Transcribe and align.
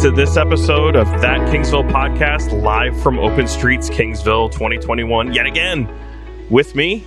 to 0.00 0.10
this 0.10 0.38
episode 0.38 0.96
of 0.96 1.06
That 1.20 1.40
Kingsville 1.52 1.86
podcast, 1.90 2.62
live 2.62 2.98
from 3.02 3.18
Open 3.18 3.46
Streets, 3.46 3.90
Kingsville 3.90 4.50
2021. 4.50 5.34
Yet 5.34 5.44
again, 5.44 5.86
with 6.48 6.74
me, 6.74 7.04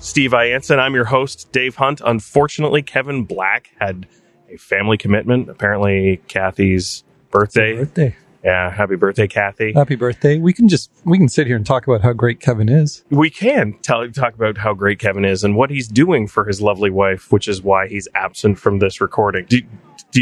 Steve 0.00 0.32
Ianson. 0.32 0.80
I'm 0.80 0.96
your 0.96 1.04
host, 1.04 1.52
Dave 1.52 1.76
Hunt. 1.76 2.00
Unfortunately, 2.04 2.82
Kevin 2.82 3.24
Black 3.24 3.70
had 3.78 4.08
a 4.50 4.56
family 4.56 4.96
commitment. 4.96 5.48
Apparently, 5.48 6.20
Kathy's 6.26 7.04
birthday. 7.30 7.76
Birthday. 7.76 8.16
Yeah, 8.42 8.72
happy 8.72 8.96
birthday, 8.96 9.28
Kathy. 9.28 9.72
Happy 9.72 9.94
birthday. 9.94 10.38
We 10.38 10.52
can 10.52 10.68
just 10.68 10.90
we 11.04 11.18
can 11.18 11.28
sit 11.28 11.46
here 11.46 11.54
and 11.54 11.64
talk 11.64 11.86
about 11.86 12.00
how 12.00 12.14
great 12.14 12.40
Kevin 12.40 12.68
is. 12.68 13.04
we 13.10 13.30
can 13.30 13.74
tell, 13.82 14.10
talk 14.10 14.34
about 14.34 14.58
how 14.58 14.74
great 14.74 14.98
Kevin 14.98 15.24
is 15.24 15.44
and 15.44 15.54
what 15.54 15.70
he's 15.70 15.86
doing 15.86 16.26
for 16.26 16.46
his 16.46 16.60
lovely 16.60 16.90
wife, 16.90 17.30
which 17.30 17.46
is 17.46 17.62
why 17.62 17.86
he's 17.86 18.08
absent 18.16 18.58
from 18.58 18.80
this 18.80 19.00
recording. 19.00 19.46
Do, 19.48 19.60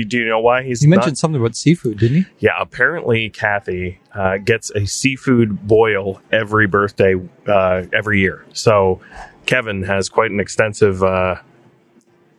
do, 0.02 0.04
do 0.04 0.18
you 0.18 0.28
know 0.28 0.40
why 0.40 0.62
he's 0.62 0.82
You 0.82 0.88
not- 0.90 0.96
mentioned 0.96 1.18
something 1.18 1.40
about 1.40 1.56
seafood, 1.56 1.98
didn't 1.98 2.16
he? 2.16 2.26
Yeah, 2.40 2.52
apparently 2.60 3.30
Kathy 3.30 3.98
uh, 4.14 4.38
gets 4.38 4.70
a 4.70 4.86
seafood 4.86 5.66
boil 5.66 6.20
every 6.32 6.66
birthday 6.66 7.14
uh, 7.46 7.84
every 7.92 8.20
year. 8.20 8.44
So 8.52 9.00
Kevin 9.46 9.82
has 9.84 10.08
quite 10.08 10.30
an 10.30 10.40
extensive 10.40 11.02
uh, 11.02 11.36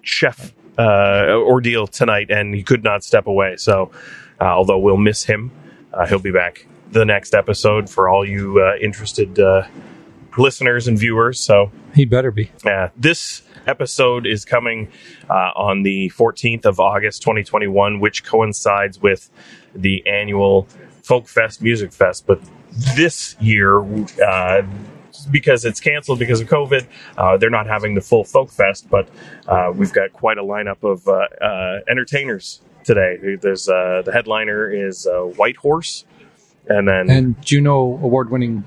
chef 0.02 0.54
uh, 0.78 1.28
ordeal 1.30 1.88
tonight, 1.88 2.30
and 2.30 2.54
he 2.54 2.64
could 2.64 2.84
not 2.84 3.04
step 3.04 3.28
away. 3.28 3.56
So 3.58 3.92
uh, 4.40 4.46
although 4.46 4.78
we'll 4.78 4.98
miss 4.98 5.24
him, 5.26 5.52
uh, 5.94 6.06
he'll 6.06 6.20
be 6.20 6.32
back 6.32 6.68
the 6.92 7.04
next 7.06 7.34
episode 7.34 7.90
for 7.90 8.08
all 8.10 8.26
you 8.26 8.62
uh, 8.62 8.76
interested 8.80 9.40
uh, 9.40 9.68
listeners 10.38 10.88
and 10.88 10.98
viewers. 10.98 11.40
So 11.40 11.72
He 11.96 12.06
better 12.06 12.32
be. 12.32 12.52
uh, 12.66 12.90
this 12.96 13.42
episode 13.68 14.26
is 14.26 14.46
coming 14.46 14.90
uh, 15.30 15.52
on 15.56 15.84
the 15.84 16.10
14th 16.16 16.66
of 16.66 16.80
August 16.80 17.22
2021, 17.22 18.00
which 18.00 18.24
coincides 18.24 19.02
with 19.02 19.30
the 19.76 20.06
annual 20.08 20.68
Folk 21.04 21.28
Fest 21.28 21.62
Music 21.62 21.92
Fest. 21.92 22.26
But 22.26 22.42
this 22.96 23.36
year, 23.40 23.80
uh, 24.24 24.64
because 25.32 25.66
it's 25.66 25.80
canceled 25.80 26.20
because 26.20 26.42
of 26.42 26.48
COVID, 26.48 26.86
uh, 27.18 27.38
they're 27.38 27.50
not 27.50 27.68
having 27.68 27.96
the 27.96 28.02
full 28.02 28.24
Folk 28.24 28.50
Fest, 28.50 28.90
but 28.90 29.08
uh, 29.48 29.72
we've 29.76 29.94
got 29.94 30.14
quite 30.14 30.38
a 30.38 30.44
lineup 30.44 30.84
of 30.84 31.08
uh, 31.08 31.28
uh, 31.44 31.80
entertainers 31.90 32.62
today. 32.84 33.38
There's 33.40 33.68
uh, 33.68 34.02
the 34.06 34.12
headliner 34.12 34.70
is 34.70 35.06
uh, 35.06 35.22
Whitehorse, 35.22 36.06
and 36.68 36.88
then 36.88 37.10
And 37.10 37.42
Juno 37.44 37.78
award 37.78 38.30
winning 38.30 38.64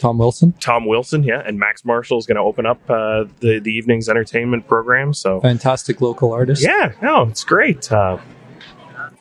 Tom 0.00 0.18
Wilson. 0.18 0.52
Tom 0.60 0.86
Wilson, 0.86 1.22
yeah, 1.22 1.42
and 1.46 1.58
Max 1.58 1.84
Marshall 1.84 2.18
is 2.18 2.26
going 2.26 2.36
to 2.36 2.42
open 2.42 2.66
up 2.66 2.78
uh, 2.90 3.24
the 3.40 3.60
the 3.60 3.70
evening's 3.70 4.08
entertainment 4.08 4.66
program. 4.66 5.14
So 5.14 5.40
Fantastic 5.40 6.00
local 6.00 6.32
artist. 6.32 6.62
yeah, 6.64 6.92
no, 7.00 7.22
it's 7.28 7.44
great. 7.44 7.92
Uh, 7.92 8.18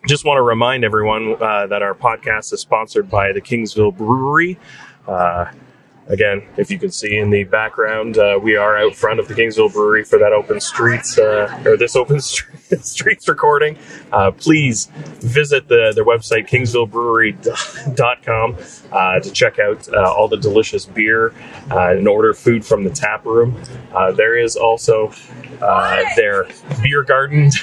just 0.07 0.23
want 0.25 0.37
to 0.37 0.41
remind 0.41 0.83
everyone 0.85 1.35
uh, 1.41 1.67
that 1.67 1.81
our 1.81 1.93
podcast 1.93 2.53
is 2.53 2.61
sponsored 2.61 3.09
by 3.09 3.31
the 3.33 3.41
Kingsville 3.41 3.95
Brewery. 3.95 4.57
Uh, 5.07 5.51
again, 6.07 6.41
if 6.57 6.71
you 6.71 6.79
can 6.79 6.89
see 6.91 7.17
in 7.17 7.29
the 7.29 7.43
background, 7.43 8.17
uh, 8.17 8.39
we 8.41 8.55
are 8.55 8.77
out 8.77 8.95
front 8.95 9.19
of 9.19 9.27
the 9.27 9.33
Kingsville 9.33 9.71
Brewery 9.73 10.03
for 10.05 10.17
that 10.17 10.31
open 10.31 10.59
streets 10.61 11.17
uh, 11.19 11.61
or 11.65 11.75
this 11.77 11.95
open 11.97 12.15
Stre- 12.29 12.58
streets 12.81 13.27
recording. 13.27 13.77
Uh, 14.11 14.31
please 14.31 14.87
visit 15.21 15.67
the, 15.67 15.91
their 15.95 16.05
website 16.05 16.47
kingsvillebrewery.com 16.47 18.57
uh, 18.91 19.19
to 19.19 19.31
check 19.31 19.59
out 19.59 19.87
uh, 19.93 20.11
all 20.13 20.27
the 20.27 20.37
delicious 20.37 20.85
beer 20.85 21.33
uh, 21.71 21.89
and 21.91 22.07
order 22.07 22.33
food 22.33 22.65
from 22.65 22.83
the 22.83 22.89
tap 22.89 23.25
room. 23.25 23.59
Uh, 23.93 24.11
there 24.11 24.37
is 24.37 24.55
also 24.55 25.11
uh, 25.61 26.03
their 26.15 26.47
beer 26.81 27.03
garden. 27.03 27.49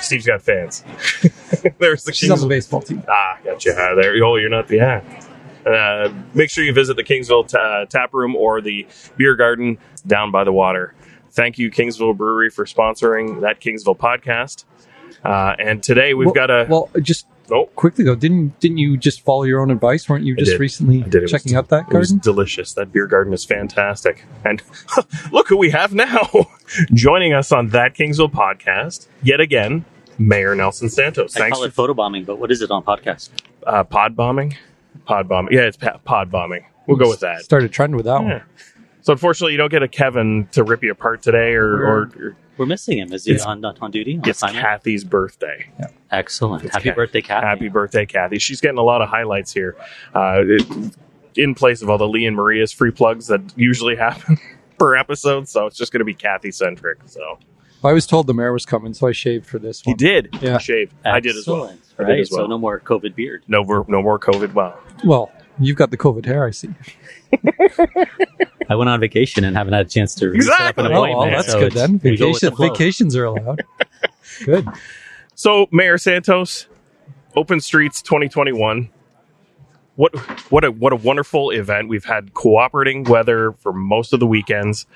Steve's 0.00 0.26
got 0.26 0.42
fans. 0.42 0.82
There's 1.78 2.04
the 2.04 2.12
She's 2.12 2.30
on 2.30 2.38
the 2.40 2.46
Kingsville- 2.46 2.48
baseball 2.48 2.80
team. 2.82 3.02
Ah, 3.08 3.38
gotcha. 3.44 3.70
Uh, 3.72 3.94
there. 3.94 4.12
Oh, 4.24 4.36
you're 4.36 4.50
not. 4.50 4.68
The 4.68 4.76
yeah. 4.76 5.02
Uh, 5.64 6.12
make 6.34 6.50
sure 6.50 6.62
you 6.64 6.72
visit 6.72 6.96
the 6.96 7.02
Kingsville 7.04 7.48
ta- 7.48 7.84
tap 7.86 8.12
room 8.14 8.36
or 8.36 8.60
the 8.60 8.86
beer 9.16 9.34
garden 9.34 9.78
down 10.06 10.30
by 10.30 10.44
the 10.44 10.52
water. 10.52 10.94
Thank 11.36 11.58
you, 11.58 11.70
Kingsville 11.70 12.16
Brewery, 12.16 12.48
for 12.50 12.64
sponsoring 12.64 13.42
that 13.42 13.60
Kingsville 13.60 13.96
podcast. 13.96 14.64
Uh, 15.22 15.54
and 15.58 15.82
today 15.82 16.14
we've 16.14 16.26
well, 16.26 16.34
got 16.34 16.50
a. 16.50 16.66
Well, 16.68 16.90
just 17.02 17.26
oh, 17.50 17.66
quickly 17.76 18.04
though, 18.04 18.14
didn't 18.14 18.58
didn't 18.58 18.78
you 18.78 18.96
just 18.96 19.20
follow 19.20 19.42
your 19.44 19.60
own 19.60 19.70
advice? 19.70 20.08
Weren't 20.08 20.24
you 20.24 20.34
just 20.34 20.52
did. 20.52 20.60
recently 20.60 21.02
I 21.02 21.08
did. 21.08 21.14
It 21.16 21.22
was- 21.22 21.30
checking 21.30 21.54
out 21.54 21.68
that 21.68 21.88
it 21.90 21.94
was 21.96 22.10
garden? 22.10 22.18
delicious. 22.22 22.72
That 22.72 22.90
beer 22.90 23.06
garden 23.06 23.32
is 23.34 23.44
fantastic. 23.44 24.24
And 24.44 24.62
look 25.30 25.48
who 25.48 25.56
we 25.58 25.70
have 25.70 25.92
now 25.92 26.28
joining 26.94 27.34
us 27.34 27.52
on 27.52 27.68
that 27.68 27.94
Kingsville 27.94 28.32
podcast 28.32 29.06
yet 29.22 29.40
again. 29.40 29.84
Mayor 30.18 30.54
Nelson 30.54 30.88
Santos. 30.88 31.36
I 31.36 31.40
Thanks 31.40 31.58
call 31.58 31.68
for 31.68 31.90
it 31.90 31.94
photobombing, 31.94 32.24
but 32.24 32.38
what 32.38 32.50
is 32.50 32.62
it 32.62 32.70
on 32.70 32.82
podcast? 32.82 33.28
uh, 33.66 33.84
pod 33.84 34.16
bombing. 34.16 34.56
Pod 35.04 35.28
bombing. 35.28 35.52
Yeah, 35.52 35.64
it's 35.64 35.76
pa- 35.76 35.98
pod 36.04 36.30
bombing. 36.30 36.64
We'll 36.86 36.96
go 36.96 37.08
with 37.10 37.20
that. 37.20 37.42
Started 37.42 37.70
trending 37.72 37.96
with 37.96 38.06
that 38.06 38.22
Yeah. 38.22 38.28
one. 38.28 38.42
So 39.06 39.12
unfortunately, 39.12 39.52
you 39.52 39.58
don't 39.58 39.70
get 39.70 39.84
a 39.84 39.88
Kevin 39.88 40.48
to 40.50 40.64
rip 40.64 40.82
you 40.82 40.90
apart 40.90 41.22
today, 41.22 41.52
or, 41.54 41.76
or, 41.76 41.98
or 42.18 42.36
We're 42.56 42.66
missing 42.66 42.98
him. 42.98 43.12
Is 43.12 43.24
he 43.24 43.30
It's- 43.34 43.46
on, 43.46 43.64
on 43.64 43.90
duty? 43.92 44.14
On 44.14 44.28
it's 44.28 44.38
assignment? 44.42 44.64
Kathy's 44.66 45.04
birthday. 45.04 45.70
Excellent. 46.10 46.64
It's 46.64 46.74
Happy 46.74 46.88
Kat- 46.88 46.96
birthday, 46.96 47.20
Kathy. 47.22 47.46
Happy 47.46 47.68
birthday, 47.68 48.04
Kathy. 48.04 48.40
She's 48.40 48.60
getting 48.60 48.78
a 48.78 48.82
lot 48.82 49.02
of 49.02 49.08
highlights 49.08 49.52
here, 49.52 49.76
uh, 50.12 50.40
it- 50.44 50.66
in 51.36 51.54
place 51.54 51.82
of 51.82 51.88
all 51.90 51.98
the 51.98 52.08
Lee 52.08 52.26
and 52.26 52.34
Maria's 52.34 52.72
free 52.72 52.90
plugs 52.90 53.28
that 53.28 53.42
usually 53.56 53.94
happen 54.08 54.38
per 54.76 54.96
episode. 54.96 55.46
So 55.48 55.66
it's 55.66 55.76
just 55.76 55.92
going 55.92 56.00
to 56.00 56.04
be 56.04 56.14
Kathy 56.14 56.50
centric. 56.50 56.98
So 57.04 57.38
I 57.84 57.92
was 57.92 58.08
told 58.08 58.26
the 58.26 58.34
mayor 58.34 58.52
was 58.52 58.66
coming, 58.66 58.92
so 58.92 59.06
I 59.06 59.12
shaved 59.12 59.46
for 59.46 59.60
this 59.60 59.84
One. 59.86 59.92
he 59.94 59.96
did. 60.04 60.30
Yeah. 60.40 60.58
Shaved. 60.58 60.92
I 61.04 61.20
did 61.20 61.36
as 61.36 61.46
well. 61.46 61.66
Excellent. 61.66 61.80
I 62.00 62.02
did 62.02 62.08
Right. 62.10 62.20
as 62.22 62.30
well. 62.32 62.40
So 62.40 62.46
no 62.48 62.58
more 62.58 62.80
COVID 62.80 63.14
beard. 63.14 63.44
No, 63.46 63.62
more- 63.62 63.84
no 63.86 64.02
more 64.02 64.18
COVID. 64.18 64.52
Wow. 64.54 64.76
Well, 65.04 65.30
you've 65.60 65.76
got 65.76 65.92
the 65.92 65.96
COVID 65.96 66.24
hair, 66.26 66.44
I 66.44 66.50
see. 66.50 66.70
I 68.68 68.74
went 68.74 68.90
on 68.90 68.98
vacation 69.00 69.44
and 69.44 69.56
haven't 69.56 69.72
had 69.74 69.86
a 69.86 69.88
chance 69.88 70.14
to 70.16 70.20
set 70.20 70.28
up 70.28 70.34
Exactly. 70.34 70.84
an 70.86 70.92
Oh, 70.92 71.00
well, 71.02 71.30
that's 71.30 71.52
so 71.52 71.60
good 71.60 71.72
then. 71.72 72.00
we 72.02 72.16
go 72.16 72.32
the 72.32 72.50
Vacation, 72.50 72.56
vacations 72.56 73.16
are 73.16 73.24
allowed. 73.26 73.62
good. 74.44 74.66
So 75.34 75.66
Mayor 75.70 75.98
Santos, 75.98 76.66
Open 77.34 77.60
Streets 77.60 78.02
2021. 78.02 78.90
What 79.96 80.14
what 80.50 80.64
a 80.64 80.70
what 80.70 80.92
a 80.92 80.96
wonderful 80.96 81.50
event. 81.50 81.88
We've 81.88 82.04
had 82.04 82.34
cooperating 82.34 83.04
weather 83.04 83.52
for 83.52 83.72
most 83.72 84.12
of 84.12 84.20
the 84.20 84.26
weekends. 84.26 84.86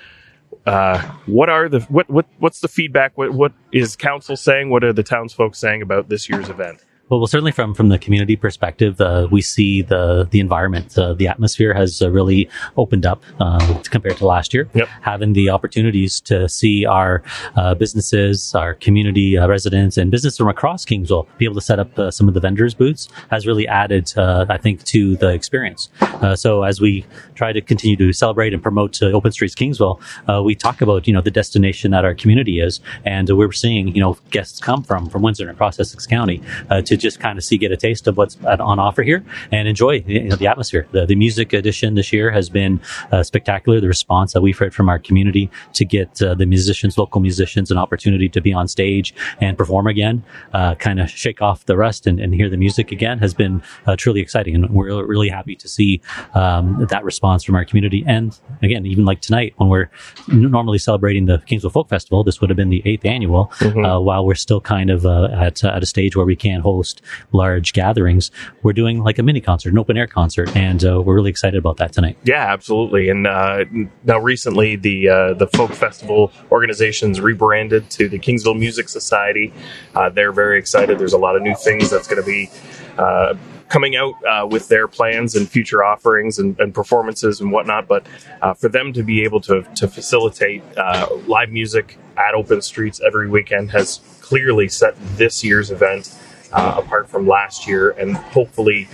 Uh, 0.66 0.98
what 1.26 1.48
are 1.48 1.68
the 1.70 1.80
what 1.82 2.10
what 2.10 2.26
what's 2.38 2.60
the 2.60 2.68
feedback? 2.68 3.16
What 3.16 3.32
what 3.32 3.52
is 3.72 3.96
council 3.96 4.36
saying? 4.36 4.68
What 4.68 4.84
are 4.84 4.92
the 4.92 5.02
townsfolk 5.02 5.54
saying 5.54 5.80
about 5.80 6.08
this 6.10 6.28
year's 6.28 6.50
event? 6.50 6.84
Well, 7.10 7.18
well, 7.18 7.26
certainly 7.26 7.50
from 7.50 7.74
from 7.74 7.88
the 7.88 7.98
community 7.98 8.36
perspective, 8.36 9.00
uh, 9.00 9.26
we 9.32 9.42
see 9.42 9.82
the 9.82 10.28
the 10.30 10.38
environment, 10.38 10.96
uh, 10.96 11.12
the 11.12 11.26
atmosphere 11.26 11.74
has 11.74 12.00
uh, 12.00 12.08
really 12.08 12.48
opened 12.76 13.04
up 13.04 13.24
uh, 13.40 13.82
compared 13.90 14.16
to 14.18 14.26
last 14.26 14.54
year. 14.54 14.68
Yep. 14.74 14.86
Having 15.02 15.32
the 15.32 15.50
opportunities 15.50 16.20
to 16.20 16.48
see 16.48 16.86
our 16.86 17.24
uh, 17.56 17.74
businesses, 17.74 18.54
our 18.54 18.74
community 18.74 19.36
uh, 19.36 19.48
residents, 19.48 19.96
and 19.96 20.12
business 20.12 20.36
from 20.36 20.46
across 20.46 20.84
Kingsville 20.84 21.26
be 21.36 21.44
able 21.46 21.56
to 21.56 21.60
set 21.60 21.80
up 21.80 21.98
uh, 21.98 22.12
some 22.12 22.28
of 22.28 22.34
the 22.34 22.40
vendors' 22.40 22.74
booths 22.74 23.08
has 23.28 23.44
really 23.44 23.66
added, 23.66 24.12
uh, 24.16 24.46
I 24.48 24.58
think, 24.58 24.84
to 24.84 25.16
the 25.16 25.30
experience. 25.30 25.88
Uh, 26.00 26.36
so 26.36 26.62
as 26.62 26.80
we 26.80 27.04
try 27.34 27.52
to 27.52 27.60
continue 27.60 27.96
to 27.96 28.12
celebrate 28.12 28.54
and 28.54 28.62
promote 28.62 29.02
uh, 29.02 29.06
Open 29.06 29.32
Streets 29.32 29.56
Kingsville, 29.56 30.00
uh, 30.28 30.44
we 30.44 30.54
talk 30.54 30.80
about 30.80 31.08
you 31.08 31.12
know 31.12 31.20
the 31.20 31.32
destination 31.32 31.90
that 31.90 32.04
our 32.04 32.14
community 32.14 32.60
is, 32.60 32.78
and 33.04 33.28
we're 33.36 33.50
seeing 33.50 33.88
you 33.96 34.00
know 34.00 34.16
guests 34.30 34.60
come 34.60 34.84
from 34.84 35.10
from 35.10 35.22
Windsor 35.22 35.48
and 35.48 35.56
across 35.56 35.80
Essex 35.80 36.06
County 36.06 36.40
uh, 36.70 36.80
to 36.82 36.99
just 37.00 37.20
kind 37.20 37.38
of 37.38 37.44
see 37.44 37.58
get 37.58 37.72
a 37.72 37.76
taste 37.76 38.06
of 38.06 38.16
what's 38.16 38.36
on 38.44 38.78
offer 38.78 39.02
here 39.02 39.24
and 39.50 39.68
enjoy 39.68 40.02
you 40.06 40.28
know, 40.28 40.36
the 40.36 40.46
atmosphere. 40.46 40.86
The, 40.92 41.06
the 41.06 41.14
music 41.14 41.52
edition 41.52 41.94
this 41.94 42.12
year 42.12 42.30
has 42.30 42.48
been 42.48 42.80
uh, 43.12 43.22
spectacular. 43.22 43.80
The 43.80 43.88
response 43.88 44.32
that 44.32 44.40
we've 44.42 44.58
heard 44.58 44.74
from 44.74 44.88
our 44.88 44.98
community 44.98 45.50
to 45.74 45.84
get 45.84 46.20
uh, 46.22 46.34
the 46.34 46.46
musicians, 46.46 46.98
local 46.98 47.20
musicians, 47.20 47.70
an 47.70 47.78
opportunity 47.78 48.28
to 48.28 48.40
be 48.40 48.52
on 48.52 48.68
stage 48.68 49.14
and 49.40 49.56
perform 49.56 49.86
again, 49.86 50.22
uh, 50.52 50.74
kind 50.76 51.00
of 51.00 51.10
shake 51.10 51.42
off 51.42 51.66
the 51.66 51.76
rust 51.76 52.06
and, 52.06 52.20
and 52.20 52.34
hear 52.34 52.48
the 52.48 52.56
music 52.56 52.92
again 52.92 53.18
has 53.18 53.34
been 53.34 53.62
uh, 53.86 53.96
truly 53.96 54.20
exciting. 54.20 54.54
And 54.54 54.70
we're 54.70 55.04
really 55.04 55.28
happy 55.28 55.56
to 55.56 55.68
see 55.68 56.00
um, 56.34 56.86
that 56.90 57.04
response 57.04 57.44
from 57.44 57.54
our 57.56 57.64
community. 57.64 58.04
And 58.06 58.38
again, 58.62 58.86
even 58.86 59.04
like 59.04 59.20
tonight, 59.20 59.54
when 59.56 59.68
we're 59.68 59.90
n- 60.30 60.50
normally 60.50 60.78
celebrating 60.78 61.26
the 61.26 61.38
Kingsville 61.38 61.72
Folk 61.72 61.88
Festival, 61.88 62.24
this 62.24 62.40
would 62.40 62.50
have 62.50 62.56
been 62.56 62.70
the 62.70 62.82
eighth 62.84 63.04
annual. 63.04 63.52
Uh, 63.84 64.00
while 64.00 64.24
we're 64.26 64.34
still 64.34 64.60
kind 64.60 64.90
of 64.90 65.06
uh, 65.06 65.28
at, 65.32 65.62
uh, 65.64 65.68
at 65.68 65.82
a 65.82 65.86
stage 65.86 66.16
where 66.16 66.26
we 66.26 66.36
can 66.36 66.60
host 66.60 66.89
large 67.32 67.72
gatherings, 67.72 68.30
we're 68.62 68.72
doing 68.72 69.02
like 69.02 69.18
a 69.18 69.22
mini 69.22 69.40
concert, 69.40 69.70
an 69.72 69.78
open 69.78 69.96
air 69.96 70.06
concert, 70.06 70.54
and 70.56 70.84
uh, 70.84 71.00
we're 71.00 71.14
really 71.14 71.30
excited 71.30 71.58
about 71.58 71.76
that 71.78 71.92
tonight. 71.92 72.16
Yeah, 72.24 72.52
absolutely. 72.52 73.08
And 73.08 73.26
uh, 73.26 73.64
now 74.04 74.18
recently, 74.18 74.76
the 74.76 75.08
uh, 75.08 75.34
the 75.34 75.46
folk 75.46 75.72
festival 75.72 76.32
organizations 76.50 77.20
rebranded 77.20 77.90
to 77.90 78.08
the 78.08 78.18
Kingsville 78.18 78.58
Music 78.58 78.88
Society. 78.88 79.52
Uh, 79.94 80.08
they're 80.08 80.32
very 80.32 80.58
excited. 80.58 80.98
There's 80.98 81.12
a 81.12 81.18
lot 81.18 81.36
of 81.36 81.42
new 81.42 81.54
things 81.54 81.90
that's 81.90 82.06
going 82.06 82.22
to 82.22 82.26
be 82.26 82.50
uh, 82.98 83.34
coming 83.68 83.96
out 83.96 84.14
uh, 84.26 84.46
with 84.46 84.68
their 84.68 84.88
plans 84.88 85.34
and 85.34 85.48
future 85.48 85.82
offerings 85.82 86.38
and, 86.38 86.58
and 86.60 86.74
performances 86.74 87.40
and 87.40 87.50
whatnot. 87.52 87.86
But 87.86 88.06
uh, 88.42 88.52
for 88.52 88.68
them 88.68 88.92
to 88.92 89.02
be 89.02 89.22
able 89.24 89.40
to 89.42 89.62
to 89.76 89.88
facilitate 89.88 90.62
uh, 90.76 91.08
live 91.26 91.50
music 91.50 91.96
at 92.16 92.34
open 92.34 92.60
streets 92.60 93.00
every 93.00 93.28
weekend 93.28 93.70
has 93.70 94.00
clearly 94.20 94.68
set 94.68 94.94
this 95.16 95.42
year's 95.42 95.70
event 95.70 96.14
uh, 96.52 96.80
apart 96.82 97.08
from 97.08 97.26
last 97.26 97.66
year, 97.66 97.90
and 97.90 98.16
hopefully. 98.16 98.88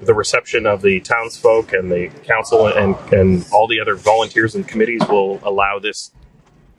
The 0.00 0.14
reception 0.14 0.64
of 0.64 0.80
the 0.80 1.00
townsfolk 1.00 1.72
and 1.72 1.90
the 1.90 2.06
council 2.22 2.68
and, 2.68 2.94
and 3.12 3.44
all 3.52 3.66
the 3.66 3.80
other 3.80 3.96
volunteers 3.96 4.54
and 4.54 4.66
committees 4.66 5.02
will 5.08 5.40
allow 5.42 5.80
this 5.80 6.12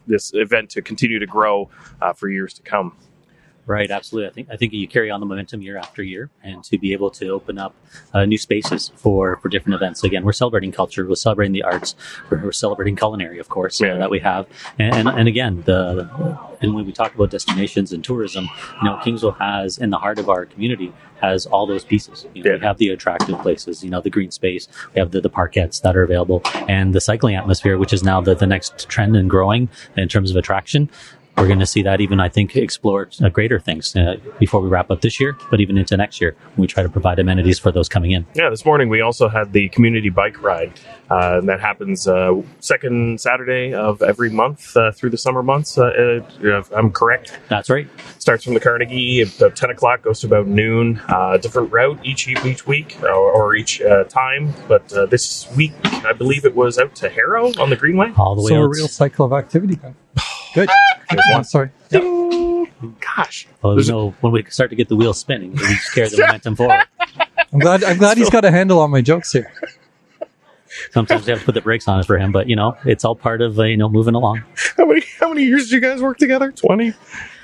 this 0.08 0.34
event 0.34 0.70
to 0.72 0.82
continue 0.82 1.20
to 1.20 1.26
grow 1.26 1.70
uh, 2.02 2.14
for 2.14 2.30
years 2.30 2.54
to 2.54 2.62
come. 2.62 2.96
Right, 3.70 3.92
absolutely. 3.92 4.30
I 4.30 4.34
think 4.34 4.48
I 4.50 4.58
think 4.58 4.74
you 4.74 4.88
carry 4.88 5.12
on 5.12 5.20
the 5.20 5.28
momentum 5.28 5.62
year 5.62 5.78
after 5.78 6.02
year, 6.02 6.32
and 6.44 6.64
to 6.64 6.80
be 6.80 6.92
able 6.92 7.12
to 7.12 7.28
open 7.30 7.60
up 7.60 7.76
uh, 8.16 8.26
new 8.26 8.40
spaces 8.40 8.92
for 8.96 9.36
for 9.44 9.48
different 9.48 9.76
events. 9.76 10.04
Again, 10.04 10.26
we're 10.26 10.34
celebrating 10.34 10.72
culture, 10.72 11.08
we're 11.08 11.14
celebrating 11.14 11.54
the 11.54 11.62
arts, 11.62 11.94
we're, 12.32 12.42
we're 12.46 12.52
celebrating 12.52 12.96
culinary, 12.96 13.38
of 13.38 13.48
course, 13.50 13.80
Yeah. 13.80 13.94
uh, 13.94 13.98
that 14.00 14.10
we 14.10 14.22
have, 14.22 14.48
and, 14.80 14.96
and 14.96 15.08
and 15.08 15.28
again, 15.28 15.62
the 15.68 16.10
and 16.62 16.74
when 16.74 16.88
we 16.88 16.92
talk 16.92 17.14
about 17.14 17.30
destinations 17.30 17.94
and 17.94 18.04
tourism, 18.04 18.50
you 18.82 18.90
know, 18.90 18.96
Kingsville 19.04 19.38
has 19.38 19.78
in 19.78 19.92
the 19.92 20.00
heart 20.00 20.18
of 20.18 20.30
our 20.30 20.46
community 20.46 20.92
has 21.22 21.46
all 21.46 21.68
those 21.68 21.84
pieces. 21.84 22.26
You 22.34 22.44
know, 22.44 22.54
We 22.54 22.60
have 22.62 22.78
the 22.78 22.90
attractive 22.90 23.40
places, 23.42 23.84
you 23.84 23.90
know, 23.90 24.02
the 24.02 24.10
green 24.10 24.32
space, 24.32 24.68
we 24.96 25.00
have 25.00 25.12
the, 25.12 25.22
the 25.22 25.30
parkettes 25.30 25.82
that 25.82 25.96
are 25.96 26.04
available, 26.04 26.42
and 26.68 26.96
the 26.96 27.02
cycling 27.02 27.36
atmosphere, 27.36 27.78
which 27.78 27.94
is 27.94 28.04
now 28.04 28.20
the, 28.22 28.34
the 28.36 28.48
next 28.48 28.88
trend 28.90 29.16
and 29.16 29.30
growing 29.30 29.70
in 29.96 30.08
terms 30.08 30.32
of 30.32 30.38
attraction 30.38 30.90
we're 31.40 31.48
going 31.48 31.60
to 31.60 31.66
see 31.66 31.82
that 31.84 32.02
even, 32.02 32.20
I 32.20 32.28
think, 32.28 32.56
explore 32.58 33.10
uh, 33.24 33.30
greater 33.30 33.60
things 33.60 33.96
uh, 33.96 34.18
before 34.40 34.60
we 34.62 34.68
wrap 34.68 34.92
up 34.92 35.00
this 35.00 35.20
year, 35.20 35.38
but 35.50 35.62
even 35.62 35.78
into 35.78 35.96
next 35.96 36.20
year 36.20 36.36
when 36.56 36.64
we 36.64 36.68
try 36.68 36.84
to 36.84 36.90
provide 36.90 37.18
amenities 37.18 37.58
for 37.58 37.72
those 37.72 37.88
coming 37.88 38.12
in. 38.12 38.26
Yeah, 38.34 38.50
this 38.50 38.66
morning 38.66 38.90
we 38.90 39.00
also 39.00 39.30
had 39.30 39.54
the 39.54 39.70
community 39.70 40.10
bike 40.10 40.42
ride 40.44 40.74
uh, 41.10 41.40
that 41.42 41.62
happens 41.62 42.08
uh, 42.08 42.42
second 42.60 43.22
Saturday 43.22 43.74
of 43.74 44.02
every 44.02 44.30
month 44.30 44.76
uh, 44.76 44.92
through 44.92 45.12
the 45.12 45.18
summer 45.18 45.42
months. 45.42 45.78
Uh, 45.78 45.86
uh, 45.86 46.28
if 46.42 46.72
I'm 46.74 46.92
correct. 46.92 47.40
That's 47.48 47.70
right. 47.70 47.88
Starts 48.18 48.44
from 48.44 48.54
the 48.54 48.60
Carnegie 48.60 49.22
at 49.22 49.36
about 49.38 49.56
10 49.56 49.70
o'clock, 49.70 50.02
goes 50.02 50.20
to 50.22 50.28
about 50.28 50.48
noon. 50.48 51.02
Uh, 51.08 51.38
different 51.38 51.72
route 51.72 52.00
each 52.04 52.28
each 52.28 52.68
week 52.68 53.02
or, 53.04 53.14
or 53.14 53.56
each 53.56 53.82
uh, 53.82 54.04
time. 54.06 54.54
But 54.68 54.92
uh, 54.92 55.06
this 55.06 55.50
week, 55.56 55.72
I 55.86 56.12
believe 56.12 56.44
it 56.44 56.56
was 56.56 56.78
out 56.78 56.96
to 56.96 57.10
Harrow 57.10 57.48
on 57.60 57.70
the 57.70 57.78
Greenway. 57.78 58.12
All 58.18 58.36
the 58.36 58.42
way 58.42 58.50
So 58.50 58.62
a 58.62 58.68
real 58.68 58.90
cycle 58.90 59.26
of 59.26 59.32
activity. 59.32 59.80
Then. 60.56 60.66
Good. 60.66 60.70
There's 61.10 61.24
one. 61.32 61.44
Sorry. 61.44 61.70
Gosh. 63.02 63.48
Well, 63.62 63.74
you 63.74 63.78
There's- 63.78 63.90
know, 63.90 64.14
when 64.22 64.32
we 64.34 64.44
start 64.50 64.70
to 64.70 64.76
get 64.76 64.88
the 64.90 64.96
wheels 64.96 65.20
spinning, 65.20 65.52
we 65.52 65.58
just 65.58 65.94
carry 65.94 66.10
the 66.10 66.18
momentum 66.22 66.56
forward. 66.56 66.86
I'm 67.52 67.60
glad. 67.60 67.84
I'm 67.84 67.98
glad 67.98 68.18
he's 68.18 68.30
got 68.30 68.46
a 68.46 68.52
handle 68.52 68.80
on 68.80 68.90
my 68.92 69.02
jokes 69.02 69.32
here. 69.34 69.52
Sometimes 70.92 71.26
we 71.26 71.32
have 71.32 71.40
to 71.40 71.46
put 71.46 71.56
the 71.56 71.62
brakes 71.62 71.88
on 71.88 72.00
it 72.00 72.06
for 72.06 72.18
him, 72.18 72.32
but 72.32 72.48
you 72.48 72.56
know, 72.56 72.78
it's 72.86 73.04
all 73.04 73.16
part 73.16 73.42
of 73.42 73.60
uh, 73.60 73.64
you 73.64 73.76
know 73.76 73.90
moving 73.90 74.14
along. 74.16 74.44
How 74.78 74.86
many 74.86 75.02
how 75.20 75.30
many 75.30 75.44
years 75.44 75.64
did 75.64 75.72
you 75.72 75.80
guys 75.82 76.02
work 76.02 76.18
together? 76.20 76.52
20? 76.52 76.94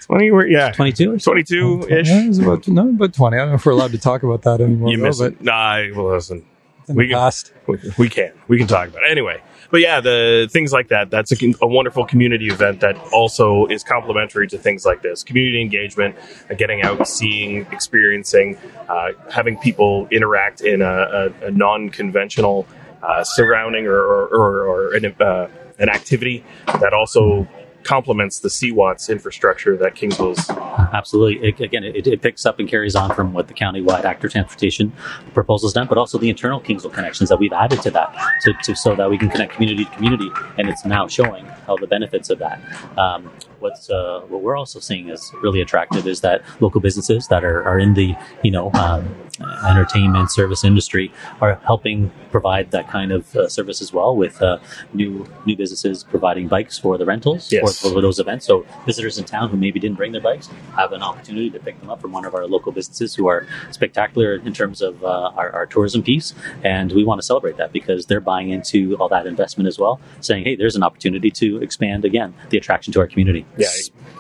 20? 0.05 0.31
Where- 0.31 0.47
Yeah. 0.47 0.71
Twenty-two. 0.71 1.17
22 1.17 1.87
ish. 1.89 2.07
Yeah, 2.07 2.21
it 2.23 2.27
was 2.29 2.39
about 2.39 2.67
no, 2.67 2.87
about 2.89 3.13
twenty. 3.13 3.37
I 3.37 3.41
don't 3.41 3.49
know 3.49 3.55
if 3.55 3.65
we're 3.65 3.71
allowed 3.73 3.91
to 3.91 3.97
talk 3.97 4.21
about 4.23 4.43
that 4.43 4.61
anymore. 4.61 4.89
You 4.91 4.97
though, 4.97 5.03
miss 5.03 5.17
but 5.19 5.33
it. 5.33 5.41
Nah, 5.41 5.83
well, 5.95 6.13
listen. 6.13 6.45
in 6.87 6.95
We 6.95 7.07
the 7.07 7.13
can- 7.15 7.53
we, 7.67 7.77
we 7.97 8.09
can 8.09 8.31
we 8.47 8.57
can 8.59 8.67
talk 8.67 8.89
about 8.89 9.01
it 9.03 9.11
anyway 9.11 9.41
but 9.71 9.81
yeah 9.81 10.00
the 10.00 10.47
things 10.51 10.71
like 10.71 10.88
that 10.89 11.09
that's 11.09 11.31
a, 11.31 11.53
a 11.62 11.67
wonderful 11.67 12.06
community 12.06 12.47
event 12.47 12.79
that 12.79 12.95
also 13.12 13.65
is 13.67 13.83
complementary 13.83 14.47
to 14.47 14.57
things 14.57 14.85
like 14.85 15.01
this. 15.01 15.23
Community 15.23 15.62
engagement 15.62 16.15
uh, 16.50 16.53
getting 16.56 16.81
out 16.81 17.07
seeing 17.07 17.65
experiencing 17.71 18.57
uh, 18.89 19.12
having 19.31 19.57
people 19.57 20.07
interact 20.12 20.62
in 20.62 20.81
a, 20.81 20.85
a, 20.85 21.47
a 21.47 21.51
non-conventional 21.51 22.67
uh, 23.03 23.23
surrounding 23.23 23.85
or, 23.85 23.97
or, 23.97 24.27
or, 24.27 24.62
or 24.67 24.94
an, 24.95 25.06
uh, 25.21 25.47
an 25.79 25.89
activity 25.89 26.44
that 26.65 26.94
also 26.94 27.47
complements 27.85 28.39
the 28.39 28.49
CWATS 28.49 29.09
infrastructure 29.09 29.77
that 29.77 29.95
Kingsville's 29.95 30.49
Absolutely. 30.93 31.49
It, 31.49 31.59
again, 31.59 31.83
it, 31.83 32.07
it 32.07 32.21
picks 32.21 32.45
up 32.45 32.59
and 32.59 32.69
carries 32.69 32.95
on 32.95 33.13
from 33.13 33.33
what 33.33 33.47
the 33.47 33.53
countywide 33.53 34.03
active 34.03 34.31
transportation 34.31 34.93
proposals 35.33 35.73
done, 35.73 35.87
but 35.87 35.97
also 35.97 36.17
the 36.17 36.29
internal 36.29 36.61
Kingsville 36.61 36.93
connections 36.93 37.29
that 37.29 37.37
we've 37.37 37.53
added 37.53 37.81
to 37.81 37.91
that, 37.91 38.15
to, 38.41 38.53
to 38.63 38.75
so 38.75 38.95
that 38.95 39.09
we 39.09 39.17
can 39.17 39.29
connect 39.29 39.53
community 39.53 39.85
to 39.85 39.91
community, 39.91 40.29
and 40.57 40.69
it's 40.69 40.85
now 40.85 41.07
showing 41.07 41.45
all 41.67 41.77
the 41.77 41.87
benefits 41.87 42.29
of 42.29 42.39
that. 42.39 42.61
Um, 42.97 43.29
what's 43.59 43.89
uh, 43.89 44.21
what 44.27 44.41
we're 44.41 44.55
also 44.55 44.79
seeing 44.79 45.09
is 45.09 45.31
really 45.41 45.61
attractive 45.61 46.07
is 46.07 46.21
that 46.21 46.43
local 46.59 46.81
businesses 46.81 47.27
that 47.27 47.43
are, 47.43 47.63
are 47.63 47.79
in 47.79 47.93
the 47.93 48.15
you 48.43 48.51
know 48.51 48.71
um, 48.73 49.13
entertainment 49.41 50.31
service 50.31 50.63
industry 50.63 51.11
are 51.41 51.55
helping 51.65 52.11
provide 52.31 52.71
that 52.71 52.87
kind 52.89 53.11
of 53.11 53.35
uh, 53.35 53.47
service 53.47 53.81
as 53.81 53.91
well 53.93 54.15
with 54.15 54.41
uh, 54.41 54.57
new 54.93 55.25
new 55.45 55.55
businesses 55.55 56.03
providing 56.03 56.47
bikes 56.47 56.77
for 56.77 56.97
the 56.97 57.05
rentals 57.05 57.51
Yes. 57.51 57.79
for, 57.81 57.89
for 57.89 58.01
those 58.01 58.19
events. 58.19 58.45
So 58.45 58.65
visitors 58.85 59.17
in 59.17 59.25
town 59.25 59.49
who 59.49 59.57
maybe 59.57 59.79
didn't 59.79 59.97
bring 59.97 60.11
their 60.11 60.21
bikes 60.21 60.47
have 60.75 60.91
an 60.91 61.01
opportunity 61.01 61.49
to 61.51 61.59
pick 61.59 61.79
them 61.79 61.89
up 61.89 62.01
from 62.01 62.11
one 62.11 62.25
of 62.25 62.33
our 62.35 62.45
local 62.47 62.71
businesses 62.71 63.15
who 63.15 63.27
are 63.27 63.47
spectacular 63.71 64.35
in 64.35 64.53
terms 64.53 64.81
of 64.81 65.03
uh, 65.03 65.31
our, 65.35 65.51
our 65.51 65.65
tourism 65.65 66.01
piece. 66.03 66.33
And 66.63 66.91
we 66.91 67.03
want 67.03 67.19
to 67.21 67.25
celebrate 67.25 67.57
that 67.57 67.71
because 67.71 68.05
they're 68.05 68.19
buying 68.21 68.49
into 68.49 68.95
all 68.97 69.09
that 69.09 69.27
investment 69.27 69.67
as 69.67 69.77
well, 69.79 69.99
saying, 70.21 70.43
hey, 70.43 70.55
there's 70.55 70.75
an 70.75 70.83
opportunity 70.83 71.31
to 71.31 71.61
expand 71.61 72.05
again 72.05 72.33
the 72.49 72.57
attraction 72.57 72.93
to 72.93 72.99
our 72.99 73.07
community. 73.07 73.45
yeah 73.57 73.67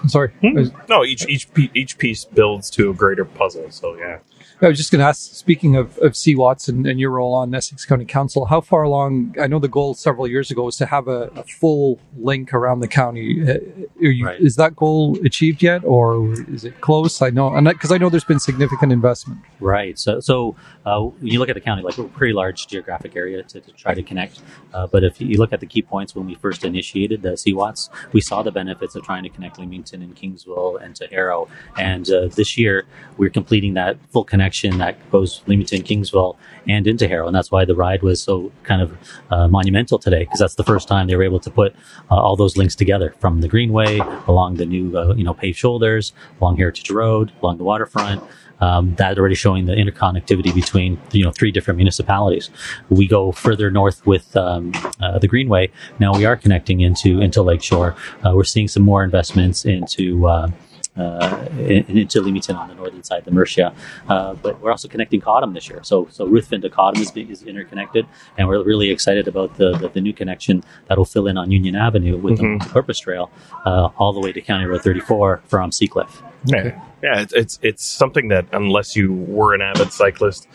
sorry. 0.07 0.31
Hmm? 0.41 0.67
No 0.89 1.03
each 1.03 1.27
each 1.27 1.47
each 1.73 1.97
piece 1.97 2.25
builds 2.25 2.69
to 2.71 2.89
a 2.89 2.93
greater 2.93 3.25
puzzle 3.25 3.71
so 3.71 3.95
yeah 3.97 4.19
I 4.61 4.67
was 4.69 4.77
just 4.77 4.91
going 4.91 4.99
to 4.99 5.05
ask. 5.05 5.33
Speaking 5.33 5.75
of 5.75 5.97
of 5.99 6.15
C. 6.15 6.33
Watson 6.35 6.87
and 6.87 6.99
your 6.99 7.11
role 7.11 7.33
on 7.33 7.53
Essex 7.53 7.85
County 7.85 8.05
Council, 8.05 8.45
how 8.45 8.61
far 8.61 8.83
along? 8.83 9.35
I 9.39 9.47
know 9.47 9.59
the 9.59 9.67
goal 9.67 9.93
several 9.93 10.27
years 10.27 10.49
ago 10.49 10.63
was 10.63 10.77
to 10.77 10.85
have 10.85 11.07
a, 11.07 11.29
a 11.35 11.43
full 11.43 11.99
link 12.17 12.53
around 12.53 12.79
the 12.79 12.87
county. 12.87 13.49
Uh, 13.49 13.59
you, 13.99 14.25
Right. 14.25 14.39
Is 14.39 14.55
that 14.55 14.75
goal 14.75 15.19
achieved 15.25 15.61
yet, 15.61 15.83
or 15.83 16.33
is 16.49 16.63
it 16.63 16.79
close? 16.81 17.21
I 17.21 17.29
know, 17.29 17.53
and 17.53 17.67
because 17.67 17.91
I 17.91 17.97
know 17.97 18.09
there's 18.09 18.23
been 18.23 18.39
significant 18.39 18.91
investment. 18.91 19.41
Right. 19.59 19.99
So, 19.99 20.19
so 20.19 20.55
uh, 20.85 21.01
when 21.01 21.27
you 21.27 21.39
look 21.39 21.49
at 21.49 21.55
the 21.55 21.61
county, 21.61 21.83
like 21.83 21.97
we're 21.97 22.05
a 22.05 22.09
pretty 22.09 22.33
large 22.33 22.67
geographic 22.67 23.15
area 23.15 23.43
to, 23.43 23.59
to 23.59 23.71
try 23.73 23.93
to 23.93 24.01
connect. 24.01 24.41
Uh, 24.73 24.87
but 24.87 25.03
if 25.03 25.19
you 25.19 25.37
look 25.37 25.53
at 25.53 25.59
the 25.59 25.67
key 25.67 25.81
points 25.81 26.15
when 26.15 26.25
we 26.25 26.35
first 26.35 26.63
initiated 26.63 27.21
the 27.21 27.33
CWATS, 27.33 27.89
we 28.13 28.21
saw 28.21 28.41
the 28.41 28.51
benefits 28.51 28.95
of 28.95 29.03
trying 29.03 29.23
to 29.23 29.29
connect 29.29 29.59
Leamington 29.59 30.01
and 30.01 30.15
Kingsville 30.15 30.81
and 30.81 30.95
to 30.95 31.07
Harrow. 31.07 31.49
And 31.77 32.09
uh, 32.09 32.27
this 32.27 32.57
year, 32.57 32.85
we're 33.17 33.29
completing 33.29 33.73
that 33.75 33.97
full 34.11 34.23
connection 34.23 34.44
that 34.53 34.95
goes 35.11 35.41
Leamington, 35.47 35.81
Kingsville, 35.81 36.37
and 36.67 36.87
into 36.87 37.07
Harrow. 37.07 37.27
And 37.27 37.35
that's 37.35 37.51
why 37.51 37.65
the 37.65 37.75
ride 37.75 38.01
was 38.01 38.21
so 38.21 38.51
kind 38.63 38.81
of 38.81 38.97
uh, 39.31 39.47
monumental 39.47 39.99
today, 39.99 40.19
because 40.19 40.39
that's 40.39 40.55
the 40.55 40.63
first 40.63 40.87
time 40.87 41.07
they 41.07 41.15
were 41.15 41.23
able 41.23 41.39
to 41.39 41.49
put 41.49 41.75
uh, 42.11 42.15
all 42.15 42.35
those 42.35 42.57
links 42.57 42.75
together 42.75 43.13
from 43.19 43.41
the 43.41 43.47
Greenway 43.47 43.99
along 44.27 44.55
the 44.55 44.65
new, 44.65 44.97
uh, 44.97 45.13
you 45.15 45.23
know, 45.23 45.33
paved 45.33 45.57
shoulders, 45.57 46.13
along 46.39 46.57
Heritage 46.57 46.89
Road, 46.91 47.31
along 47.41 47.57
the 47.57 47.63
waterfront 47.63 48.23
um, 48.59 48.95
that 48.95 49.17
already 49.17 49.35
showing 49.35 49.65
the 49.65 49.73
interconnectivity 49.73 50.53
between 50.53 50.99
you 51.11 51.23
know 51.23 51.31
three 51.31 51.51
different 51.51 51.77
municipalities. 51.77 52.49
We 52.89 53.07
go 53.07 53.31
further 53.31 53.69
north 53.69 54.05
with 54.05 54.35
um, 54.37 54.73
uh, 54.99 55.19
the 55.19 55.27
Greenway. 55.27 55.71
Now 55.99 56.13
we 56.13 56.25
are 56.25 56.35
connecting 56.35 56.81
into 56.81 57.19
into 57.21 57.41
Lakeshore. 57.41 57.95
Uh, 58.25 58.33
we're 58.35 58.43
seeing 58.43 58.67
some 58.67 58.83
more 58.83 59.03
investments 59.03 59.65
into. 59.65 60.27
Uh, 60.27 60.51
uh, 60.97 61.45
in, 61.59 61.83
into 61.97 62.21
Leamington 62.21 62.55
on 62.55 62.67
the 62.69 62.75
northern 62.75 63.03
side, 63.03 63.25
the 63.25 63.31
Mercia, 63.31 63.73
uh, 64.09 64.33
but 64.35 64.59
we're 64.61 64.71
also 64.71 64.87
connecting 64.87 65.19
Cottam 65.21 65.53
this 65.53 65.69
year. 65.69 65.79
So, 65.83 66.07
so 66.11 66.25
Ruthven 66.25 66.61
to 66.61 66.69
Cottam 66.69 66.99
is, 66.99 67.11
is 67.15 67.43
interconnected, 67.43 68.05
and 68.37 68.47
we're 68.47 68.63
really 68.63 68.89
excited 68.91 69.27
about 69.27 69.57
the, 69.57 69.77
the, 69.77 69.89
the 69.89 70.01
new 70.01 70.13
connection 70.13 70.63
that'll 70.87 71.05
fill 71.05 71.27
in 71.27 71.37
on 71.37 71.51
Union 71.51 71.75
Avenue 71.75 72.17
with 72.17 72.39
Mhm. 72.39 72.63
the 72.63 72.69
Purpose 72.69 72.99
Trail 72.99 73.29
uh, 73.65 73.89
all 73.97 74.13
the 74.13 74.19
way 74.19 74.31
to 74.31 74.41
County 74.41 74.65
Road 74.65 74.81
34 74.83 75.41
from 75.47 75.71
Seacliff. 75.71 76.21
Yeah, 76.45 76.79
yeah. 77.01 77.19
It's, 77.21 77.33
it's 77.33 77.59
it's 77.63 77.85
something 77.85 78.27
that 78.27 78.45
unless 78.53 78.95
you 78.95 79.11
were 79.13 79.53
an 79.55 79.61
avid 79.61 79.91
cyclist, 79.91 80.47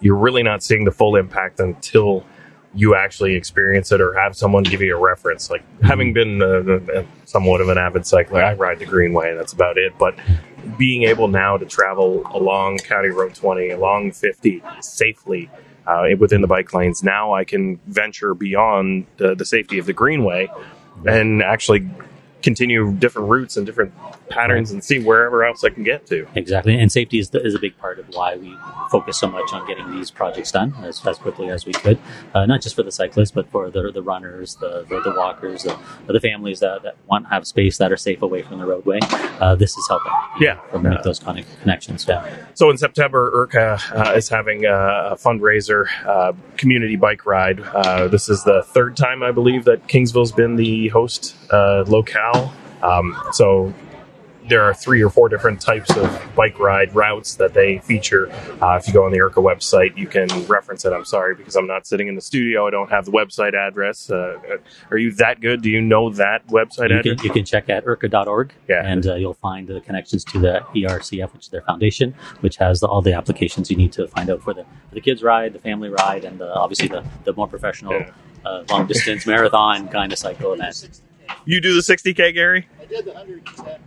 you're 0.00 0.16
really 0.16 0.42
not 0.42 0.62
seeing 0.62 0.84
the 0.84 0.90
full 0.92 1.16
impact 1.16 1.60
until 1.60 2.24
you 2.74 2.94
actually 2.94 3.34
experience 3.34 3.92
it 3.92 4.00
or 4.00 4.14
have 4.14 4.36
someone 4.36 4.64
give 4.64 4.80
you 4.80 4.96
a 4.96 5.00
reference. 5.00 5.50
Like 5.50 5.62
having 5.82 6.12
been 6.12 6.42
uh, 6.42 6.98
uh, 6.98 7.04
somewhat 7.24 7.60
of 7.60 7.68
an 7.68 7.78
avid 7.78 8.06
cycler, 8.06 8.42
I 8.42 8.54
ride 8.54 8.78
the 8.80 8.86
Greenway, 8.86 9.30
and 9.30 9.38
that's 9.38 9.52
about 9.52 9.78
it. 9.78 9.96
But 9.98 10.16
being 10.76 11.04
able 11.04 11.28
now 11.28 11.56
to 11.56 11.66
travel 11.66 12.22
along 12.32 12.78
County 12.78 13.10
Road 13.10 13.34
20, 13.34 13.70
along 13.70 14.12
50 14.12 14.62
safely. 14.80 15.50
Uh, 15.86 16.06
within 16.18 16.40
the 16.40 16.46
bike 16.46 16.72
lanes, 16.72 17.04
now 17.04 17.34
I 17.34 17.44
can 17.44 17.78
venture 17.88 18.32
beyond 18.32 19.04
the, 19.18 19.34
the 19.34 19.44
safety 19.44 19.78
of 19.78 19.84
the 19.84 19.92
Greenway 19.92 20.48
and 21.04 21.42
actually 21.42 21.86
continue 22.42 22.92
different 22.92 23.28
routes 23.28 23.58
and 23.58 23.66
different 23.66 23.92
patterns 24.28 24.70
and 24.70 24.82
see 24.82 24.98
wherever 24.98 25.44
else 25.44 25.64
I 25.64 25.70
can 25.70 25.82
get 25.82 26.06
to. 26.06 26.26
Exactly, 26.34 26.78
and 26.78 26.90
safety 26.90 27.18
is, 27.18 27.30
the, 27.30 27.44
is 27.44 27.54
a 27.54 27.58
big 27.58 27.76
part 27.78 27.98
of 27.98 28.06
why 28.14 28.36
we 28.36 28.56
focus 28.90 29.18
so 29.18 29.28
much 29.28 29.52
on 29.52 29.66
getting 29.66 29.90
these 29.90 30.10
projects 30.10 30.52
done 30.52 30.74
as, 30.82 31.04
as 31.06 31.18
quickly 31.18 31.50
as 31.50 31.66
we 31.66 31.72
could. 31.72 31.98
Uh, 32.34 32.46
not 32.46 32.60
just 32.60 32.74
for 32.74 32.82
the 32.82 32.92
cyclists, 32.92 33.30
but 33.30 33.50
for 33.50 33.70
the, 33.70 33.90
the 33.92 34.02
runners, 34.02 34.56
the, 34.56 34.84
the, 34.88 35.00
the 35.00 35.14
walkers, 35.16 35.64
the, 35.64 35.78
the 36.06 36.20
families 36.20 36.60
that, 36.60 36.82
that 36.82 36.96
want 37.06 37.24
to 37.24 37.30
have 37.30 37.46
space 37.46 37.78
that 37.78 37.92
are 37.92 37.96
safe 37.96 38.22
away 38.22 38.42
from 38.42 38.58
the 38.58 38.66
roadway. 38.66 38.98
Uh, 39.02 39.54
this 39.54 39.76
is 39.76 39.86
helping. 39.88 40.12
Yeah. 40.40 40.60
to 40.72 40.78
make 40.78 41.02
those 41.02 41.18
connect- 41.18 41.60
connections. 41.60 42.06
Yeah. 42.08 42.28
So 42.54 42.70
in 42.70 42.78
September, 42.78 43.30
ERCA 43.34 44.08
uh, 44.08 44.12
is 44.12 44.28
having 44.28 44.64
a, 44.64 44.74
a 45.12 45.16
fundraiser, 45.16 45.86
uh, 46.06 46.32
community 46.56 46.96
bike 46.96 47.26
ride. 47.26 47.60
Uh, 47.60 48.08
this 48.08 48.28
is 48.28 48.44
the 48.44 48.62
third 48.62 48.96
time, 48.96 49.22
I 49.22 49.32
believe, 49.32 49.64
that 49.64 49.88
Kingsville's 49.88 50.32
been 50.32 50.56
the 50.56 50.88
host 50.88 51.36
uh, 51.50 51.84
locale. 51.86 52.52
Um, 52.82 53.16
so 53.32 53.72
there 54.48 54.62
are 54.62 54.74
three 54.74 55.02
or 55.02 55.08
four 55.08 55.28
different 55.28 55.60
types 55.60 55.94
of 55.96 56.22
bike 56.36 56.58
ride 56.58 56.94
routes 56.94 57.34
that 57.36 57.54
they 57.54 57.78
feature. 57.78 58.30
Uh, 58.62 58.76
if 58.80 58.86
you 58.86 58.92
go 58.92 59.04
on 59.06 59.10
the 59.10 59.18
ERCA 59.18 59.40
website, 59.42 59.96
you 59.96 60.06
can 60.06 60.28
reference 60.46 60.84
it. 60.84 60.92
I'm 60.92 61.04
sorry 61.04 61.34
because 61.34 61.56
I'm 61.56 61.66
not 61.66 61.86
sitting 61.86 62.08
in 62.08 62.14
the 62.14 62.20
studio. 62.20 62.66
I 62.66 62.70
don't 62.70 62.90
have 62.90 63.06
the 63.06 63.10
website 63.12 63.54
address. 63.54 64.10
Uh, 64.10 64.38
are 64.90 64.98
you 64.98 65.12
that 65.12 65.40
good? 65.40 65.62
Do 65.62 65.70
you 65.70 65.80
know 65.80 66.10
that 66.10 66.46
website 66.48 66.90
You 66.90 66.98
address? 66.98 67.16
can, 67.20 67.24
you 67.26 67.32
can 67.32 67.44
check 67.44 67.70
at 67.70 67.84
erca.org 67.86 68.52
Yeah. 68.68 68.84
and 68.86 69.06
uh, 69.06 69.14
you'll 69.14 69.32
find 69.34 69.66
the 69.66 69.80
connections 69.80 70.24
to 70.24 70.38
the 70.38 70.60
ERCF, 70.74 71.32
which 71.32 71.44
is 71.44 71.48
their 71.48 71.62
foundation, 71.62 72.14
which 72.40 72.56
has 72.56 72.80
the, 72.80 72.86
all 72.86 73.00
the 73.00 73.14
applications 73.14 73.70
you 73.70 73.76
need 73.76 73.92
to 73.92 74.06
find 74.08 74.28
out 74.28 74.42
for 74.42 74.52
the, 74.52 74.64
for 74.88 74.94
the 74.94 75.00
kids 75.00 75.22
ride, 75.22 75.54
the 75.54 75.58
family 75.58 75.88
ride, 75.88 76.24
and 76.24 76.38
the, 76.38 76.52
obviously 76.54 76.88
the, 76.88 77.02
the 77.24 77.32
more 77.32 77.48
professional 77.48 77.92
Yeah. 77.92 78.10
uh, 78.44 78.64
long 78.70 78.86
distance 78.86 79.26
marathon 79.26 79.88
kind 79.88 80.12
of 80.12 80.18
cycle 80.18 80.52
event. 80.52 81.00
You 81.46 81.60
do 81.62 81.74
the 81.74 81.80
60k, 81.80 82.34
Gary? 82.34 82.68
I 82.80 82.84
did 82.84 83.06
the 83.06 83.12
110. 83.12 83.78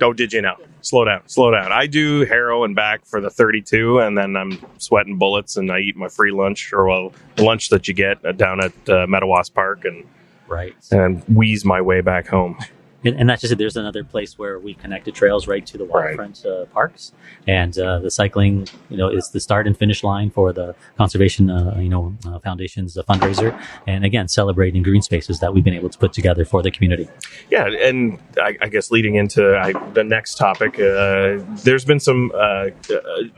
Did 0.00 0.32
you 0.32 0.42
now? 0.42 0.56
Slow 0.82 1.04
down, 1.04 1.22
slow 1.26 1.50
down. 1.50 1.72
I 1.72 1.86
do 1.86 2.24
Harrow 2.24 2.64
and 2.64 2.74
back 2.74 3.04
for 3.04 3.20
the 3.20 3.28
32, 3.28 3.98
and 4.00 4.16
then 4.16 4.34
I'm 4.34 4.58
sweating 4.78 5.18
bullets, 5.18 5.56
and 5.58 5.70
I 5.70 5.80
eat 5.80 5.94
my 5.94 6.08
free 6.08 6.32
lunch, 6.32 6.72
or 6.72 6.86
well, 6.88 7.12
the 7.36 7.44
lunch 7.44 7.68
that 7.68 7.86
you 7.86 7.92
get 7.94 8.24
uh, 8.24 8.32
down 8.32 8.60
at 8.64 8.72
uh, 8.88 9.06
Mettawas 9.06 9.52
Park, 9.52 9.84
and 9.84 10.04
Right. 10.48 10.74
and 10.90 11.22
wheeze 11.24 11.64
my 11.64 11.80
way 11.80 12.00
back 12.00 12.26
home. 12.26 12.58
And, 13.04 13.18
and 13.18 13.30
that's 13.30 13.40
just 13.40 13.52
it. 13.52 13.58
There's 13.58 13.76
another 13.76 14.04
place 14.04 14.38
where 14.38 14.58
we 14.58 14.74
connected 14.74 15.14
trails 15.14 15.46
right 15.48 15.64
to 15.66 15.78
the 15.78 15.84
Right. 15.84 16.16
waterfront 16.16 16.44
uh, 16.44 16.66
parks, 16.66 17.12
and 17.46 17.76
uh, 17.78 17.98
the 18.00 18.10
cycling, 18.10 18.68
you 18.90 18.96
know, 18.96 19.08
is 19.08 19.30
the 19.30 19.40
start 19.40 19.66
and 19.66 19.76
finish 19.76 20.04
line 20.04 20.30
for 20.30 20.52
the 20.52 20.74
conservation, 20.98 21.50
uh, 21.50 21.76
you 21.78 21.88
know, 21.88 22.14
uh, 22.26 22.38
foundation's 22.40 22.96
uh, 22.98 23.02
fundraiser, 23.04 23.58
and 23.86 24.04
again, 24.04 24.28
celebrating 24.28 24.82
green 24.82 25.02
spaces 25.02 25.40
that 25.40 25.52
we've 25.54 25.64
been 25.64 25.74
able 25.74 25.88
to 25.88 25.98
put 25.98 26.12
together 26.12 26.44
for 26.44 26.62
the 26.62 26.70
community. 26.70 27.08
Yeah, 27.50 27.66
and 27.66 28.18
I, 28.40 28.56
I 28.60 28.68
guess 28.68 28.90
leading 28.90 29.14
into 29.14 29.56
I, 29.56 29.72
the 29.92 30.04
next 30.04 30.34
topic, 30.36 30.74
uh, 30.78 31.38
there's 31.64 31.84
been 31.84 32.00
some 32.00 32.30
uh, 32.34 32.66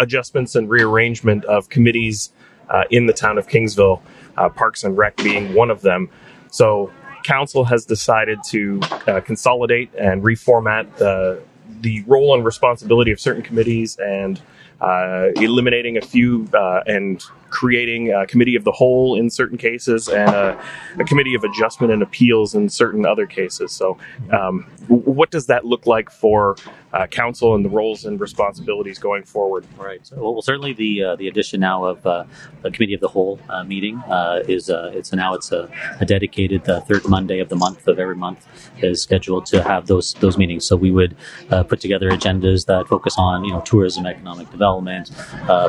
adjustments 0.00 0.54
and 0.54 0.68
rearrangement 0.68 1.44
of 1.46 1.68
committees 1.68 2.30
uh, 2.68 2.84
in 2.90 3.06
the 3.06 3.12
town 3.12 3.38
of 3.38 3.46
Kingsville, 3.48 4.00
uh, 4.36 4.48
Parks 4.48 4.84
and 4.84 4.96
Rec 4.96 5.16
being 5.18 5.54
one 5.54 5.70
of 5.70 5.82
them. 5.82 6.08
So, 6.50 6.90
council 7.22 7.64
has 7.64 7.84
decided 7.84 8.38
to 8.48 8.80
uh, 9.06 9.20
consolidate 9.20 9.90
and 9.98 10.22
reformat 10.22 10.96
the 10.96 11.42
the 11.80 12.02
role 12.02 12.34
and 12.34 12.44
responsibility 12.44 13.10
of 13.10 13.18
certain 13.20 13.42
committees 13.42 13.96
and 13.96 14.40
uh, 14.80 15.28
eliminating 15.36 15.96
a 15.96 16.00
few 16.00 16.48
uh, 16.54 16.82
and 16.86 17.24
creating 17.52 18.10
a 18.10 18.26
committee 18.26 18.56
of 18.56 18.64
the 18.64 18.72
whole 18.72 19.14
in 19.14 19.30
certain 19.30 19.58
cases 19.58 20.08
and 20.08 20.30
a, 20.30 20.64
a 20.98 21.04
committee 21.04 21.34
of 21.34 21.44
adjustment 21.44 21.92
and 21.92 22.02
appeals 22.02 22.54
in 22.54 22.68
certain 22.68 23.06
other 23.06 23.26
cases. 23.26 23.70
So, 23.72 23.98
um, 24.32 24.66
what 24.88 25.30
does 25.30 25.46
that 25.46 25.64
look 25.64 25.86
like 25.86 26.10
for 26.10 26.56
uh, 26.92 27.06
council 27.06 27.54
and 27.54 27.64
the 27.64 27.68
roles 27.68 28.04
and 28.04 28.20
responsibilities 28.20 28.98
going 28.98 29.22
forward? 29.22 29.64
Right. 29.76 30.04
So, 30.06 30.16
well, 30.16 30.42
certainly 30.42 30.72
the 30.72 31.04
uh, 31.04 31.16
the 31.16 31.28
addition 31.28 31.60
now 31.60 31.84
of 31.84 32.06
uh, 32.06 32.24
the 32.62 32.70
committee 32.70 32.94
of 32.94 33.00
the 33.00 33.08
whole 33.08 33.38
uh, 33.48 33.64
meeting 33.64 33.98
uh, 34.08 34.42
is 34.48 34.70
uh, 34.70 34.90
it's 34.94 35.12
now 35.12 35.34
it's 35.34 35.52
a, 35.52 35.70
a 36.00 36.04
dedicated 36.04 36.64
third 36.64 37.08
Monday 37.08 37.40
of 37.40 37.48
the 37.48 37.56
month 37.56 37.86
of 37.86 37.98
every 37.98 38.16
month 38.16 38.46
is 38.82 39.02
scheduled 39.02 39.46
to 39.46 39.62
have 39.62 39.86
those 39.86 40.14
those 40.14 40.36
meetings. 40.36 40.66
So 40.66 40.76
we 40.76 40.90
would 40.90 41.16
put 41.68 41.80
together 41.80 42.10
agendas 42.10 42.66
that 42.66 42.88
focus 42.88 43.14
on 43.18 43.44
you 43.44 43.52
know 43.52 43.60
tourism, 43.60 44.06
economic 44.06 44.50
development, 44.50 45.10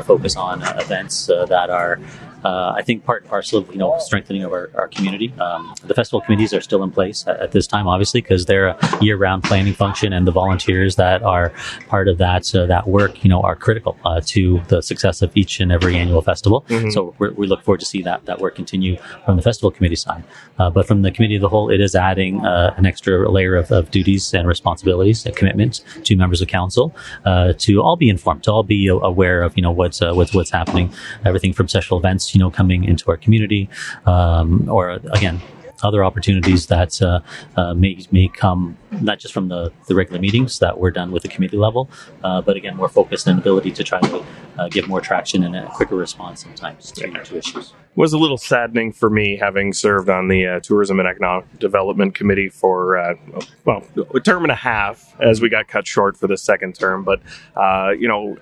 focus 0.04 0.36
on 0.36 0.62
events 0.78 1.26
that 1.26 1.70
are. 1.74 2.00
Uh, 2.44 2.74
I 2.76 2.82
think 2.82 3.04
part 3.04 3.22
and 3.22 3.30
parcel 3.30 3.58
of 3.60 3.70
you 3.72 3.78
know 3.78 3.96
strengthening 3.98 4.44
of 4.44 4.52
our, 4.52 4.70
our 4.74 4.88
community. 4.88 5.32
Um, 5.40 5.74
the 5.82 5.94
festival 5.94 6.20
committees 6.20 6.52
are 6.52 6.60
still 6.60 6.82
in 6.82 6.90
place 6.90 7.26
at, 7.26 7.40
at 7.40 7.52
this 7.52 7.66
time, 7.66 7.88
obviously, 7.88 8.20
because 8.20 8.44
they're 8.46 8.68
a 8.68 8.78
year-round 9.00 9.44
planning 9.44 9.72
function, 9.74 10.12
and 10.12 10.26
the 10.26 10.32
volunteers 10.32 10.96
that 10.96 11.22
are 11.22 11.52
part 11.88 12.08
of 12.08 12.18
that 12.18 12.54
uh, 12.54 12.66
that 12.66 12.86
work, 12.86 13.24
you 13.24 13.30
know, 13.30 13.40
are 13.42 13.56
critical 13.56 13.96
uh, 14.04 14.20
to 14.26 14.60
the 14.68 14.82
success 14.82 15.22
of 15.22 15.34
each 15.36 15.60
and 15.60 15.72
every 15.72 15.96
annual 15.96 16.20
festival. 16.22 16.64
Mhm. 16.68 16.92
So 16.92 17.14
we're, 17.18 17.32
we 17.32 17.46
look 17.46 17.62
forward 17.62 17.80
to 17.80 17.86
see 17.86 18.02
that 18.02 18.26
that 18.26 18.40
work 18.40 18.54
continue 18.54 18.96
from 19.24 19.36
the 19.36 19.42
festival 19.42 19.70
committee 19.70 19.96
side. 19.96 20.22
Uh, 20.58 20.70
but 20.70 20.86
from 20.86 21.02
the 21.02 21.10
committee 21.10 21.36
of 21.36 21.40
the 21.40 21.48
whole, 21.48 21.70
it 21.70 21.80
is 21.80 21.94
adding 21.94 22.44
uh, 22.44 22.74
an 22.76 22.86
extra 22.86 23.30
layer 23.30 23.56
of, 23.56 23.72
of 23.72 23.90
duties 23.90 24.34
and 24.34 24.46
responsibilities 24.46 25.24
and 25.26 25.34
commitments 25.34 25.82
to 26.04 26.14
members 26.16 26.40
of 26.40 26.48
council 26.48 26.94
uh, 27.24 27.52
to 27.58 27.80
all 27.82 27.96
be 27.96 28.08
informed, 28.08 28.42
to 28.44 28.52
all 28.52 28.62
be 28.62 28.86
aware 28.88 29.42
of 29.42 29.56
you 29.56 29.62
know 29.62 29.70
what's 29.70 30.02
uh, 30.02 30.12
what's 30.12 30.34
what's 30.34 30.50
happening, 30.50 30.92
everything 31.24 31.52
from 31.52 31.68
special 31.68 31.98
events 31.98 32.33
you 32.34 32.40
know 32.40 32.50
coming 32.50 32.84
into 32.84 33.10
our 33.10 33.16
community, 33.16 33.68
um, 34.06 34.68
or 34.68 34.90
again 34.90 35.40
other 35.84 36.04
opportunities 36.04 36.66
that 36.66 37.00
uh, 37.02 37.20
uh, 37.56 37.74
may 37.74 37.98
may 38.10 38.28
come 38.28 38.76
not 38.90 39.18
just 39.18 39.34
from 39.34 39.48
the, 39.48 39.72
the 39.86 39.94
regular 39.94 40.20
meetings 40.20 40.58
that 40.58 40.78
were 40.78 40.90
done 40.90 41.12
with 41.12 41.22
the 41.22 41.28
committee 41.28 41.56
level, 41.56 41.90
uh, 42.22 42.40
but 42.40 42.56
again 42.56 42.76
more 42.76 42.88
focused 42.88 43.26
and 43.26 43.38
ability 43.38 43.70
to 43.70 43.84
try 43.84 44.00
to 44.00 44.24
uh, 44.58 44.68
give 44.68 44.88
more 44.88 45.00
traction 45.00 45.44
and 45.44 45.54
a 45.54 45.66
quicker 45.68 45.96
response 45.96 46.42
sometimes 46.42 46.90
to, 46.92 47.10
to 47.10 47.36
issues. 47.36 47.72
was 47.94 48.12
a 48.12 48.18
little 48.18 48.38
saddening 48.38 48.92
for 48.92 49.10
me 49.10 49.36
having 49.36 49.72
served 49.72 50.08
on 50.08 50.28
the 50.28 50.46
uh, 50.46 50.60
tourism 50.60 50.98
and 50.98 51.08
economic 51.08 51.44
development 51.58 52.14
committee 52.14 52.48
for 52.48 52.96
uh, 52.96 53.14
well 53.64 53.84
a 54.14 54.20
term 54.20 54.42
and 54.42 54.52
a 54.52 54.56
half 54.56 55.14
as 55.20 55.40
we 55.40 55.48
got 55.48 55.68
cut 55.68 55.86
short 55.86 56.16
for 56.16 56.26
the 56.26 56.36
second 56.36 56.74
term 56.74 57.04
but 57.04 57.20
you 57.98 58.08
know 58.08 58.36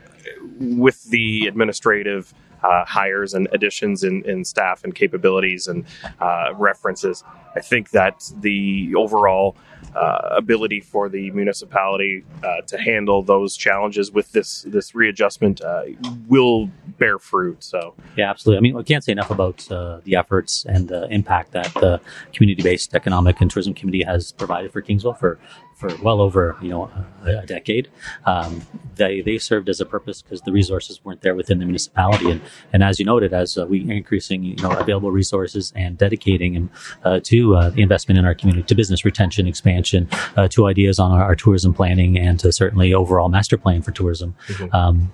with 0.61 1.03
the 1.11 1.47
administrative 1.47 2.33
hires 2.62 3.35
and 3.35 3.49
additions 3.52 4.04
in, 4.04 4.23
in 4.28 4.45
staff 4.45 4.85
and 4.85 4.95
capabilities 4.95 5.66
and 5.66 5.85
uh, 6.21 6.52
references 6.57 7.25
i 7.57 7.61
think 7.61 7.91
that 7.91 8.31
the 8.41 8.95
overall 8.97 9.57
uh, 9.95 10.29
ability 10.37 10.81
for 10.81 11.09
the 11.09 11.31
municipality 11.33 12.25
uh, 12.43 12.63
to 12.63 12.79
handle 12.79 13.23
those 13.23 13.57
challenges 13.57 14.11
with 14.11 14.33
this 14.33 14.63
this 14.69 14.95
readjustment 14.95 15.61
uh, 15.61 15.83
will 16.29 16.71
bear 16.99 17.19
fruit 17.19 17.63
so 17.63 17.95
Yeah, 18.17 18.31
absolutely. 18.31 18.59
I 18.59 18.61
mean, 18.61 18.75
we 18.75 18.85
can't 18.85 19.05
say 19.05 19.13
enough 19.13 19.31
about 19.31 19.71
uh, 19.71 20.01
the 20.05 20.17
efforts 20.17 20.65
and 20.65 20.89
the 20.89 21.09
impact 21.09 21.53
that 21.53 21.73
the 21.75 22.01
community-based 22.33 22.95
economic 22.95 23.41
and 23.41 23.51
tourism 23.51 23.75
committee 23.75 24.03
has 24.03 24.33
provided 24.33 24.73
for 24.73 24.83
Kingsville 24.83 25.19
for 25.19 25.39
for 25.83 25.91
well 26.03 26.21
over 26.21 26.57
you 26.63 26.69
know 26.69 26.91
a, 27.25 27.39
a 27.39 27.47
decade. 27.47 27.89
Um, 28.25 28.63
they 28.95 29.21
they 29.21 29.39
served 29.39 29.69
as 29.69 29.81
a 29.81 29.87
purpose 29.87 30.23
because 30.23 30.41
the 30.43 30.53
resources 30.53 31.05
weren't 31.05 31.23
there 31.23 31.35
within 31.35 31.59
the 31.59 31.65
municipality, 31.65 32.31
and 32.31 32.41
and 32.73 32.83
as 32.83 32.99
you 33.01 33.05
noted, 33.05 33.35
as 33.35 33.59
uh, 33.59 33.67
we 33.67 33.79
increasing 33.91 34.43
you 34.45 34.57
know 34.57 34.71
available 34.71 35.11
resources 35.11 35.73
and 35.75 35.99
dedicating 35.99 36.55
them 36.55 36.71
uh, 37.05 37.21
to 37.25 37.42
uh, 37.43 37.71
the 37.71 37.83
investment 37.83 38.19
in 38.19 38.25
our 38.25 38.35
community, 38.35 38.65
to 38.67 38.75
business 38.75 39.05
retention, 39.05 39.47
expansion, 39.47 40.09
uh, 40.37 40.49
to 40.49 40.67
ideas 40.67 40.99
on 40.99 41.13
our, 41.13 41.23
our 41.23 41.37
tourism 41.37 41.73
planning, 41.75 42.19
and 42.19 42.39
to 42.41 42.53
certainly 42.53 42.95
overall 42.95 43.29
master 43.29 43.57
plan 43.57 43.83
for 43.83 43.91
tourism. 43.91 44.35
Um, 44.73 45.11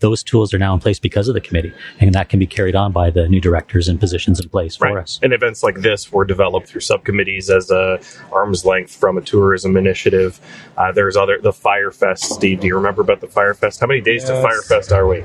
those 0.00 0.22
tools 0.22 0.54
are 0.54 0.58
now 0.58 0.74
in 0.74 0.80
place 0.80 0.98
because 0.98 1.28
of 1.28 1.34
the 1.34 1.40
committee, 1.40 1.72
and 2.00 2.14
that 2.14 2.28
can 2.28 2.38
be 2.38 2.46
carried 2.46 2.74
on 2.74 2.92
by 2.92 3.10
the 3.10 3.28
new 3.28 3.40
directors 3.40 3.88
and 3.88 3.98
positions 4.00 4.40
in 4.40 4.48
place 4.48 4.76
for 4.76 4.98
us. 4.98 5.18
And 5.22 5.32
events 5.32 5.62
like 5.62 5.76
this 5.80 6.12
were 6.12 6.24
developed 6.24 6.68
through 6.68 6.80
subcommittees 6.80 7.50
as 7.50 7.70
a 7.70 8.00
arm's 8.32 8.64
length 8.64 8.94
from 8.94 9.18
a 9.18 9.20
tourism 9.20 9.76
initiative. 9.76 10.40
Uh, 10.76 10.92
there's 10.92 11.16
other 11.16 11.38
the 11.40 11.52
Firefest. 11.52 12.20
Steve, 12.20 12.60
do 12.60 12.66
you 12.66 12.76
remember 12.76 13.02
about 13.02 13.20
the 13.20 13.26
Firefest? 13.26 13.80
How 13.80 13.86
many 13.86 14.00
days 14.00 14.24
to 14.24 14.32
Yes. 14.32 14.44
Firefest 14.44 14.92
are 14.94 15.06
we? 15.06 15.24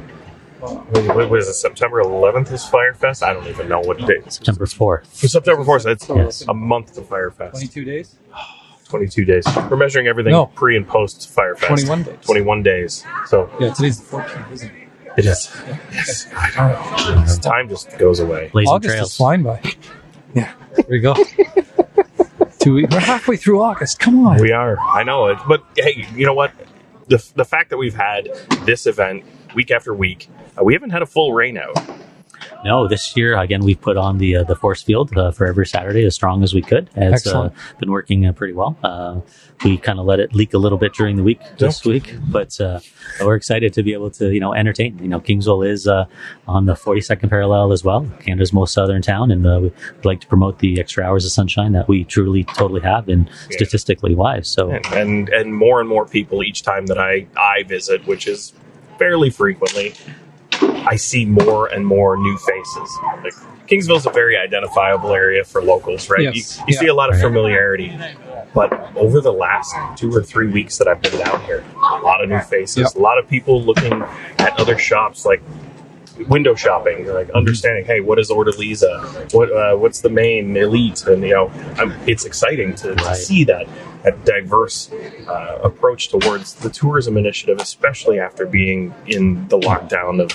What 0.67 1.29
was 1.29 1.47
it? 1.49 1.53
September 1.53 2.01
11th 2.01 2.51
is 2.51 2.63
Firefest. 2.63 3.21
I 3.23 3.33
don't 3.33 3.47
even 3.47 3.67
know 3.67 3.81
what 3.81 3.97
day. 3.99 4.21
September 4.29 4.65
fourth. 4.65 5.13
September 5.13 5.63
4th. 5.63 5.85
It's 5.91 6.07
Yes. 6.09 6.45
a 6.47 6.53
month 6.53 6.93
to 6.93 7.01
Firefest. 7.01 7.51
22 7.51 7.83
days? 7.83 8.15
22 8.89 9.25
days. 9.25 9.45
We're 9.69 9.75
measuring 9.77 10.07
everything 10.07 10.31
No. 10.31 10.45
pre 10.47 10.77
and 10.77 10.87
post 10.87 11.29
Firefest. 11.35 11.67
21 11.67 12.03
days. 12.03 12.17
21 12.21 12.63
days. 12.63 13.03
So 13.27 13.49
Yeah, 13.59 13.73
today's 13.73 13.99
the 13.99 14.05
14th, 14.17 14.51
isn't 14.53 14.69
it? 14.71 14.89
it 15.17 15.25
is. 15.25 15.51
Yes. 15.91 16.27
Jeez, 16.31 17.41
Time 17.41 17.67
just 17.69 17.97
goes 17.97 18.19
away. 18.19 18.49
Blazing 18.53 18.73
August 18.73 18.95
trails. 18.95 19.11
is 19.11 19.17
flying 19.17 19.43
by. 19.43 19.61
Yeah, 20.35 20.51
there 20.75 20.85
we 20.89 20.99
go. 20.99 21.13
Two 22.59 22.73
weeks. 22.73 22.91
We're 22.91 22.99
halfway 23.01 23.37
through 23.37 23.61
August. 23.61 23.99
Come 23.99 24.25
on. 24.25 24.41
We 24.41 24.51
are. 24.51 24.79
I 24.79 25.03
know 25.03 25.27
it. 25.27 25.37
But 25.47 25.63
hey, 25.77 26.07
you 26.15 26.25
know 26.25 26.33
what? 26.33 26.51
The, 27.07 27.23
the 27.35 27.45
fact 27.45 27.69
that 27.69 27.77
we've 27.77 27.93
had 27.93 28.29
this 28.65 28.87
event 28.87 29.25
week 29.53 29.71
after 29.71 29.93
week, 29.93 30.29
uh, 30.59 30.63
we 30.63 30.73
haven't 30.73 30.91
had 30.91 31.01
a 31.01 31.05
full 31.07 31.33
rain 31.33 31.57
out. 31.57 31.77
No, 32.65 32.87
this 32.87 33.15
year 33.17 33.37
again 33.37 33.61
we've 33.63 33.79
put 33.79 33.97
on 33.97 34.17
the 34.17 34.37
uh, 34.37 34.43
the 34.43 34.55
force 34.55 34.81
field 34.81 35.15
uh, 35.17 35.31
for 35.31 35.45
every 35.45 35.65
Saturday 35.65 36.05
as 36.05 36.15
strong 36.15 36.43
as 36.43 36.53
we 36.53 36.61
could. 36.61 36.89
It's 36.95 37.27
uh, 37.27 37.49
Excellent. 37.49 37.53
been 37.79 37.91
working 37.91 38.25
uh, 38.25 38.31
pretty 38.31 38.53
well. 38.53 38.77
Uh, 38.83 39.19
we 39.63 39.77
kind 39.77 39.99
of 39.99 40.05
let 40.05 40.19
it 40.19 40.33
leak 40.33 40.53
a 40.53 40.57
little 40.57 40.77
bit 40.77 40.93
during 40.93 41.15
the 41.15 41.23
week 41.23 41.39
this 41.57 41.85
week, 41.85 42.15
but 42.29 42.59
uh, 42.59 42.79
we're 43.21 43.35
excited 43.35 43.73
to 43.73 43.83
be 43.83 43.93
able 43.93 44.11
to 44.11 44.33
you 44.33 44.39
know 44.39 44.53
entertain. 44.53 44.97
You 44.99 45.07
know, 45.09 45.19
Kingsville 45.19 45.67
is 45.67 45.87
uh, 45.87 46.05
on 46.47 46.65
the 46.65 46.73
42nd 46.73 47.29
parallel 47.29 47.71
as 47.71 47.83
well, 47.83 48.09
Canada's 48.21 48.51
most 48.53 48.73
southern 48.73 49.01
town, 49.01 49.31
and 49.31 49.45
uh, 49.45 49.59
we'd 49.61 49.73
like 50.03 50.21
to 50.21 50.27
promote 50.27 50.59
the 50.59 50.79
extra 50.79 51.03
hours 51.03 51.25
of 51.25 51.31
sunshine 51.31 51.73
that 51.73 51.87
we 51.87 52.03
truly 52.03 52.43
totally 52.43 52.81
have, 52.81 53.07
and 53.09 53.27
Yeah. 53.27 53.57
statistically 53.57 54.15
wise. 54.15 54.47
So 54.49 54.69
and, 54.71 54.85
and 54.93 55.29
and 55.29 55.55
more 55.55 55.79
and 55.79 55.87
more 55.89 56.05
people 56.05 56.43
each 56.43 56.61
time 56.63 56.85
that 56.87 56.97
I 56.97 57.27
I 57.37 57.63
visit, 57.63 58.05
which 58.07 58.27
is 58.27 58.53
fairly 59.03 59.29
frequently, 59.29 59.93
I 60.61 60.95
see 60.95 61.25
more 61.25 61.67
and 61.67 61.85
more 61.85 62.15
new 62.15 62.37
faces. 62.37 62.89
Like 63.21 63.33
Kingsville's 63.67 64.05
a 64.05 64.11
very 64.11 64.37
identifiable 64.37 65.13
area 65.13 65.43
for 65.43 65.61
locals, 65.61 66.09
right? 66.09 66.21
Yes. 66.33 66.57
You, 66.59 66.63
you 66.69 66.73
see 66.75 66.87
a 66.87 66.93
lot 66.93 67.13
of 67.13 67.19
familiarity, 67.19 67.97
but 68.53 68.71
over 68.95 69.19
the 69.19 69.33
last 69.33 69.75
two 69.97 70.09
or 70.15 70.23
three 70.23 70.47
weeks 70.49 70.77
that 70.77 70.87
I've 70.87 71.01
been 71.01 71.17
down 71.19 71.43
here, 71.43 71.65
a 71.75 71.99
lot 71.99 72.23
of 72.23 72.29
new 72.29 72.39
faces, 72.39 72.77
Yeah. 72.95 73.01
a 73.01 73.03
lot 73.03 73.17
of 73.17 73.27
people 73.27 73.61
looking 73.61 74.01
at 74.39 74.57
other 74.57 74.77
shops 74.77 75.25
like 75.25 75.41
window 76.29 76.55
shopping, 76.55 77.07
like 77.07 77.29
understanding, 77.31 77.83
hey, 77.85 77.99
what 77.99 78.19
is 78.19 78.29
Ordaliza? 78.29 79.33
What 79.33 79.51
uh, 79.51 79.75
what's 79.75 79.99
the 79.99 80.09
main 80.09 80.55
elite? 80.55 81.05
And 81.07 81.23
you 81.23 81.33
know, 81.33 81.51
I'm, 81.77 81.91
it's 82.07 82.23
exciting 82.23 82.75
to, 82.75 82.95
to 82.95 83.03
Right. 83.03 83.17
see 83.17 83.43
that 83.45 83.67
that 84.03 84.23
diverse 84.25 84.91
uh, 85.27 85.59
approach 85.63 86.09
towards 86.09 86.53
the 86.55 86.69
tourism 86.69 87.17
initiative, 87.17 87.59
especially 87.59 88.19
after 88.19 88.45
being 88.45 88.93
in 89.07 89.47
the 89.47 89.57
lockdown 89.57 90.21
of 90.21 90.31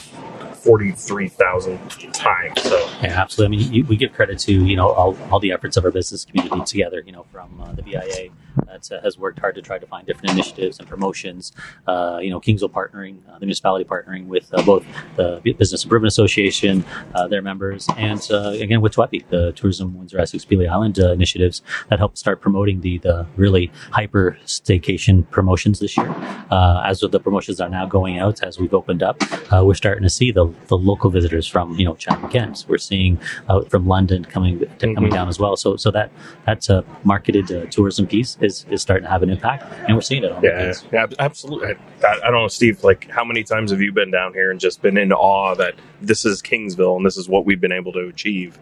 forty 0.68 0.92
three 0.92 1.28
thousand 1.28 1.78
times. 2.12 2.62
So 2.62 2.78
Yeah, 3.02 3.22
absolutely. 3.22 3.56
I 3.56 3.60
mean, 3.60 3.72
you, 3.72 3.84
we 3.86 3.96
give 3.96 4.12
credit 4.12 4.38
to 4.40 4.52
you 4.52 4.76
know 4.76 4.90
all, 4.90 5.16
all 5.30 5.40
the 5.40 5.50
efforts 5.50 5.78
of 5.78 5.84
our 5.86 5.90
business 5.90 6.26
community 6.26 6.62
together. 6.66 7.02
You 7.06 7.12
know, 7.12 7.24
from 7.32 7.58
uh, 7.58 7.72
the 7.72 7.82
BIA 7.82 8.28
that 8.66 8.90
uh, 8.92 9.00
has 9.00 9.18
worked 9.18 9.38
hard 9.38 9.54
to 9.54 9.62
try 9.62 9.78
to 9.78 9.86
find 9.86 10.06
different 10.06 10.32
initiatives 10.32 10.78
and 10.78 10.88
promotions. 10.88 11.52
Uh, 11.86 12.18
you 12.20 12.30
know, 12.30 12.40
Kingsville 12.40 12.70
partnering, 12.70 13.18
uh, 13.28 13.38
the 13.38 13.46
municipality 13.46 13.84
partnering 13.84 14.26
with 14.26 14.52
uh, 14.52 14.62
both 14.62 14.84
the 15.16 15.40
Business 15.58 15.84
Improvement 15.84 16.08
Association, 16.08 16.84
uh, 17.14 17.26
their 17.28 17.42
members, 17.42 17.88
and 17.96 18.20
again 18.30 18.80
with 18.80 18.94
TWEPI, 18.94 19.28
the 19.28 19.52
Tourism 19.52 19.96
Windsor 19.96 20.18
Essex 20.18 20.44
Pelee 20.44 20.68
Island 20.68 20.98
initiatives 20.98 21.62
that 21.88 21.98
help 21.98 22.16
start 22.18 22.40
promoting 22.40 22.80
the 22.80 22.98
the 22.98 23.26
really 23.36 23.70
hyper 23.90 24.38
staycation 24.44 25.28
promotions 25.30 25.78
this 25.80 25.96
year. 25.96 26.14
As 26.50 27.00
the 27.00 27.20
promotions 27.20 27.60
are 27.60 27.68
now 27.68 27.86
going 27.86 28.18
out, 28.18 28.42
as 28.42 28.58
we've 28.58 28.74
opened 28.74 29.02
up, 29.02 29.22
we're 29.52 29.74
starting 29.74 30.02
to 30.02 30.10
see 30.10 30.30
the, 30.30 30.52
the 30.66 30.76
local 30.76 31.08
visitors 31.10 31.46
from 31.46 31.74
you 31.78 31.84
know 31.84 31.94
Chatham 31.94 32.28
Kent. 32.30 32.64
We're 32.68 32.78
seeing 32.78 33.18
out 33.48 33.70
from 33.70 33.86
London 33.86 34.24
coming 34.24 34.58
coming 34.80 34.96
Mhm. 34.96 35.10
down 35.12 35.28
as 35.28 35.38
well. 35.38 35.56
So 35.56 35.76
so 35.76 35.90
that 35.92 36.10
that's 36.44 36.68
a 36.68 36.84
marketed 37.04 37.50
uh, 37.50 37.66
tourism 37.70 38.06
piece 38.06 38.36
is, 38.40 38.66
is 38.70 38.82
starting 38.82 39.04
to 39.04 39.10
have 39.10 39.22
an 39.22 39.30
impact, 39.30 39.64
and 39.86 39.94
we're 39.96 40.02
seeing 40.02 40.24
it 40.24 40.32
on 40.32 40.42
yeah, 40.42 40.66
bids. 40.66 40.84
yeah, 40.92 41.06
absolutely. 41.18 41.74
I, 42.04 42.08
I 42.24 42.30
don't 42.30 42.32
know, 42.42 42.48
Steve. 42.48 42.82
Like, 42.84 43.08
how 43.10 43.24
many 43.24 43.42
times 43.44 43.70
have 43.70 43.80
you 43.80 43.92
been 43.92 44.10
down 44.10 44.34
here 44.34 44.50
and 44.50 44.58
just 44.60 44.82
been 44.82 44.96
in 44.98 45.12
awe 45.12 45.54
that 45.54 45.74
this 46.02 46.24
is 46.24 46.42
Kingsville 46.42 46.96
and 46.96 47.06
this 47.06 47.16
is 47.16 47.28
what 47.28 47.44
we've 47.46 47.60
been 47.60 47.72
able 47.72 47.92
to 47.92 48.00
achieve? 48.08 48.58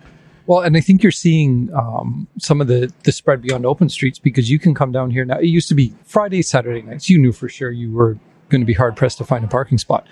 Well, 0.47 0.61
and 0.61 0.76
I 0.76 0.81
think 0.81 1.03
you're 1.03 1.11
seeing 1.11 1.71
um, 1.75 2.29
some 2.38 2.61
of 2.61 2.69
the, 2.69 2.93
the 3.03 3.11
spread 3.11 3.43
beyond 3.43 3.67
open 3.67 3.88
streets 3.88 4.21
because 4.21 4.49
you 4.49 4.61
can 4.61 4.75
come 4.75 4.93
down 4.93 5.11
here 5.11 5.25
now. 5.25 5.38
It 5.41 5.47
used 5.47 5.69
to 5.71 5.75
be 5.75 5.93
Friday, 6.05 6.41
Saturday 6.43 6.83
nights. 6.83 7.11
You 7.11 7.19
knew 7.19 7.33
for 7.33 7.49
sure 7.49 7.73
you 7.73 7.91
were 7.91 8.17
going 8.49 8.61
to 8.61 8.65
be 8.67 8.73
hard 8.73 8.95
pressed 8.97 9.19
to 9.19 9.25
find 9.25 9.45
a 9.45 9.49
parking 9.49 9.76
spot. 9.76 10.07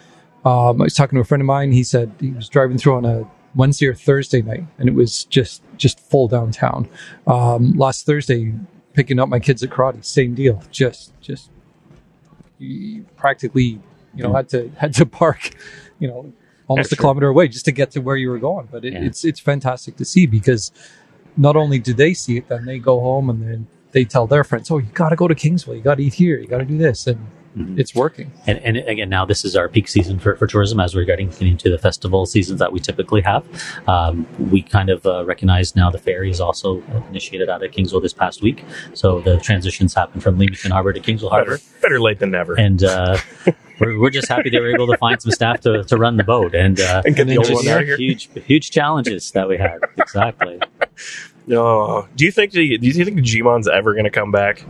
Um, 0.45 0.81
I 0.81 0.85
was 0.85 0.95
talking 0.95 1.17
to 1.17 1.21
a 1.21 1.25
friend 1.25 1.41
of 1.41 1.47
mine. 1.47 1.73
He 1.73 1.85
said 1.85 2.13
he 2.21 2.31
was 2.33 2.49
driving 2.49 2.77
through 2.79 2.97
on 2.97 3.05
a 3.05 3.29
Wednesday 3.55 3.87
or 3.87 3.95
Thursday 3.95 4.43
night, 4.43 4.65
and 4.79 4.89
it 4.89 4.95
was 4.95 5.25
just 5.25 5.63
just 5.77 5.99
full 6.01 6.29
downtown. 6.29 6.89
Um, 7.27 7.73
last 7.73 8.05
Thursday, 8.07 8.53
picking 8.93 9.19
up 9.19 9.29
my 9.29 9.39
kids 9.41 9.63
at 9.63 9.71
karate, 9.71 10.05
same 10.05 10.35
deal. 10.35 10.63
Just 10.71 11.19
just 11.21 11.51
you 12.59 13.05
practically, 13.17 13.81
you 14.15 14.23
know, 14.23 14.33
had 14.35 14.49
to 14.51 14.69
had 14.77 14.93
to 14.95 15.07
park, 15.07 15.51
you 15.99 16.09
know, 16.09 16.33
almost 16.69 16.93
a 16.93 16.97
kilometer 16.97 17.29
away 17.29 17.49
just 17.49 17.65
to 17.65 17.73
get 17.73 17.91
to 17.93 18.01
where 18.01 18.17
you 18.17 18.29
were 18.31 18.39
going. 18.39 18.69
But 18.71 18.85
it, 18.85 18.93
Yeah. 18.93 19.05
it's 19.05 19.25
it's 19.25 19.41
fantastic 19.41 19.97
to 19.97 20.05
see 20.05 20.27
because 20.27 20.73
not 21.37 21.57
only 21.57 21.79
do 21.79 21.93
they 21.95 22.13
see 22.15 22.37
it, 22.37 22.49
then 22.49 22.65
they 22.65 22.79
go 22.79 23.01
home 23.01 23.31
and 23.31 23.43
then 23.43 23.67
they 23.93 24.05
tell 24.05 24.27
their 24.27 24.45
friends, 24.45 24.71
"Oh, 24.71 24.79
you 24.79 24.89
got 24.93 25.11
to 25.11 25.17
go 25.17 25.29
to 25.29 25.35
Kingsville. 25.35 25.77
You 25.77 25.81
got 25.83 25.97
to 25.97 26.05
eat 26.05 26.15
here. 26.15 26.39
You 26.39 26.47
got 26.49 26.59
to 26.59 26.65
do 26.65 26.77
this," 26.79 27.07
and 27.07 27.19
Mhm. 27.57 27.79
it's 27.79 27.95
working. 27.95 28.33
And, 28.49 28.59
and 28.59 28.77
again, 28.79 29.09
now 29.09 29.25
this 29.25 29.45
is 29.45 29.55
our 29.55 29.69
peak 29.69 29.87
season 29.87 30.19
for, 30.19 30.35
for 30.35 30.47
tourism 30.49 30.81
as 30.81 30.95
we're 30.95 31.05
getting 31.05 31.33
into 31.41 31.71
the 31.71 31.79
festival 31.79 32.27
seasons 32.27 32.59
that 32.59 32.73
we 32.73 32.81
typically 32.81 33.21
have. 33.21 33.45
Um, 33.89 34.27
we 34.51 34.61
kind 34.63 34.91
of 34.91 35.07
uh, 35.07 35.25
recognize 35.25 35.77
now 35.77 35.89
the 35.91 35.99
ferry 35.99 36.31
is 36.31 36.41
also 36.41 36.83
initiated 37.11 37.49
out 37.49 37.63
of 37.63 37.71
Kingsville 37.71 38.03
this 38.03 38.13
past 38.13 38.43
week. 38.43 38.64
So 38.95 39.21
the 39.21 39.38
transitions 39.38 39.95
happen 39.95 40.21
from 40.21 40.37
Leamington 40.37 40.73
Harbor 40.73 40.93
to 40.93 41.01
Kingsville 41.01 41.31
Harbor. 41.31 41.59
Better, 41.59 41.62
better 41.81 42.01
late 42.01 42.19
than 42.19 42.33
never. 42.33 42.55
And 42.59 42.83
uh, 42.83 43.19
we're, 43.79 44.01
we're 44.01 44.11
just 44.11 44.29
happy 44.29 44.51
they 44.51 44.59
were 44.59 44.75
able 44.75 44.88
to 44.88 44.97
find 44.99 45.23
some 45.23 45.31
staff 45.31 45.61
to, 45.61 45.85
to 45.85 45.97
run 45.97 46.17
the 46.17 46.25
boat. 46.25 46.55
And, 46.57 46.81
uh, 46.81 47.03
And 47.05 47.14
get 47.14 47.29
the 47.29 47.38
old 47.38 47.53
one 47.53 47.69
out 47.69 47.85
here. 47.85 47.97
huge, 47.97 48.29
huge 48.47 48.71
challenges 48.73 49.31
that 49.31 49.49
we 49.49 49.59
had. 49.59 49.79
Exactly. 49.97 50.59
No. 51.47 52.09
Do 52.17 52.25
you 52.25 52.33
think 52.33 52.53
the 52.53 52.79
Do 52.79 52.87
you 52.87 53.05
think 53.05 53.17
the 53.17 53.23
Jiimaan's 53.23 53.69
ever 53.69 53.93
going 53.93 54.05
to 54.07 54.11
come 54.11 54.33
back? 54.33 54.64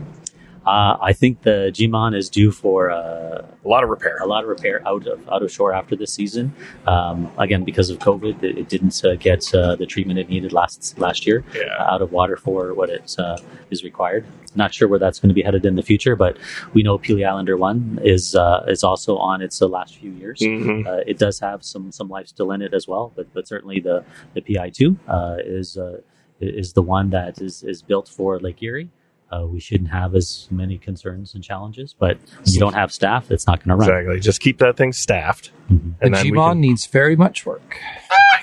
Uh, 0.67 0.97
I 1.01 1.13
think 1.13 1.43
the 1.43 1.71
Jiimaan 1.75 2.17
is 2.17 2.31
due 2.31 2.51
for 2.51 2.91
uh, 2.91 3.45
A 3.65 3.69
lot 3.69 3.83
of 3.85 3.91
repair. 3.91 4.17
a 4.23 4.27
lot 4.27 4.43
of 4.45 4.49
repair 4.49 4.87
out 4.89 5.07
of 5.07 5.19
out 5.29 5.43
of 5.43 5.51
shore 5.51 5.73
after 5.75 5.95
this 5.97 6.13
season. 6.13 6.55
Um, 6.87 7.31
again, 7.39 7.65
because 7.65 7.91
of 7.91 7.99
COVID, 7.99 8.43
it, 8.43 8.59
it 8.59 8.69
didn't 8.69 9.05
uh, 9.05 9.15
get 9.17 9.55
uh, 9.55 9.77
the 9.77 9.87
treatment 9.87 10.19
it 10.19 10.29
needed 10.29 10.53
last 10.53 10.99
last 10.99 11.27
year 11.27 11.45
Yeah. 11.55 11.93
out 11.93 12.01
of 12.03 12.13
water 12.13 12.37
for 12.37 12.73
what 12.75 12.89
it 12.91 13.15
uh, 13.19 13.37
is 13.71 13.85
required. 13.85 14.25
Not 14.57 14.73
sure 14.73 14.87
where 14.89 14.99
that's 15.01 15.19
going 15.21 15.29
to 15.31 15.35
be 15.35 15.43
headed 15.43 15.67
in 15.67 15.75
the 15.77 15.83
future, 15.83 16.15
but 16.17 16.37
we 16.75 16.83
know 16.83 16.97
Pelee 16.99 17.25
Islander 17.27 17.57
One 17.57 17.99
is 18.05 18.35
uh, 18.35 18.65
is 18.69 18.83
also 18.85 19.17
on 19.17 19.43
its 19.43 19.61
uh, 19.61 19.67
last 19.67 19.97
few 19.97 20.13
years. 20.13 20.39
hmm 20.43 20.87
Uh, 20.87 21.01
it 21.13 21.19
does 21.19 21.41
have 21.41 21.59
some 21.65 21.91
some 21.93 22.09
life 22.09 22.29
still 22.29 22.51
in 22.53 22.63
it 22.63 22.73
as 22.73 22.87
well, 22.89 23.13
but 23.17 23.27
but 23.35 23.47
certainly 23.49 23.81
the 23.81 23.97
the 24.35 24.41
PI 24.41 24.71
two 24.71 24.97
uh, 25.09 25.37
is 25.59 25.77
uh, 25.77 25.99
is 26.41 26.73
the 26.73 26.83
one 26.97 27.11
that 27.11 27.41
is 27.41 27.63
is 27.63 27.83
built 27.83 28.09
for 28.09 28.39
Lake 28.41 28.63
Erie. 28.63 28.89
Uh, 29.35 29.47
we 29.47 29.59
shouldn't 29.59 29.91
have 29.91 30.15
as 30.15 30.47
many 30.51 30.79
concerns 30.79 31.35
and 31.35 31.43
challenges, 31.43 31.95
but 31.99 32.17
when 32.19 32.53
you 32.55 32.61
don't 32.61 32.75
have 32.75 32.93
staff, 32.93 33.31
it's 33.31 33.47
not 33.47 33.59
going 33.65 33.71
to 33.71 33.75
run. 33.77 33.89
Exactly. 33.99 34.21
Just 34.21 34.41
keep 34.41 34.59
that 34.59 34.77
thing 34.77 34.93
staffed, 34.93 35.51
Mhm. 35.71 35.99
The 35.99 36.05
and 36.07 36.15
then 36.15 36.25
we 36.27 36.31
Jiimaan 36.33 36.51
can- 36.53 36.61
needs 36.61 36.87
very 36.87 37.17
much 37.17 37.45
work. 37.45 37.77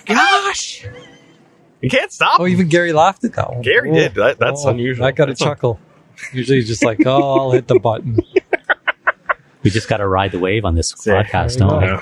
Gosh, 0.05 0.85
you 1.81 1.89
can't 1.89 2.11
stop. 2.11 2.39
Oh, 2.39 2.47
even 2.47 2.67
Gary 2.67 2.91
laughed 2.93 3.23
at 3.23 3.33
that 3.33 3.51
one. 3.51 3.61
Gary 3.61 3.91
Oh, 3.91 3.93
did. 3.93 4.15
That, 4.15 4.37
that's 4.39 4.65
oh, 4.65 4.69
unusual. 4.69 5.05
I 5.05 5.11
got 5.11 5.29
a 5.29 5.35
chuckle. 5.35 5.79
Usually, 6.33 6.57
he's 6.57 6.67
just 6.67 6.83
like, 6.83 7.05
"Oh, 7.05 7.39
I'll 7.39 7.51
hit 7.51 7.67
the 7.67 7.79
button." 7.79 8.19
We 9.63 9.69
just 9.69 9.87
got 9.87 9.97
to 9.97 10.07
ride 10.07 10.31
the 10.31 10.39
wave 10.39 10.65
on 10.65 10.73
this 10.73 10.91
There 11.03 11.15
Yeah. 11.17 11.23
podcast, 11.23 11.57
don't 11.59 11.79
go. 11.79 12.01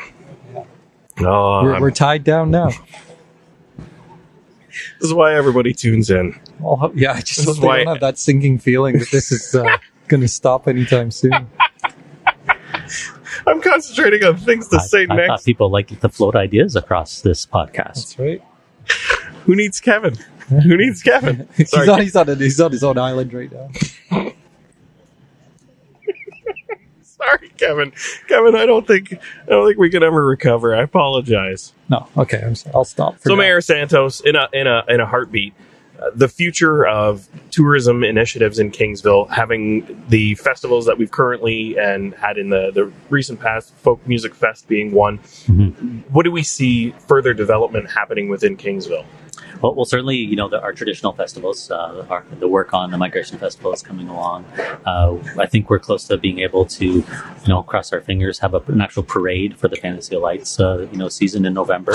we? 1.17 1.23
No, 1.23 1.61
we're, 1.61 1.81
we're 1.81 1.91
tied 1.91 2.23
down 2.23 2.51
now. 2.51 2.69
this 3.77 5.01
is 5.01 5.13
why 5.13 5.35
everybody 5.35 5.73
tunes 5.73 6.09
in. 6.09 6.39
Well, 6.59 6.75
ho- 6.75 6.91
yeah, 6.95 7.13
I 7.13 7.21
just 7.21 7.45
hope 7.45 7.57
they 7.57 7.67
why- 7.67 7.77
don't 7.83 7.87
have 7.93 8.01
that 8.01 8.17
sinking 8.19 8.59
feeling 8.59 8.97
that 8.99 9.09
this 9.11 9.31
is 9.31 9.55
uh, 9.55 9.77
going 10.07 10.21
to 10.21 10.27
stop 10.27 10.67
anytime 10.67 11.11
soon. 11.11 11.33
I'm 13.47 13.61
concentrating 13.61 14.23
on 14.25 14.37
things 14.37 14.67
to 14.69 14.77
I, 14.77 14.79
say 14.79 15.03
I 15.03 15.05
thought 15.07 15.15
next. 15.15 15.43
people 15.45 15.69
like 15.69 15.87
to 15.99 16.09
float 16.09 16.35
ideas 16.35 16.75
across 16.75 17.21
this 17.21 17.45
podcast. 17.45 17.95
That's 17.95 18.19
right. 18.19 18.43
Who 19.45 19.55
needs 19.55 19.79
Kevin? 19.79 20.15
Who 20.49 20.77
needs 20.77 21.01
Kevin? 21.03 21.47
he's, 21.57 21.69
Sorry. 21.69 21.87
on, 21.87 22.01
he's, 22.01 22.15
on 22.15 22.27
a, 22.27 22.35
he's 22.35 22.59
on 22.59 22.71
his 22.71 22.83
own 22.83 22.97
island 22.97 23.31
right 23.33 23.51
now. 23.51 23.69
Sorry, 27.03 27.49
Kevin. 27.57 27.91
Kevin, 28.27 28.55
I 28.55 28.65
don't 28.65 28.87
think 28.87 29.13
I 29.13 29.49
don't 29.49 29.67
think 29.67 29.77
we 29.77 29.89
can 29.89 30.03
ever 30.03 30.25
recover. 30.25 30.73
I 30.75 30.81
apologize. 30.83 31.73
No, 31.89 32.07
okay, 32.17 32.41
I'm, 32.41 32.55
sorry. 32.55 32.73
I'll 32.73 32.85
stop. 32.85 33.15
For 33.17 33.29
So, 33.29 33.35
now. 33.35 33.41
Mayor 33.41 33.61
Santos, 33.61 34.21
in 34.21 34.35
a 34.35 34.47
in 34.53 34.67
a 34.67 34.83
in 34.87 34.99
a 35.01 35.05
heartbeat, 35.05 35.53
the 36.15 36.27
future 36.27 36.85
of 36.87 37.27
tourism 37.51 38.03
initiatives 38.03 38.59
in 38.59 38.71
Kingsville, 38.71 39.29
having 39.29 40.03
the 40.09 40.35
festivals 40.35 40.85
that 40.85 40.97
we've 40.97 41.11
currently 41.11 41.77
and 41.77 42.13
had 42.15 42.37
in 42.37 42.49
the 42.49 42.71
the 42.73 42.91
recent 43.09 43.39
past, 43.39 43.73
Folk 43.75 44.05
Music 44.07 44.33
Fest 44.35 44.67
being 44.67 44.91
one. 44.91 45.19
Mhm. 45.47 46.03
What 46.09 46.23
do 46.23 46.31
we 46.31 46.43
see 46.43 46.91
further 47.07 47.33
development 47.33 47.91
happening 47.91 48.29
within 48.29 48.57
Kingsville? 48.57 49.05
Well, 49.61 49.75
well, 49.75 49.85
certainly, 49.85 50.15
you 50.15 50.35
know, 50.35 50.47
the, 50.47 50.61
our 50.61 50.71
traditional 50.71 51.11
festivals, 51.11 51.69
uh, 51.69 52.05
our, 52.09 52.23
the 52.39 52.47
work 52.47 52.73
on 52.73 52.91
the 52.91 52.97
migration 52.97 53.37
festival 53.37 53.73
is 53.73 53.81
coming 53.81 54.07
along. 54.07 54.45
Uh, 54.85 55.17
I 55.37 55.47
think 55.47 55.69
we're 55.69 55.79
close 55.79 56.05
to 56.05 56.17
being 56.17 56.39
able 56.39 56.65
to, 56.65 56.85
you 56.85 57.03
know, 57.47 57.63
cross 57.63 57.91
our 57.91 57.99
fingers, 57.99 58.39
have 58.39 58.53
a, 58.53 58.61
an 58.67 58.79
actual 58.79 59.03
parade 59.03 59.57
for 59.57 59.67
the 59.67 59.75
Fantasy 59.75 60.15
of 60.15 60.21
Lights, 60.21 60.59
uh, 60.59 60.87
you 60.91 60.97
know, 60.97 61.09
season 61.09 61.45
in 61.45 61.53
November. 61.53 61.93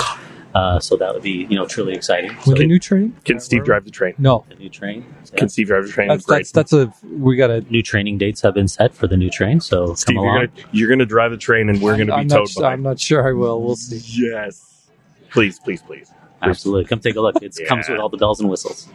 Uh, 0.54 0.78
so 0.78 0.96
that 0.96 1.12
would 1.12 1.22
be, 1.22 1.46
you 1.50 1.56
know, 1.56 1.66
truly 1.66 1.94
exciting. 1.94 2.30
So 2.42 2.52
with 2.52 2.60
a 2.60 2.64
new 2.66 2.78
train? 2.78 3.16
Can 3.24 3.40
Steve 3.40 3.64
drive 3.64 3.84
the 3.84 3.90
train? 3.90 4.14
No, 4.18 4.44
A 4.50 4.54
new 4.54 4.68
train. 4.68 5.04
Yeah. 5.32 5.38
Can 5.38 5.48
Steve 5.48 5.66
drive 5.66 5.84
the 5.86 5.90
train? 5.92 6.06
that's 6.08 6.24
that's 6.26 6.52
that's 6.52 6.72
a 6.72 6.92
we 7.10 7.34
got 7.36 7.48
to. 7.48 7.60
new 7.72 7.82
training 7.82 8.18
dates 8.18 8.40
have 8.42 8.54
been 8.54 8.68
set 8.68 8.94
for 8.94 9.08
the 9.08 9.16
new 9.16 9.30
train, 9.30 9.58
so 9.60 9.94
Steve, 9.94 10.14
come 10.14 10.24
you're 10.24 10.24
along. 10.34 10.46
gonna 10.54 10.68
you're 10.72 10.88
gonna 10.88 11.06
drive 11.06 11.32
the 11.32 11.36
train, 11.36 11.68
and 11.68 11.82
we're 11.82 11.92
gonna 11.96 12.06
be 12.06 12.12
I'm 12.12 12.28
towed 12.28 12.38
not, 12.40 12.54
behind. 12.54 12.72
I'm 12.72 12.82
not 12.82 13.00
sure 13.00 13.28
I 13.28 13.32
will. 13.32 13.60
We'll 13.62 13.74
see. 13.76 14.00
Yes. 14.22 14.86
Please, 15.30 15.58
please, 15.58 15.82
please. 15.82 16.12
Absolutely. 16.42 16.84
Come 16.84 17.00
take 17.00 17.16
a 17.16 17.20
look. 17.20 17.42
It 17.42 17.56
Yeah. 17.58 17.66
comes 17.66 17.88
with 17.88 17.98
all 17.98 18.08
the 18.08 18.16
bells 18.18 18.38
and 18.40 18.48
whistles. 18.48 18.86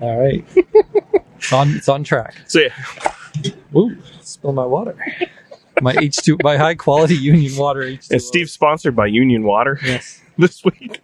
All 0.00 0.18
right. 0.20 0.44
it's 1.36 1.52
on 1.52 1.68
it's 1.76 1.88
on 1.88 2.02
track. 2.02 2.34
So 2.46 2.60
yeah, 2.60 3.12
Ooh, 3.76 3.96
spill 4.20 4.52
my 4.52 4.64
water. 4.64 4.96
My 5.80 5.94
H2 5.94 6.42
my 6.42 6.56
high 6.56 6.74
quality 6.74 7.16
union 7.32 7.56
water 7.56 7.80
H2. 7.80 8.10
and 8.10 8.22
Steve's 8.22 8.52
sponsored 8.52 8.94
by 8.94 9.06
Union 9.06 9.42
Water 9.42 9.78
Yes. 9.82 10.20
this 10.38 10.64
week. 10.64 11.00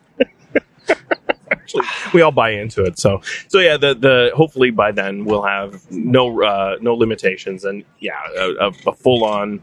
Actually, 1.52 1.84
we 2.14 2.22
all 2.22 2.32
buy 2.32 2.50
into 2.50 2.84
it. 2.84 2.98
So, 2.98 3.20
so 3.48 3.58
yeah, 3.58 3.76
the 3.76 3.94
the 3.94 4.32
hopefully 4.34 4.70
by 4.70 4.92
then 4.92 5.24
we'll 5.24 5.42
have 5.42 5.90
no 5.90 6.42
uh, 6.42 6.76
no 6.80 6.94
limitations, 6.94 7.64
and 7.64 7.84
yeah, 8.00 8.20
a, 8.36 8.72
a, 8.86 8.92
full 8.92 9.24
on 9.24 9.60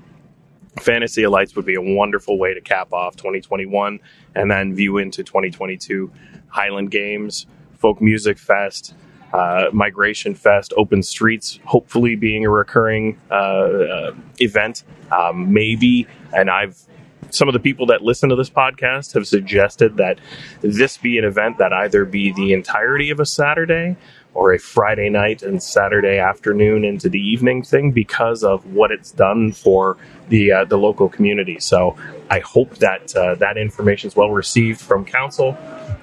fantasy 0.79 1.23
of 1.23 1.31
lights 1.31 1.55
would 1.55 1.65
be 1.65 1.75
a 1.75 1.81
wonderful 1.81 2.37
way 2.37 2.53
to 2.53 2.61
cap 2.61 2.93
off 2.93 3.15
2021 3.15 3.99
and 4.35 4.51
then 4.51 4.75
view 4.75 4.97
into 4.97 5.23
2022 5.23 6.11
Highland 6.49 6.91
Games, 6.91 7.45
Folk 7.77 8.01
Music 8.01 8.37
Fest. 8.37 8.93
Uh, 9.33 9.65
Migration 9.73 10.35
Fest, 10.35 10.73
Open 10.77 11.03
Streets, 11.03 11.59
hopefully 11.65 12.15
being 12.15 12.45
a 12.45 12.49
recurring 12.49 13.19
uh, 13.29 13.33
uh, 13.33 14.15
event, 14.39 14.83
um, 15.11 15.51
maybe. 15.53 16.07
And 16.33 16.49
I've 16.49 16.77
some 17.29 17.47
of 17.47 17.53
the 17.53 17.59
people 17.59 17.85
that 17.87 18.01
listen 18.01 18.29
to 18.29 18.35
this 18.35 18.49
podcast 18.49 19.13
have 19.13 19.27
suggested 19.27 19.97
that 19.97 20.19
this 20.61 20.97
be 20.97 21.17
an 21.17 21.25
event 21.25 21.57
that 21.57 21.73
either 21.73 22.05
be 22.05 22.31
the 22.31 22.53
entirety 22.53 23.09
of 23.09 23.19
a 23.19 23.25
Saturday 23.25 23.97
or 24.33 24.53
a 24.53 24.59
Friday 24.59 25.09
night 25.09 25.41
and 25.41 25.61
Saturday 25.61 26.19
afternoon 26.19 26.83
into 26.83 27.09
the 27.09 27.19
evening 27.19 27.63
thing 27.63 27.91
because 27.91 28.43
of 28.43 28.65
what 28.67 28.91
it's 28.91 29.11
done 29.11 29.51
for 29.51 29.97
the 30.29 30.51
uh, 30.51 30.65
the 30.65 30.77
local 30.77 31.09
community. 31.09 31.59
So 31.59 31.95
I 32.29 32.39
hope 32.39 32.77
that 32.77 33.15
uh, 33.15 33.35
that 33.35 33.57
information 33.57 34.09
is 34.09 34.15
well 34.15 34.31
received 34.31 34.79
from 34.79 35.05
council 35.05 35.57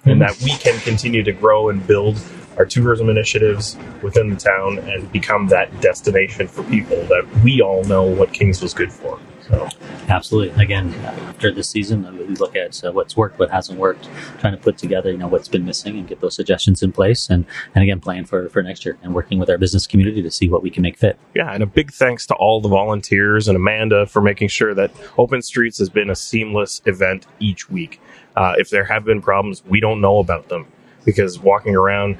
and 0.04 0.20
that 0.20 0.38
we 0.42 0.50
can 0.56 0.78
continue 0.80 1.22
to 1.22 1.32
grow 1.32 1.68
and 1.68 1.86
build 1.86 2.18
our 2.56 2.66
tourism 2.66 3.08
initiatives 3.08 3.76
within 4.02 4.30
the 4.30 4.36
town 4.36 4.78
and 4.78 5.10
become 5.12 5.48
that 5.48 5.80
destination 5.80 6.48
for 6.48 6.62
people 6.64 7.02
that 7.04 7.26
we 7.42 7.60
all 7.60 7.84
know 7.84 8.04
what 8.04 8.32
Kings 8.32 8.62
was 8.62 8.74
good 8.74 8.92
for. 8.92 9.18
So 9.48 9.68
Absolutely. 10.08 10.62
Again, 10.62 10.94
after 11.04 11.50
this 11.50 11.68
season, 11.68 12.02
we 12.16 12.34
look 12.36 12.56
at 12.56 12.82
uh, 12.84 12.92
what's 12.92 13.16
worked, 13.16 13.38
what 13.38 13.50
hasn't 13.50 13.78
worked, 13.78 14.08
trying 14.38 14.54
to 14.54 14.58
put 14.58 14.76
together, 14.76 15.10
you 15.10 15.18
know, 15.18 15.28
what's 15.28 15.48
been 15.48 15.64
missing, 15.64 15.98
and 15.98 16.06
get 16.08 16.20
those 16.20 16.34
suggestions 16.34 16.82
in 16.82 16.92
place, 16.92 17.28
and 17.28 17.44
and 17.74 17.82
again, 17.82 18.00
plan 18.00 18.24
for 18.24 18.48
for 18.48 18.62
next 18.62 18.84
year, 18.84 18.98
and 19.02 19.14
working 19.14 19.38
with 19.38 19.48
our 19.50 19.58
business 19.58 19.86
community 19.86 20.22
to 20.22 20.30
see 20.30 20.48
what 20.48 20.62
we 20.62 20.70
can 20.70 20.82
make 20.82 20.98
fit. 20.98 21.18
Yeah, 21.34 21.52
and 21.52 21.62
a 21.62 21.66
big 21.66 21.92
thanks 21.92 22.26
to 22.26 22.34
all 22.34 22.60
the 22.60 22.68
volunteers 22.68 23.48
and 23.48 23.56
Amanda 23.56 24.06
for 24.06 24.20
making 24.20 24.48
sure 24.48 24.74
that 24.74 24.90
Open 25.18 25.42
Streets 25.42 25.78
has 25.78 25.88
been 25.88 26.10
a 26.10 26.16
seamless 26.16 26.82
event 26.86 27.26
each 27.40 27.70
week. 27.70 28.00
Uh, 28.36 28.54
if 28.58 28.70
there 28.70 28.84
have 28.84 29.04
been 29.04 29.22
problems, 29.22 29.64
we 29.66 29.80
don't 29.80 30.00
know 30.00 30.18
about 30.18 30.48
them 30.48 30.66
because 31.04 31.38
walking 31.38 31.76
around, 31.76 32.16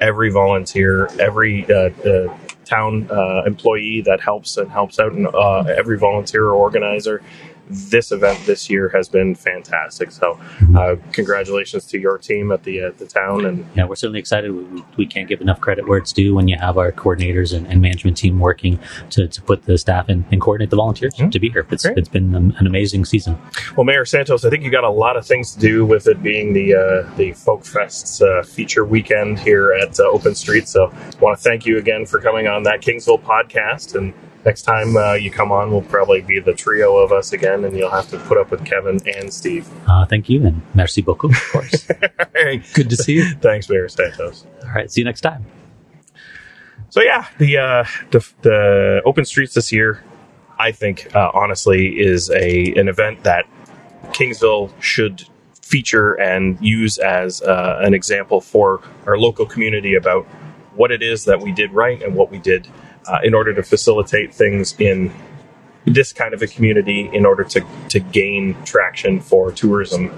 every 0.00 0.30
volunteer, 0.30 1.06
every 1.18 1.64
uh, 1.70 1.90
uh, 2.08 2.36
town 2.64 3.08
employee 3.46 4.02
that 4.02 4.20
helps 4.20 4.56
and 4.56 4.70
helps 4.70 4.98
out, 4.98 5.12
and 5.12 5.26
uh, 5.26 5.60
every 5.60 5.98
volunteer 5.98 6.44
or 6.44 6.52
organizer, 6.52 7.22
this 7.70 8.12
event 8.12 8.38
this 8.46 8.68
year 8.70 8.88
has 8.90 9.08
been 9.08 9.34
fantastic. 9.34 10.10
So, 10.10 10.38
uh, 10.76 10.96
congratulations 11.12 11.84
to 11.86 11.98
your 11.98 12.18
team 12.18 12.52
at 12.52 12.62
the 12.64 12.82
uh, 12.82 12.90
the 12.98 13.06
town 13.06 13.44
and 13.46 13.66
Yeah, 13.74 13.84
we're 13.86 13.96
certainly 13.96 14.20
excited. 14.20 14.50
We, 14.52 14.82
we- 14.96 15.08
can't 15.08 15.26
give 15.26 15.40
enough 15.40 15.58
credit 15.60 15.88
where 15.88 15.96
it's 15.98 16.12
due 16.12 16.34
when 16.34 16.48
you 16.48 16.58
have 16.58 16.76
our 16.76 16.92
coordinators 16.92 17.56
and, 17.56 17.66
and 17.66 17.80
management 17.80 18.18
team 18.18 18.38
working 18.40 18.78
to, 19.08 19.26
to 19.26 19.40
put 19.40 19.64
the 19.64 19.78
staff 19.78 20.10
in 20.10 20.22
and 20.30 20.38
coordinate 20.38 20.68
the 20.68 20.76
volunteers 20.76 21.14
Mhm. 21.14 21.30
to 21.32 21.40
be 21.40 21.48
here. 21.48 21.66
It's, 21.70 21.84
Great. 21.86 21.96
it's 21.96 22.10
been 22.10 22.34
an, 22.34 22.54
an 22.58 22.66
amazing 22.66 23.06
season. 23.06 23.38
Well, 23.74 23.84
Mayor 23.84 24.04
Santos, 24.04 24.44
I 24.44 24.50
think 24.50 24.64
you 24.64 24.70
got 24.70 24.84
a 24.84 24.90
lot 24.90 25.16
of 25.16 25.26
things 25.26 25.54
to 25.54 25.60
do 25.60 25.86
with 25.86 26.06
it 26.08 26.22
being 26.22 26.52
the 26.52 26.74
uh, 26.74 27.16
the 27.16 27.32
Folk 27.32 27.64
Fest's 27.64 28.20
uh, 28.20 28.42
feature 28.42 28.84
weekend 28.84 29.38
here 29.38 29.72
at 29.72 29.98
uh, 29.98 30.04
Open 30.04 30.34
Street. 30.34 30.68
So, 30.68 30.92
I 30.92 31.18
want 31.20 31.38
to 31.38 31.42
thank 31.42 31.64
you 31.64 31.78
again 31.78 32.04
for 32.04 32.20
coming 32.20 32.46
on 32.48 32.62
that 32.64 32.82
Kingsville 32.82 33.22
podcast. 33.22 33.94
And 33.96 34.12
next 34.44 34.62
time 34.62 34.96
uh, 34.96 35.14
you 35.14 35.30
come 35.30 35.52
on, 35.52 35.70
we'll 35.70 35.82
probably 35.82 36.20
be 36.20 36.40
the 36.40 36.54
trio 36.54 36.96
of 36.96 37.12
us 37.12 37.32
again, 37.32 37.64
and 37.64 37.76
you'll 37.76 37.90
have 37.90 38.08
to 38.10 38.18
put 38.18 38.38
up 38.38 38.50
with 38.50 38.64
Kevin 38.64 39.00
and 39.08 39.32
Steve. 39.32 39.68
Uh, 39.88 40.04
thank 40.06 40.28
you 40.28 40.46
and 40.46 40.62
merci 40.74 41.02
beaucoup, 41.02 41.32
of 41.32 41.48
course. 41.50 41.86
Good 42.74 42.90
to 42.90 42.96
see 42.96 43.14
you. 43.14 43.30
Thanks, 43.36 43.68
Mayor 43.68 43.88
Santos. 43.88 44.46
All 44.64 44.72
right, 44.72 44.90
see 44.90 45.00
you 45.00 45.04
next 45.04 45.20
time. 45.20 45.46
So 46.90 47.02
yeah, 47.02 47.26
the 47.38 47.58
uh, 47.58 47.84
the 48.10 48.26
the 48.42 49.02
Open 49.04 49.24
Streets 49.24 49.54
this 49.54 49.72
year, 49.72 50.02
I 50.58 50.72
think 50.72 51.14
uh, 51.14 51.30
honestly 51.34 51.98
is 51.98 52.30
a 52.30 52.72
an 52.74 52.88
event 52.88 53.24
that 53.24 53.46
Kingsville 54.06 54.72
should 54.80 55.24
feature 55.60 56.14
and 56.14 56.58
use 56.62 56.96
as 56.96 57.42
uh, 57.42 57.80
an 57.82 57.92
example 57.92 58.40
for 58.40 58.80
our 59.06 59.18
local 59.18 59.44
community 59.44 59.94
about 59.94 60.24
what 60.74 60.90
it 60.90 61.02
is 61.02 61.24
that 61.26 61.40
we 61.40 61.52
did 61.52 61.70
right 61.72 62.02
and 62.02 62.14
what 62.14 62.30
we 62.30 62.38
did 62.38 62.66
uh, 63.08 63.18
in 63.22 63.34
order 63.34 63.54
to 63.54 63.62
facilitate 63.62 64.32
things 64.34 64.74
in 64.78 65.12
this 65.84 66.12
kind 66.12 66.34
of 66.34 66.42
a 66.42 66.46
community 66.46 67.10
in 67.12 67.24
order 67.24 67.44
to 67.44 67.64
to 67.88 67.98
gain 67.98 68.56
traction 68.64 69.20
for 69.20 69.50
tourism. 69.50 70.10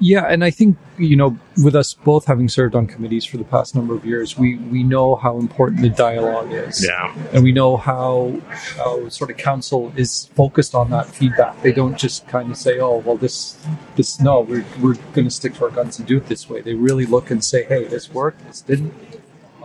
Yeah, 0.00 0.24
and 0.24 0.42
I 0.42 0.50
think 0.50 0.78
you 0.98 1.16
know, 1.16 1.38
with 1.62 1.76
us 1.76 1.94
both 1.94 2.24
having 2.24 2.48
served 2.48 2.74
on 2.74 2.86
committees 2.86 3.24
for 3.24 3.36
the 3.36 3.44
past 3.44 3.74
number 3.74 3.94
of 3.94 4.04
years, 4.04 4.36
we 4.36 4.56
we 4.56 4.82
know 4.82 5.16
how 5.16 5.38
important 5.38 5.82
the 5.82 5.90
dialogue 5.90 6.52
is. 6.52 6.84
Yeah, 6.84 7.14
and 7.32 7.44
we 7.44 7.52
know 7.52 7.76
how 7.76 8.40
how 8.48 9.08
sort 9.08 9.30
of 9.30 9.36
council 9.36 9.92
is 9.96 10.26
focused 10.34 10.74
on 10.74 10.90
that 10.90 11.06
feedback. 11.06 11.60
They 11.62 11.72
don't 11.72 11.96
just 11.98 12.26
kind 12.28 12.50
of 12.50 12.56
say, 12.56 12.78
"Oh, 12.80 12.98
well, 12.98 13.16
this 13.16 13.58
this 13.96 14.20
no, 14.20 14.40
we're 14.40 14.64
we're 14.80 14.94
going 15.12 15.26
to 15.26 15.30
stick 15.30 15.54
to 15.54 15.64
our 15.64 15.70
guns 15.70 15.98
and 15.98 16.08
do 16.08 16.16
it 16.16 16.26
this 16.26 16.48
way." 16.48 16.62
They 16.62 16.74
really 16.74 17.06
look 17.06 17.30
and 17.30 17.44
say, 17.44 17.64
"Hey, 17.64 17.84
this 17.84 18.10
worked, 18.12 18.46
this 18.46 18.62
didn't." 18.62 18.94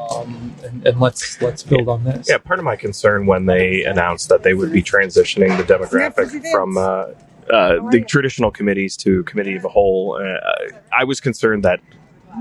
Um, 0.09 0.55
and, 0.63 0.87
and 0.87 0.99
let's 0.99 1.41
let's 1.41 1.63
build 1.63 1.87
on 1.87 2.03
this. 2.03 2.27
Yeah, 2.29 2.37
part 2.37 2.59
of 2.59 2.65
my 2.65 2.75
concern 2.75 3.25
when 3.25 3.45
they 3.45 3.83
announced 3.83 4.29
that 4.29 4.43
they 4.43 4.53
would 4.53 4.71
be 4.71 4.81
transitioning 4.81 5.55
the 5.57 5.63
demographic 5.63 6.43
from 6.51 6.77
uh, 6.77 7.07
uh, 7.51 7.89
the 7.89 8.03
traditional 8.07 8.51
committees 8.51 8.95
to 8.97 9.23
committee 9.23 9.55
of 9.55 9.65
a 9.65 9.69
whole, 9.69 10.15
uh, 10.21 10.77
I 10.97 11.03
was 11.03 11.19
concerned 11.19 11.63
that 11.63 11.79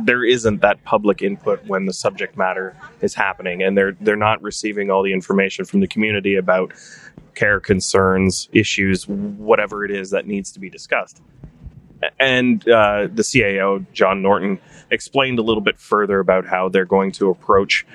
there 0.05 0.25
isn't 0.25 0.61
that 0.61 0.83
public 0.85 1.21
input 1.21 1.65
when 1.67 1.87
the 1.87 1.93
subject 1.93 2.37
matter 2.37 2.77
is 3.01 3.15
happening, 3.15 3.63
and 3.63 3.77
they're 3.77 3.97
they're 4.01 4.17
not 4.17 4.41
receiving 4.43 4.91
all 4.91 5.03
the 5.03 5.13
information 5.13 5.65
from 5.65 5.81
the 5.81 5.89
community 5.89 6.37
about 6.37 6.73
care 7.35 7.61
concerns, 7.61 8.49
issues, 8.53 9.09
whatever 9.09 9.85
it 9.85 9.91
is 9.91 10.11
that 10.11 10.27
needs 10.27 10.53
to 10.53 10.61
be 10.61 10.71
discussed. 10.71 11.23
And 12.21 12.63
uh, 12.69 13.09
the 13.13 13.23
CAO, 13.23 13.85
John 13.93 14.23
Norton, 14.23 14.61
explained 14.91 15.39
a 15.39 15.43
little 15.43 15.63
bit 15.63 15.81
further 15.81 16.21
about 16.21 16.47
how 16.47 16.69
they're 16.69 16.85
going 16.85 17.13
to 17.13 17.31
approach 17.31 17.87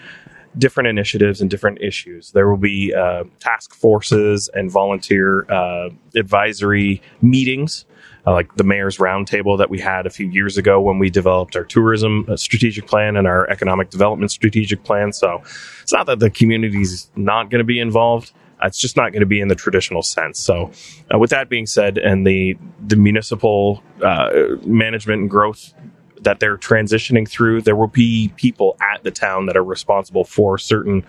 different 0.57 0.87
initiatives 0.87 1.41
and 1.41 1.49
different 1.49 1.81
issues. 1.81 2.31
There 2.31 2.49
will 2.49 2.57
be 2.57 2.93
uh, 2.93 3.25
task 3.39 3.73
forces 3.75 4.49
and 4.53 4.71
volunteer 4.71 5.45
uh, 5.51 5.89
advisory 6.15 7.01
meetings, 7.21 7.85
uh, 8.25 8.31
like 8.31 8.55
the 8.55 8.63
mayor's 8.63 8.97
roundtable 8.97 9.57
that 9.57 9.69
we 9.69 9.79
had 9.79 10.05
a 10.05 10.09
few 10.09 10.27
years 10.29 10.57
ago 10.57 10.81
when 10.81 10.97
we 10.97 11.09
developed 11.09 11.55
our 11.55 11.63
tourism 11.63 12.25
uh, 12.29 12.37
strategic 12.37 12.87
plan 12.87 13.17
and 13.17 13.27
our 13.27 13.49
economic 13.49 13.89
development 13.89 14.31
strategic 14.31 14.83
plan. 14.83 15.13
So 15.13 15.41
it's 15.81 15.93
not 15.93 16.05
that 16.07 16.19
the 16.19 16.29
community's 16.29 17.09
not 17.15 17.49
going 17.49 17.59
to 17.59 17.65
be 17.65 17.79
involved. 17.79 18.31
Uh, 18.61 18.67
It's 18.67 18.79
just 18.79 18.95
not 18.95 19.11
going 19.11 19.21
to 19.21 19.25
be 19.27 19.39
in 19.41 19.47
the 19.47 19.55
traditional 19.55 20.01
sense. 20.01 20.39
So, 20.39 20.71
uh, 21.13 21.19
with 21.19 21.29
that 21.31 21.49
being 21.49 21.65
said, 21.65 21.97
and 21.97 22.25
the 22.25 22.57
the 22.87 22.95
municipal 22.95 23.83
uh, 24.01 24.29
management 24.65 25.21
and 25.21 25.29
growth 25.29 25.73
that 26.21 26.39
they're 26.39 26.57
transitioning 26.57 27.27
through, 27.29 27.61
there 27.61 27.75
will 27.75 27.87
be 27.87 28.31
people 28.35 28.77
at 28.81 29.03
the 29.03 29.11
town 29.11 29.45
that 29.47 29.55
are 29.57 29.63
responsible 29.63 30.23
for 30.23 30.57
certain 30.57 31.05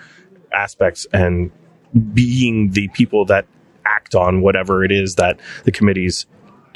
aspects 0.52 1.06
and 1.12 1.50
being 2.12 2.70
the 2.72 2.88
people 2.88 3.24
that 3.24 3.46
act 3.84 4.14
on 4.14 4.42
whatever 4.42 4.84
it 4.84 4.90
is 4.92 5.14
that 5.14 5.38
the 5.64 5.72
committees 5.72 6.26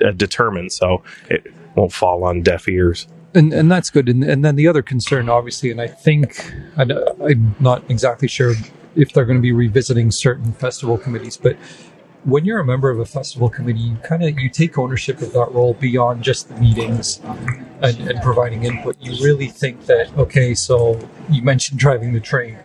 uh, 0.04 0.12
determine. 0.12 0.70
So 0.70 1.02
it 1.28 1.46
won't 1.74 1.92
fall 1.92 2.24
on 2.24 2.42
deaf 2.42 2.68
ears. 2.68 3.06
and 3.35 3.52
and 3.52 3.70
that's 3.70 3.90
good. 3.90 4.09
And, 4.09 4.24
and 4.24 4.44
then 4.44 4.56
the 4.56 4.68
other 4.68 4.83
concern, 4.83 5.28
obviously, 5.28 5.70
and 5.70 5.80
I 5.80 5.88
think 5.88 6.54
I, 6.76 6.85
I'm 7.22 7.54
not 7.61 7.83
exactly 7.90 8.28
sure 8.28 8.54
if 8.94 9.12
they're 9.12 9.24
going 9.24 9.38
to 9.38 9.42
be 9.42 9.53
revisiting 9.53 10.11
certain 10.11 10.53
festival 10.53 10.98
committees, 10.98 11.37
but 11.37 11.57
when 12.24 12.44
you're 12.44 12.61
a 12.61 12.64
member 12.64 12.90
of 12.90 12.98
a 12.98 13.07
festival 13.07 13.48
committee, 13.48 13.81
you 13.81 13.96
kind 13.96 14.22
of 14.22 14.38
you 14.38 14.50
take 14.50 14.76
ownership 14.76 15.20
of 15.22 15.33
that 15.33 15.50
role 15.53 15.74
beyond 15.74 16.22
just 16.22 16.48
the 16.48 16.55
meetings 16.57 17.20
and, 17.83 17.98
and 17.98 18.20
providing 18.22 18.64
input. 18.64 18.96
You 19.00 19.12
really 19.24 19.48
think 19.48 19.87
that 19.87 20.16
okay, 20.18 20.55
so 20.55 21.00
you 21.31 21.42
mentioned 21.42 21.79
driving 21.79 22.12
the 22.12 22.20
train. 22.20 22.59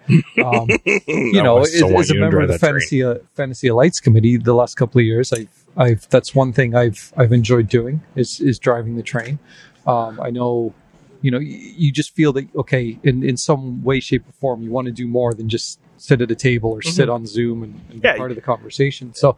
Um, 0.44 0.68
you 1.08 1.42
know, 1.42 1.60
as, 1.60 1.74
as 1.82 2.10
a 2.10 2.16
member 2.16 2.42
of 2.42 2.50
the 2.50 2.60
fantasy 2.60 3.04
uh, 3.04 3.16
fantasy 3.34 3.72
lights 3.72 4.00
committee, 4.00 4.38
the 4.38 4.54
last 4.54 4.76
couple 4.76 5.00
of 5.00 5.06
years, 5.06 5.32
I've 5.32 5.66
I've 5.78 6.10
that's 6.10 6.36
one 6.36 6.52
thing 6.52 6.76
I've 6.76 7.14
I've 7.16 7.32
enjoyed 7.32 7.70
doing 7.70 8.02
is 8.16 8.40
is 8.42 8.60
driving 8.60 8.98
the 8.98 9.04
train. 9.04 9.40
Um, 9.88 10.20
I 10.20 10.32
know, 10.32 10.74
you 11.22 11.32
know, 11.32 11.40
you, 11.40 11.56
you 11.56 11.92
just 11.92 12.14
feel 12.14 12.34
that 12.34 12.54
okay, 12.56 13.00
in 13.04 13.24
in 13.24 13.38
some 13.38 13.84
way, 13.84 14.02
shape, 14.02 14.28
or 14.28 14.34
form, 14.34 14.64
you 14.64 14.72
want 14.72 14.88
to 14.88 14.92
do 14.92 15.08
more 15.08 15.34
than 15.34 15.48
just 15.48 15.80
sit 15.98 16.22
at 16.22 16.30
a 16.32 16.36
table 16.36 16.72
or 16.72 16.82
sit 16.82 17.10
on 17.10 17.26
Zoom 17.26 17.64
and, 17.64 17.80
and 17.90 18.04
Yeah. 18.04 18.14
be 18.14 18.18
part 18.20 18.32
of 18.32 18.36
the 18.36 18.42
conversation. 18.42 19.14
So, 19.14 19.38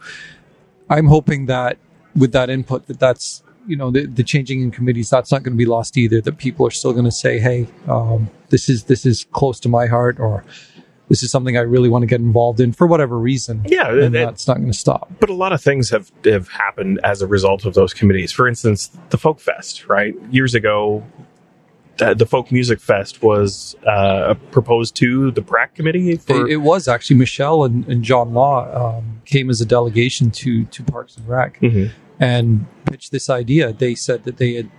I'm 0.90 1.08
hoping 1.08 1.48
that 1.48 1.78
with 2.16 2.32
that 2.32 2.50
input, 2.50 2.88
that 2.88 3.00
that's 3.00 3.44
you 3.68 3.76
know 3.76 3.92
the, 3.92 4.06
the 4.06 4.24
changing 4.24 4.62
in 4.62 4.72
committees 4.72 5.10
that's 5.10 5.32
not 5.32 5.44
going 5.44 5.52
to 5.54 5.58
be 5.58 5.66
lost 5.66 5.98
either 5.98 6.22
that 6.22 6.38
people 6.38 6.66
are 6.66 6.72
still 6.72 6.94
going 6.94 7.04
to 7.04 7.12
say 7.12 7.38
hey 7.38 7.68
um, 7.90 8.30
this 8.48 8.70
is 8.70 8.86
this 8.86 9.06
is 9.06 9.26
close 9.34 9.60
to 9.60 9.68
my 9.68 9.88
heart 9.88 10.22
or 10.22 10.46
this 11.10 11.22
is 11.22 11.30
something 11.30 11.58
i 11.58 11.60
really 11.60 11.90
want 11.90 12.02
to 12.02 12.06
get 12.08 12.22
involved 12.22 12.62
in 12.62 12.72
for 12.72 12.88
whatever 12.88 13.20
reason 13.20 13.62
Yeah, 13.68 13.90
and 13.90 14.00
and- 14.04 14.16
that's 14.16 14.48
not 14.48 14.56
going 14.56 14.72
to 14.72 14.78
stop 14.78 15.12
but 15.20 15.30
a 15.30 15.34
lot 15.34 15.52
of 15.52 15.62
things 15.62 15.90
have 15.90 16.10
have 16.24 16.48
happened 16.48 17.02
as 17.04 17.22
a 17.22 17.28
result 17.28 17.66
of 17.66 17.74
those 17.74 17.94
committees. 17.94 18.32
For 18.32 18.48
instance, 18.48 18.90
the 19.10 19.18
Folk 19.18 19.42
Fest, 19.42 19.86
right? 19.90 20.16
Years 20.32 20.56
ago, 20.56 21.04
uh, 22.02 22.14
the 22.14 22.26
Folk 22.26 22.52
Music 22.52 22.80
Fest 22.80 23.22
was 23.24 23.76
uh, 23.86 24.34
proposed 24.52 24.96
to 24.98 25.32
the 25.32 25.42
PRAC 25.42 25.76
committee 25.76 26.18
for 26.18 26.46
it, 26.48 26.52
it 26.54 26.58
was 26.58 26.88
actually 26.88 27.16
michelle 27.18 27.64
and, 27.64 27.88
and 27.88 28.04
john 28.04 28.34
law 28.34 28.98
um, 28.98 29.22
came 29.26 29.50
as 29.50 29.62
a 29.62 29.66
delegation 29.66 30.32
to 30.32 30.66
to 30.66 30.84
parks 30.84 31.18
and 31.18 31.28
rec 31.28 31.60
Mhm. 31.62 31.92
and 32.20 32.66
pitched 32.86 33.12
this 33.12 33.30
idea 33.30 33.74
they 33.74 33.96
said 33.96 34.24
that 34.26 34.38
they 34.38 34.54
had 34.56 34.70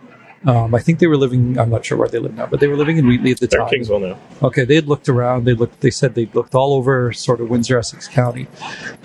um, 0.47 0.73
I 0.73 0.79
think 0.79 1.01
they 1.01 1.09
were 1.09 1.17
living. 1.17 1.59
I'm 1.59 1.69
not 1.69 1.85
sure 1.85 1.99
where 1.99 2.07
they 2.07 2.21
live 2.21 2.33
now, 2.35 2.47
but 2.47 2.61
they 2.61 2.69
were 2.69 2.77
living 2.77 2.97
in 2.97 3.09
Wheatley 3.09 3.33
at 3.33 3.41
the 3.41 3.49
They're 3.49 3.59
time. 3.59 3.71
Kingsville 3.71 4.01
now. 4.11 4.19
Okay, 4.47 4.65
they 4.65 4.77
had 4.77 4.87
looked 4.87 5.09
around. 5.09 5.47
They 5.47 5.53
looked. 5.53 5.81
They 5.81 5.91
said 5.91 6.15
they'd 6.15 6.33
looked 6.33 6.55
all 6.55 6.75
over 6.75 7.13
sort 7.13 7.41
of 7.41 7.51
Windsor 7.51 7.77
Essex 7.77 8.07
County, 8.07 8.47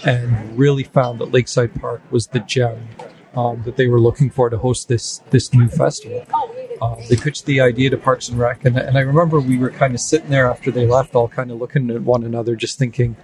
and 0.06 0.56
really 0.56 0.84
found 0.84 1.17
that 1.19 1.32
Lakeside 1.32 1.73
Park 1.82 2.04
was 2.12 2.28
the 2.28 2.39
gem 2.41 2.88
um, 3.36 3.63
that 3.65 3.78
they 3.78 3.88
were 3.88 3.99
looking 3.99 4.30
for 4.30 4.52
to 4.52 4.60
host 4.60 4.88
this 4.89 5.21
this 5.32 5.52
new 5.56 5.67
festival. 5.67 6.23
Um, 6.84 6.98
they 7.08 7.15
pitched 7.15 7.46
the 7.46 7.62
idea 7.62 7.89
to 7.91 7.98
Parks 7.98 8.28
and 8.28 8.38
Rec, 8.38 8.65
and, 8.65 8.78
and 8.78 8.98
I 8.98 9.02
remember 9.02 9.39
we 9.39 9.58
were 9.58 9.69
kind 9.69 9.93
of 9.93 10.02
sitting 10.02 10.30
there 10.30 10.50
after 10.50 10.69
they 10.69 10.86
left, 10.86 11.15
all 11.15 11.30
kind 11.30 11.50
of 11.50 11.58
looking 11.58 11.89
at 11.89 12.02
one 12.02 12.26
another, 12.26 12.58
just 12.58 12.78
thinking, 12.78 13.15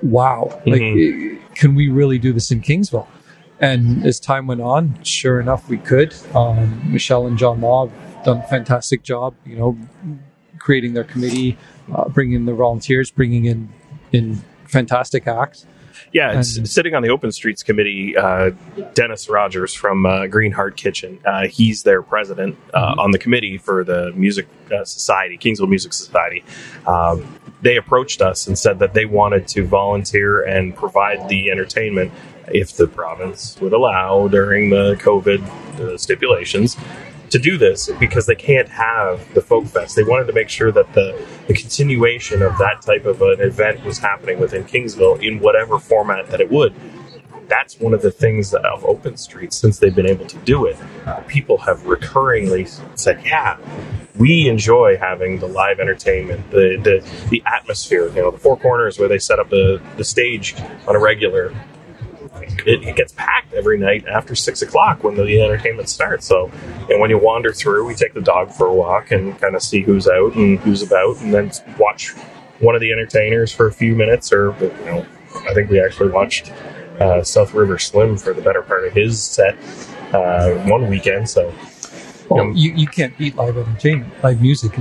"Wow, 0.00 0.60
like, 0.64 0.80
eh, 0.80 1.38
can 1.54 1.74
we 1.74 1.88
really 1.88 2.18
do 2.18 2.32
this 2.32 2.52
in 2.52 2.60
Kingsville?" 2.60 3.08
And 3.58 4.06
as 4.06 4.20
time 4.20 4.46
went 4.46 4.60
on, 4.60 5.02
sure 5.02 5.40
enough, 5.40 5.68
we 5.68 5.78
could. 5.78 6.14
Um, 6.36 6.80
Michelle 6.92 7.26
and 7.26 7.36
John 7.36 7.60
Law 7.60 7.88
have 7.88 8.24
done 8.24 8.38
a 8.38 8.46
fantastic 8.46 9.02
job, 9.02 9.34
you 9.44 9.56
know, 9.56 9.76
creating 10.58 10.94
their 10.94 11.04
committee, 11.04 11.58
uh, 11.92 12.08
bringing 12.10 12.34
in 12.34 12.46
the 12.46 12.54
volunteers, 12.54 13.10
bringing 13.10 13.46
in 13.46 13.70
in 14.12 14.40
fantastic 14.66 15.26
acts. 15.26 15.66
Yeah, 16.12 16.38
it's 16.38 16.56
And- 16.56 16.68
sitting 16.68 16.94
on 16.94 17.02
the 17.02 17.10
Open 17.10 17.32
Streets 17.32 17.62
Committee. 17.62 18.16
Uh, 18.16 18.50
Dennis 18.94 19.28
Rogers 19.28 19.74
from 19.74 20.06
uh, 20.06 20.26
Green 20.26 20.52
Heart 20.52 20.76
Kitchen. 20.76 21.18
Uh, 21.24 21.46
he's 21.46 21.82
their 21.82 22.02
president 22.02 22.56
uh, 22.74 22.94
on 22.98 23.10
the 23.10 23.18
committee 23.18 23.58
for 23.58 23.84
the 23.84 24.12
Music 24.14 24.46
uh, 24.72 24.84
Society, 24.84 25.38
Kingsville 25.38 25.68
Music 25.68 25.92
Society. 25.92 26.44
Um, 26.86 27.38
they 27.62 27.76
approached 27.76 28.20
us 28.20 28.46
and 28.46 28.58
said 28.58 28.78
that 28.80 28.92
they 28.94 29.04
wanted 29.06 29.46
to 29.48 29.66
volunteer 29.66 30.42
and 30.42 30.74
provide 30.74 31.28
the 31.28 31.50
entertainment 31.50 32.12
if 32.48 32.76
the 32.76 32.88
province 32.88 33.56
would 33.60 33.72
allow 33.72 34.26
during 34.28 34.70
the 34.70 34.94
COVID 34.96 35.46
uh, 35.80 35.96
stipulations 35.96 36.76
to 37.32 37.38
do 37.38 37.58
this 37.58 37.90
because 37.98 38.26
they 38.26 38.34
can't 38.34 38.68
have 38.68 39.32
the 39.34 39.40
folk 39.40 39.66
fest. 39.66 39.96
They 39.96 40.04
wanted 40.04 40.26
to 40.26 40.32
make 40.32 40.48
sure 40.48 40.70
that 40.70 40.92
the, 40.92 41.26
the 41.48 41.54
continuation 41.54 42.42
of 42.42 42.56
that 42.58 42.82
type 42.82 43.06
of 43.06 43.20
an 43.22 43.40
event 43.40 43.84
was 43.84 43.98
happening 43.98 44.38
within 44.38 44.64
Kingsville 44.64 45.22
in 45.22 45.40
whatever 45.40 45.78
format 45.78 46.28
that 46.28 46.40
it 46.40 46.50
would. 46.50 46.74
That's 47.48 47.78
one 47.80 47.92
of 47.92 48.02
the 48.02 48.10
things 48.10 48.50
that 48.50 48.64
of 48.64 48.84
Open 48.84 49.16
Street 49.16 49.52
since 49.52 49.78
they've 49.78 49.94
been 49.94 50.06
able 50.06 50.26
to 50.26 50.36
do 50.38 50.66
it. 50.66 50.76
People 51.26 51.58
have 51.58 51.80
recurringly 51.80 52.66
said, 52.98 53.20
"Yeah, 53.24 53.58
we 54.16 54.48
enjoy 54.48 54.96
having 54.96 55.38
the 55.38 55.48
live 55.48 55.78
entertainment, 55.80 56.50
the 56.50 56.78
the, 56.82 57.28
the 57.28 57.42
atmosphere. 57.44 58.08
You 58.08 58.22
know, 58.22 58.30
the 58.30 58.38
four 58.38 58.56
corners 58.56 58.98
where 58.98 59.08
they 59.08 59.18
set 59.18 59.38
up 59.38 59.50
the 59.50 59.82
the 59.96 60.04
stage 60.04 60.54
on 60.86 60.96
a 60.96 60.98
regular 60.98 61.52
it, 62.66 62.82
it 62.86 62.96
gets 62.96 63.12
packed 63.12 63.52
every 63.54 63.78
night 63.78 64.06
after 64.06 64.34
six 64.34 64.62
o'clock 64.62 65.02
when 65.04 65.14
the 65.16 65.40
entertainment 65.42 65.88
starts. 65.88 66.26
So, 66.26 66.50
and 66.90 67.00
when 67.00 67.10
you 67.10 67.18
wander 67.18 67.52
through, 67.52 67.86
we 67.86 67.94
take 67.94 68.14
the 68.14 68.20
dog 68.20 68.52
for 68.52 68.66
a 68.66 68.74
walk 68.74 69.10
and 69.10 69.38
kind 69.40 69.54
of 69.56 69.62
see 69.62 69.80
who's 69.82 70.08
out 70.08 70.34
and 70.34 70.58
who's 70.60 70.82
about, 70.82 71.20
and 71.20 71.32
then 71.32 71.50
watch 71.78 72.10
one 72.60 72.74
of 72.74 72.80
the 72.80 72.92
entertainers 72.92 73.52
for 73.52 73.66
a 73.66 73.72
few 73.72 73.94
minutes. 73.94 74.32
Or, 74.32 74.54
you 74.60 74.84
know, 74.86 75.06
I 75.48 75.54
think 75.54 75.70
we 75.70 75.80
actually 75.80 76.10
watched 76.10 76.50
uh, 77.00 77.22
South 77.22 77.54
River 77.54 77.78
Slim 77.78 78.16
for 78.16 78.32
the 78.32 78.42
better 78.42 78.62
part 78.62 78.84
of 78.86 78.92
his 78.92 79.22
set 79.22 79.56
uh, 80.14 80.52
one 80.68 80.88
weekend. 80.88 81.28
So, 81.28 81.52
Well, 82.28 82.44
Um, 82.44 82.52
you, 82.54 82.72
you 82.74 82.86
can't 82.86 83.16
beat 83.18 83.34
live 83.34 83.56
entertainment, 83.56 84.12
live 84.22 84.40
music. 84.40 84.72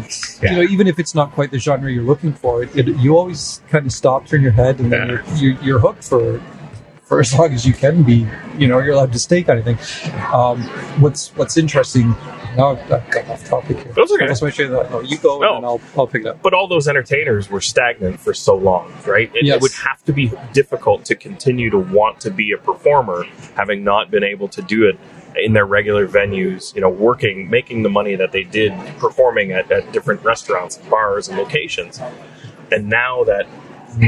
Yeah. 0.42 0.52
you 0.52 0.58
know 0.58 0.64
even 0.64 0.88
if 0.88 1.00
it's 1.00 1.16
not 1.16 1.32
quite 1.32 1.52
the 1.52 1.58
genre 1.60 1.92
you're 1.92 2.04
looking 2.04 2.34
for, 2.34 2.64
it, 2.64 2.76
it 2.78 2.88
you 2.98 3.18
always 3.18 3.62
kind 3.70 3.86
of 3.86 3.92
stop, 3.92 4.28
turn 4.28 4.42
your 4.42 4.52
head, 4.52 4.80
and 4.80 4.92
then 4.92 5.08
Yeah. 5.10 5.14
you're, 5.36 5.52
you're 5.54 5.64
you're 5.64 5.80
hooked 5.80 6.04
for 6.04 6.42
for 7.12 7.20
as 7.20 7.38
long 7.38 7.52
as 7.54 7.66
you 7.66 7.74
can 7.74 8.04
be. 8.04 8.26
You 8.58 8.70
know, 8.70 8.80
you're 8.80 8.94
allowed 8.94 9.12
to 9.12 9.20
stay 9.20 9.44
kind 9.44 9.60
of 9.60 9.66
thing. 9.66 9.78
Um, 10.34 10.62
what's 11.02 11.36
what's 11.36 11.58
interesting. 11.58 12.12
Now 12.56 12.78
I've 12.78 12.88
got 13.12 13.28
off 13.28 13.44
topic 13.50 13.80
here. 13.80 13.92
That's 13.94 14.14
okay. 14.14 14.24
I 14.24 14.28
just 14.30 14.42
want 14.42 14.54
to 14.56 14.58
show 14.64 14.64
you 14.70 14.76
that. 14.78 14.92
No, 14.92 15.02
you 15.02 15.18
go 15.18 15.40
No. 15.40 15.58
and 15.58 15.66
I'll 15.66 15.82
I'll 15.98 16.08
pick 16.08 16.22
it 16.22 16.28
up. 16.30 16.42
but 16.42 16.54
all 16.54 16.70
those 16.70 16.88
entertainers 16.88 17.50
were 17.50 17.60
stagnant 17.60 18.18
for 18.22 18.34
so 18.34 18.56
long, 18.56 18.94
right? 19.06 19.30
It, 19.36 19.44
Yes. 19.46 19.58
it 19.58 19.62
would 19.62 19.74
have 19.74 20.02
to 20.06 20.14
be 20.14 20.32
difficult 20.54 21.04
to 21.06 21.16
continue 21.16 21.70
to 21.70 21.80
want 21.80 22.22
to 22.22 22.32
be 22.32 22.54
a 22.54 22.58
performer, 22.58 23.26
having 23.58 23.84
not 23.84 24.10
been 24.10 24.24
able 24.24 24.48
to 24.48 24.62
do 24.62 24.88
it 24.88 24.98
in 25.36 25.52
their 25.52 25.66
regular 25.66 26.08
venues, 26.08 26.74
you 26.76 26.80
know, 26.80 26.90
working, 26.90 27.50
making 27.50 27.84
the 27.84 27.90
money 27.90 28.16
that 28.16 28.32
they 28.32 28.44
did 28.44 28.72
performing 29.00 29.52
at, 29.52 29.70
at 29.70 29.92
different 29.92 30.24
restaurants, 30.24 30.78
bars, 30.90 31.28
and 31.28 31.38
locations. 31.38 32.00
And 32.72 32.88
now 32.88 33.26
that 33.26 33.48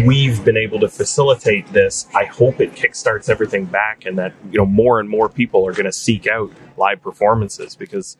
we've 0.05 0.43
been 0.43 0.57
able 0.57 0.79
to 0.79 0.89
facilitate 0.89 1.71
this, 1.71 2.07
I 2.15 2.25
hope 2.25 2.59
it 2.59 2.73
kickstarts 2.73 3.29
everything 3.29 3.65
back 3.65 4.05
and 4.05 4.17
that, 4.17 4.33
you 4.51 4.57
know, 4.57 4.65
more 4.65 4.99
and 4.99 5.07
more 5.09 5.29
people 5.29 5.65
are 5.67 5.73
going 5.73 5.85
to 5.85 5.91
seek 5.91 6.27
out 6.27 6.51
live 6.77 7.01
performances 7.01 7.75
because 7.75 8.17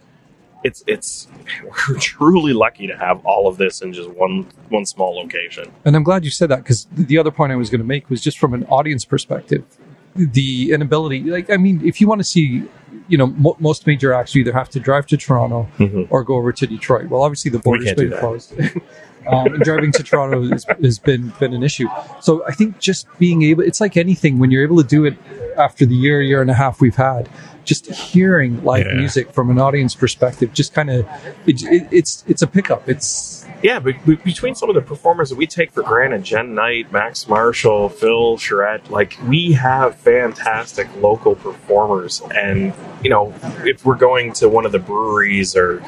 it's 0.64 0.84
it's 0.88 1.28
we're 1.90 1.98
truly 1.98 2.54
lucky 2.54 2.88
to 2.88 2.98
have 2.98 3.26
all 3.26 3.48
of 3.48 3.58
this 3.58 3.82
in 3.82 3.92
just 3.94 4.10
one 4.12 4.48
one 4.70 4.86
small 4.86 5.16
location. 5.16 5.72
And 5.86 5.96
I'm 5.96 6.04
glad 6.04 6.24
you 6.24 6.32
said 6.32 6.50
that 6.50 6.58
because 6.64 6.86
the 6.94 7.18
other 7.18 7.32
point 7.32 7.52
I 7.52 7.56
was 7.56 7.70
going 7.70 7.82
to 7.82 7.88
make 7.88 8.10
was 8.10 8.22
just 8.22 8.38
from 8.40 8.54
an 8.54 8.64
audience 8.66 9.04
perspective, 9.04 9.64
the 10.16 10.72
inability. 10.72 11.22
Like, 11.24 11.50
I 11.50 11.58
mean, 11.58 11.86
if 11.86 12.00
you 12.00 12.08
want 12.08 12.20
to 12.20 12.24
see, 12.26 12.64
you 13.08 13.18
know, 13.18 13.28
mo- 13.28 13.58
most 13.60 13.86
major 13.88 14.14
acts, 14.14 14.36
you 14.36 14.42
either 14.42 14.54
have 14.54 14.70
to 14.70 14.80
drive 14.80 15.06
to 15.08 15.18
Toronto 15.18 15.68
Mhm. 15.80 16.08
or 16.10 16.24
go 16.24 16.36
over 16.36 16.54
to 16.54 16.68
Detroit. 16.68 17.10
Well, 17.10 17.24
obviously 17.24 17.52
the 17.52 17.60
border's 17.60 17.94
been 17.94 18.12
closed. 18.18 18.54
um, 19.28 19.48
and 19.54 19.64
driving 19.64 19.92
to 19.94 20.04
Toronto 20.04 20.48
has, 20.50 20.66
has 20.82 21.00
been 21.00 21.34
been 21.40 21.54
an 21.54 21.64
issue. 21.64 21.88
So 22.22 22.46
I 22.48 22.52
think 22.54 22.80
just 22.80 23.08
being 23.20 23.44
able, 23.44 23.64
it's 23.64 23.82
like 23.82 23.98
anything 23.98 24.40
when 24.40 24.52
you're 24.52 24.64
able 24.64 24.78
to 24.82 24.88
do 24.88 25.06
it 25.06 25.16
after 25.58 25.86
the 25.86 25.96
year, 25.96 26.22
year 26.22 26.42
and 26.42 26.50
a 26.52 26.56
half 26.56 26.82
we've 26.82 26.96
had. 26.96 27.30
Just 27.66 27.86
hearing 27.90 28.62
live 28.66 28.86
Yeah. 28.88 28.96
music 28.96 29.32
from 29.32 29.50
an 29.50 29.58
audience 29.58 29.96
perspective, 29.96 30.52
just 30.54 30.74
kind 30.74 30.90
of, 30.90 31.08
it, 31.48 31.64
it, 31.64 31.88
it's 31.92 32.26
it's 32.28 32.42
a 32.42 32.48
pickup. 32.48 32.90
It's 32.90 33.46
Yeah, 33.62 33.80
but 33.80 34.06
be- 34.06 34.16
between 34.18 34.54
some 34.54 34.68
of 34.68 34.76
the 34.76 34.82
performers 34.82 35.30
that 35.30 35.38
we 35.38 35.48
take 35.48 35.72
for 35.72 35.82
granted, 35.82 36.26
Jen 36.26 36.54
Knight, 36.56 36.92
Max 36.92 37.26
Marshall, 37.30 37.88
Phil 37.88 38.38
Charette, 38.38 38.92
like 38.92 39.18
we 39.26 39.54
have 39.54 39.96
fantastic 39.96 40.90
local 40.98 41.36
performers. 41.36 42.22
And, 42.36 42.74
you 43.02 43.10
know, 43.10 43.34
if 43.64 43.86
we're 43.86 43.96
going 43.96 44.34
to 44.34 44.50
one 44.50 44.66
of 44.66 44.74
the 44.74 44.80
breweries 44.80 45.56
or 45.56 45.82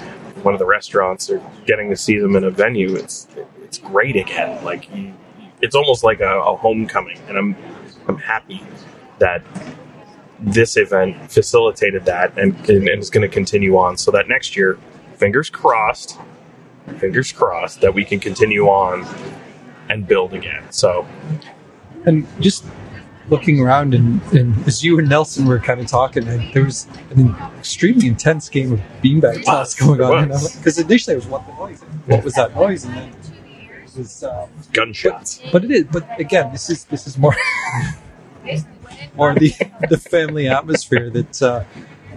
one 0.45 0.53
of 0.53 0.59
the 0.59 0.65
restaurants 0.65 1.29
or 1.29 1.41
getting 1.65 1.89
to 1.89 1.95
see 1.95 2.19
them 2.19 2.35
in 2.35 2.43
a 2.43 2.51
venue, 2.51 2.95
it's 2.95 3.27
it's 3.63 3.79
great 3.79 4.15
again. 4.15 4.63
Like 4.63 4.87
it's 5.61 5.75
almost 5.75 6.03
like 6.03 6.19
a, 6.19 6.39
a 6.39 6.55
homecoming. 6.55 7.19
And 7.27 7.37
I'm 7.37 7.55
I'm 8.07 8.17
happy 8.17 8.63
that 9.17 9.41
this 10.39 10.77
event 10.77 11.31
facilitated 11.31 12.05
that 12.05 12.37
and, 12.37 12.53
and 12.69 12.87
is 12.89 13.09
going 13.09 13.27
to 13.27 13.33
continue 13.33 13.77
on 13.77 13.97
so 13.97 14.11
that 14.11 14.27
next 14.27 14.55
year, 14.55 14.77
fingers 15.15 15.49
crossed, 15.49 16.19
fingers 16.99 17.31
crossed 17.31 17.81
that 17.81 17.93
we 17.93 18.05
can 18.05 18.19
continue 18.19 18.67
on 18.67 19.05
and 19.89 20.07
build 20.07 20.33
again. 20.33 20.63
So 20.71 21.07
and 22.05 22.27
just 22.39 22.65
looking 23.29 23.59
around 23.59 23.93
and, 23.93 24.21
and 24.33 24.55
as 24.67 24.83
you 24.83 24.99
and 24.99 25.09
Nelson 25.09 25.45
were 25.47 25.59
kind 25.59 25.79
of 25.79 25.87
talking, 25.87 26.27
and 26.27 26.53
there 26.53 26.63
was 26.63 26.87
an 27.11 27.35
extremely 27.57 28.07
intense 28.07 28.49
game 28.49 28.73
of 28.73 28.81
beanbag 29.03 29.43
toss 29.43 29.73
going 29.75 30.01
on. 30.01 30.27
Because 30.27 30.77
initially 30.77 31.13
it 31.13 31.17
was 31.17 31.27
what 31.27 31.45
the 31.47 31.53
noise? 31.53 31.81
What 32.05 32.23
was 32.23 32.33
that 32.35 32.55
noise? 32.55 32.85
And 32.85 32.95
then 32.95 33.09
it 33.09 33.97
was. 33.97 34.23
Um, 34.23 34.49
gunshots. 34.73 35.41
but 35.51 35.63
it 35.63 35.71
is. 35.71 35.85
But 35.85 36.19
again, 36.19 36.51
this 36.51 36.69
is 36.69 36.83
this 36.85 37.07
is 37.07 37.17
more 37.17 37.35
more 39.15 39.33
the 39.33 39.53
the 39.89 39.97
family 39.97 40.47
atmosphere 40.47 41.09
that 41.09 41.41
uh, 41.41 41.63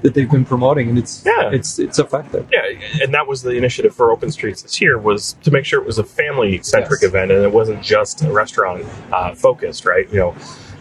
that 0.03 0.15
they've 0.15 0.31
been 0.31 0.45
promoting, 0.45 0.89
and 0.91 0.99
it's 0.99 1.25
Yeah. 1.25 1.51
it's 1.51 1.79
it's 1.79 1.99
effective. 1.99 2.47
Yeah, 2.53 3.03
and 3.03 3.13
that 3.15 3.27
was 3.27 3.43
the 3.43 3.51
initiative 3.51 3.95
for 3.95 4.11
Open 4.11 4.31
Streets 4.31 4.63
this 4.63 4.81
year 4.81 4.99
was 4.99 5.35
to 5.43 5.51
make 5.51 5.65
sure 5.65 5.81
it 5.81 5.87
was 5.87 5.99
a 5.99 6.05
family 6.05 6.61
centric 6.63 7.01
Yes. 7.03 7.09
event 7.11 7.31
and 7.33 7.43
it 7.43 7.53
wasn't 7.53 7.83
just 7.83 8.23
a 8.23 8.31
restaurant 8.31 8.85
uh, 9.13 9.35
focused, 9.35 9.85
right? 9.85 10.09
You 10.13 10.19
know, 10.19 10.35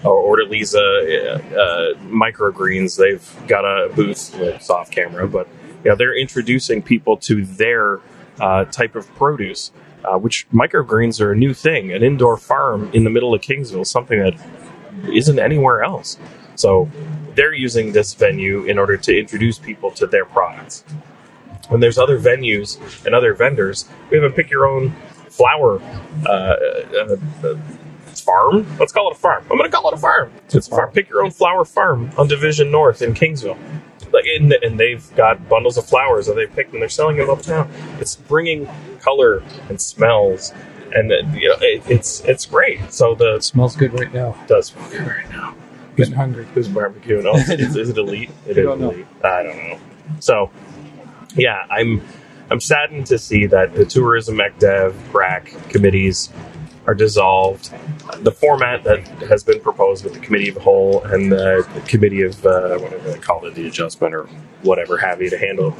or 0.07 0.37
Orderliza 0.37 0.75
uh, 0.75 1.59
uh, 1.59 1.93
Microgreens, 2.05 2.97
they've 2.97 3.47
got 3.47 3.65
a 3.65 3.89
booth 3.93 4.37
with 4.39 4.61
soft 4.61 4.91
camera, 4.91 5.27
but 5.27 5.47
know 5.87 5.95
they're 5.95 6.17
introducing 6.17 6.81
people 6.81 7.17
to 7.17 7.45
their 7.45 7.99
uh, 8.39 8.65
type 8.65 8.95
of 8.95 9.13
produce. 9.15 9.71
Uh, 10.05 10.17
which 10.17 10.47
microgreens 10.51 11.19
are 11.19 11.33
a 11.33 11.35
new 11.35 11.53
thing, 11.53 11.91
an 11.91 12.01
indoor 12.01 12.37
farm 12.37 12.89
in 12.93 13.03
the 13.03 13.09
middle 13.09 13.33
of 13.33 13.41
Kingsville, 13.41 13.85
something 13.85 14.19
that 14.19 14.35
isn't 15.11 15.37
anywhere 15.37 15.83
else. 15.83 16.17
So 16.55 16.89
they're 17.35 17.53
using 17.53 17.91
this 17.91 18.13
venue 18.13 18.63
in 18.65 18.79
order 18.79 18.95
to 18.95 19.19
introduce 19.19 19.59
people 19.59 19.91
to 19.91 20.07
their 20.07 20.23
products. 20.23 20.85
When 21.67 21.81
there's 21.81 21.97
other 21.97 22.17
venues 22.17 22.79
and 23.05 23.13
other 23.13 23.33
vendors, 23.33 23.89
we 24.09 24.17
have 24.17 24.31
a 24.31 24.33
pick 24.33 24.49
your 24.49 24.65
own 24.65 24.95
flower 25.29 25.81
uh, 26.25 26.29
uh, 26.29 27.17
uh, 27.43 27.55
farm. 28.27 28.67
Let's 28.79 28.91
call 28.91 29.09
it 29.09 29.15
a 29.15 29.19
farm. 29.19 29.43
I'm 29.49 29.57
going 29.57 29.69
to 29.71 29.75
call 29.75 29.89
it 29.89 29.93
a 29.93 29.97
farm. 29.97 30.31
It's 30.45 30.67
a 30.67 30.69
farm. 30.69 30.91
Pick 30.91 31.09
your 31.09 31.23
own 31.23 31.31
flower 31.31 31.63
farm 31.65 32.11
on 32.17 32.27
Division 32.27 32.69
North 32.71 33.01
in 33.01 33.13
Kingsville. 33.13 33.57
Like, 34.11 34.25
and, 34.25 34.51
and 34.53 34.79
they've 34.79 35.05
got 35.15 35.47
bundles 35.49 35.77
of 35.77 35.85
flowers 35.85 36.27
that 36.27 36.35
they 36.35 36.45
picked 36.47 36.73
and 36.73 36.81
they're 36.81 36.89
selling 36.89 37.17
them 37.17 37.29
uptown. 37.29 37.69
It's 37.99 38.15
bringing 38.15 38.67
color 39.01 39.43
and 39.69 39.79
smells, 39.81 40.53
and 40.95 41.11
uh, 41.11 41.15
you 41.33 41.49
know, 41.49 41.55
it, 41.61 41.83
it's 41.89 42.21
it's 42.21 42.45
great. 42.45 42.91
So 42.93 43.15
the 43.15 43.35
It 43.35 43.43
smells 43.43 43.75
good 43.75 43.93
right 43.99 44.13
now. 44.13 44.37
it 44.43 44.47
does 44.47 44.67
smell 44.67 44.89
good 44.89 45.07
right 45.07 45.29
now. 45.29 45.55
Getting 45.97 46.13
hungry. 46.13 46.45
Who's 46.53 46.67
barbecuing? 46.69 47.25
Oh, 47.27 47.35
is, 47.35 47.75
is 47.75 47.89
it 47.89 47.97
elite? 47.97 48.29
It 48.47 48.57
I 48.57 48.61
don't 48.61 48.79
know. 48.79 48.91
elite. 48.91 49.07
I 49.23 49.43
don't 49.43 49.57
know. 49.57 49.79
So, 50.19 50.51
yeah, 51.35 51.65
I'm 51.69 52.01
I'm 52.49 52.61
saddened 52.61 53.07
to 53.07 53.17
see 53.17 53.45
that 53.47 53.75
the 53.75 53.85
tourism 53.85 54.37
ECDev 54.37 54.93
RAC 55.13 55.47
committees 55.69 56.29
are 56.87 56.95
dissolved. 56.95 57.71
The 58.23 58.31
format 58.31 58.83
that 58.85 59.05
has 59.29 59.43
been 59.43 59.59
proposed 59.59 60.05
with 60.05 60.13
the 60.13 60.19
committee 60.19 60.47
of 60.47 60.55
the 60.55 60.61
whole 60.61 61.03
and 61.03 61.31
the, 61.31 61.67
committee 61.85 62.21
of 62.21 62.43
uh, 62.45 62.79
what 62.79 62.91
do 62.91 62.99
they 62.99 63.19
call 63.19 63.45
it, 63.45 63.53
the 63.55 63.67
adjustment 63.67 64.15
or 64.15 64.23
whatever 64.63 64.97
have 64.97 65.21
you 65.21 65.29
to 65.29 65.37
handle. 65.37 65.75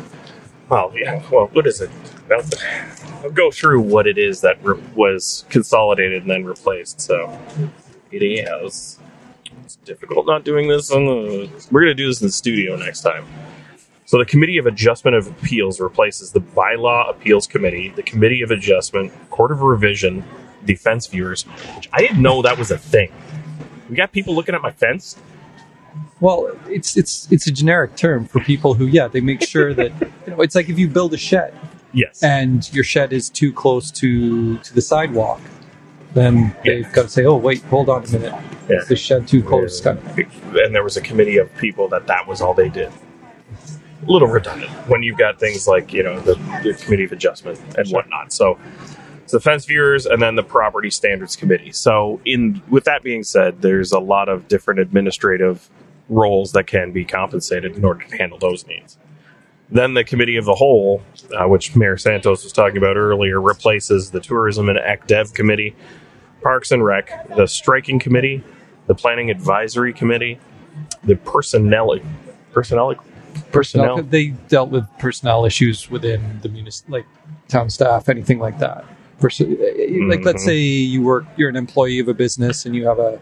Well, 0.70 0.92
yeah. 0.94 1.24
Well, 1.32 1.48
what 1.54 1.66
is 1.66 1.80
it? 1.80 1.90
I'll, 2.30 3.30
go 3.32 3.50
through 3.52 3.82
what 3.82 4.06
it 4.06 4.18
is 4.18 4.42
that 4.42 4.62
re- 4.64 4.82
was 4.96 5.46
consolidated 5.50 6.24
and 6.24 6.32
then 6.32 6.44
replaced. 6.44 7.00
So 7.00 7.40
it 8.12 8.22
is. 8.22 9.00
It's 9.64 9.78
difficult 9.78 10.28
not 10.28 10.44
doing 10.44 10.68
this 10.68 10.92
on 10.92 11.06
the. 11.06 11.50
We're 11.72 11.82
going 11.82 11.96
to 11.96 12.04
do 12.04 12.08
this 12.08 12.22
in 12.22 12.28
the 12.28 12.34
studio 12.34 12.76
next 12.76 13.02
time. 13.02 13.26
So 14.06 14.18
the 14.18 14.26
Committee 14.26 14.58
of 14.58 14.66
Adjustment 14.66 15.18
of 15.18 15.28
Appeals 15.28 15.82
replaces 15.82 16.32
the 16.32 16.40
Bylaw 16.40 17.10
Appeals 17.10 17.48
Committee, 17.48 17.90
the 17.90 18.04
Committee 18.04 18.42
of 18.42 18.52
Adjustment, 18.52 19.12
Court 19.30 19.52
of 19.52 19.62
Revision, 19.62 20.24
Defense 20.66 21.08
Viewers, 21.08 21.44
which 21.76 21.90
I 21.94 22.00
didn't 22.02 22.22
know 22.22 22.42
that 22.42 22.58
was 22.58 22.72
a 22.72 22.78
thing. 22.78 23.12
We 23.90 23.96
got 23.96 24.12
people 24.12 24.36
looking 24.36 24.56
at 24.56 24.62
my 24.62 24.72
fence. 24.72 25.18
Well, 26.20 26.52
it's 26.68 26.98
it's 26.98 27.32
it's 27.32 27.48
a 27.48 27.52
generic 27.52 27.96
term 27.96 28.26
for 28.26 28.40
people 28.40 28.74
who, 28.74 28.88
yeah, 28.88 29.08
they 29.08 29.22
make 29.22 29.42
sure 29.44 29.74
that 29.74 29.92
you 30.26 30.34
know. 30.34 30.42
It's 30.42 30.56
like 30.56 30.68
if 30.70 30.78
you 30.80 30.88
build 30.88 31.14
a 31.14 31.18
shed 31.18 31.54
Yes. 31.94 32.22
and 32.22 32.72
your 32.74 32.84
shed 32.84 33.14
is 33.14 33.30
too 33.30 33.54
close 33.54 33.92
to 33.92 34.58
to 34.58 34.74
the 34.74 34.82
sidewalk, 34.82 35.40
then 36.14 36.56
they've 36.66 36.92
got 36.92 37.04
to 37.04 37.10
say, 37.10 37.24
"Oh, 37.26 37.36
wait, 37.38 37.62
hold 37.64 37.88
on 37.90 38.04
a 38.04 38.08
minute, 38.12 38.34
Yeah. 38.70 38.78
is 38.78 38.88
the 38.88 38.96
shed 38.96 39.28
too 39.28 39.42
close?" 39.44 39.86
And 39.86 40.76
there 40.76 40.84
was 40.84 40.98
a 40.98 41.02
committee 41.02 41.38
of 41.38 41.56
people 41.58 41.88
that 41.90 42.08
that 42.08 42.28
was 42.28 42.42
all 42.42 42.54
they 42.54 42.70
did. 42.70 42.92
A 44.08 44.12
little 44.12 44.28
redundant 44.28 44.72
when 44.90 45.02
you've 45.04 45.18
got 45.18 45.40
things 45.40 45.68
like 45.68 45.94
you 45.94 46.04
know 46.04 46.20
the, 46.20 46.34
the 46.64 46.74
committee 46.84 47.06
of 47.06 47.12
adjustment 47.12 47.60
and 47.78 47.88
whatnot. 47.90 48.34
So 48.34 48.60
the 49.32 49.40
fence 49.40 49.66
viewers 49.66 50.06
and 50.06 50.22
then 50.22 50.36
the 50.36 50.44
property 50.44 50.90
standards 50.90 51.36
committee. 51.36 51.72
So 51.72 52.22
in 52.26 52.62
with 52.70 52.86
that 52.86 53.04
being 53.04 53.24
said, 53.24 53.62
there's 53.62 53.92
a 53.92 54.00
lot 54.00 54.30
of 54.30 54.48
different 54.48 54.80
administrative 54.80 55.70
roles 56.10 56.54
that 56.54 56.68
can 56.68 56.92
be 56.92 57.06
compensated 57.06 57.76
in 57.76 57.84
order 57.84 58.06
to 58.06 58.18
handle 58.18 58.38
those 58.38 58.66
needs. 58.66 58.98
Then 59.70 59.94
the 59.94 60.06
committee 60.06 60.38
of 60.38 60.46
the 60.46 60.56
whole, 60.56 61.02
uh, 61.38 61.48
which 61.48 61.76
Mayor 61.76 61.98
Santos 61.98 62.44
was 62.44 62.54
talking 62.54 62.78
about 62.78 62.96
earlier, 62.96 63.42
replaces 63.42 64.12
the 64.12 64.22
tourism 64.22 64.70
and 64.70 64.80
ECDev 64.80 65.34
committee, 65.34 65.76
Parks 66.42 66.72
and 66.72 66.84
Rec, 66.86 67.36
the 67.36 67.48
striking 67.48 68.00
committee, 68.00 68.44
the 68.86 68.96
planning 68.96 69.30
advisory 69.30 69.92
committee, 69.94 70.40
the 71.04 71.18
personnel 71.18 72.00
personnel 72.54 72.96
personnel. 73.52 74.02
They 74.04 74.28
dealt 74.48 74.70
with 74.70 74.86
personnel 75.00 75.46
issues 75.46 75.90
within 75.90 76.40
the 76.42 76.50
munis, 76.50 76.84
like 76.88 77.06
town 77.50 77.70
staff, 77.70 78.08
anything 78.08 78.40
like 78.40 78.60
that. 78.60 78.86
Perso- 79.20 79.46
like, 79.46 80.24
let's 80.24 80.44
Mhm. 80.44 80.46
say 80.46 80.58
you 80.58 81.02
work, 81.02 81.26
you're 81.38 81.50
an 81.50 81.56
employee 81.56 82.00
of 82.00 82.08
a 82.08 82.14
business 82.14 82.66
and 82.66 82.76
you 82.76 82.86
have 82.88 83.00
a, 83.00 83.20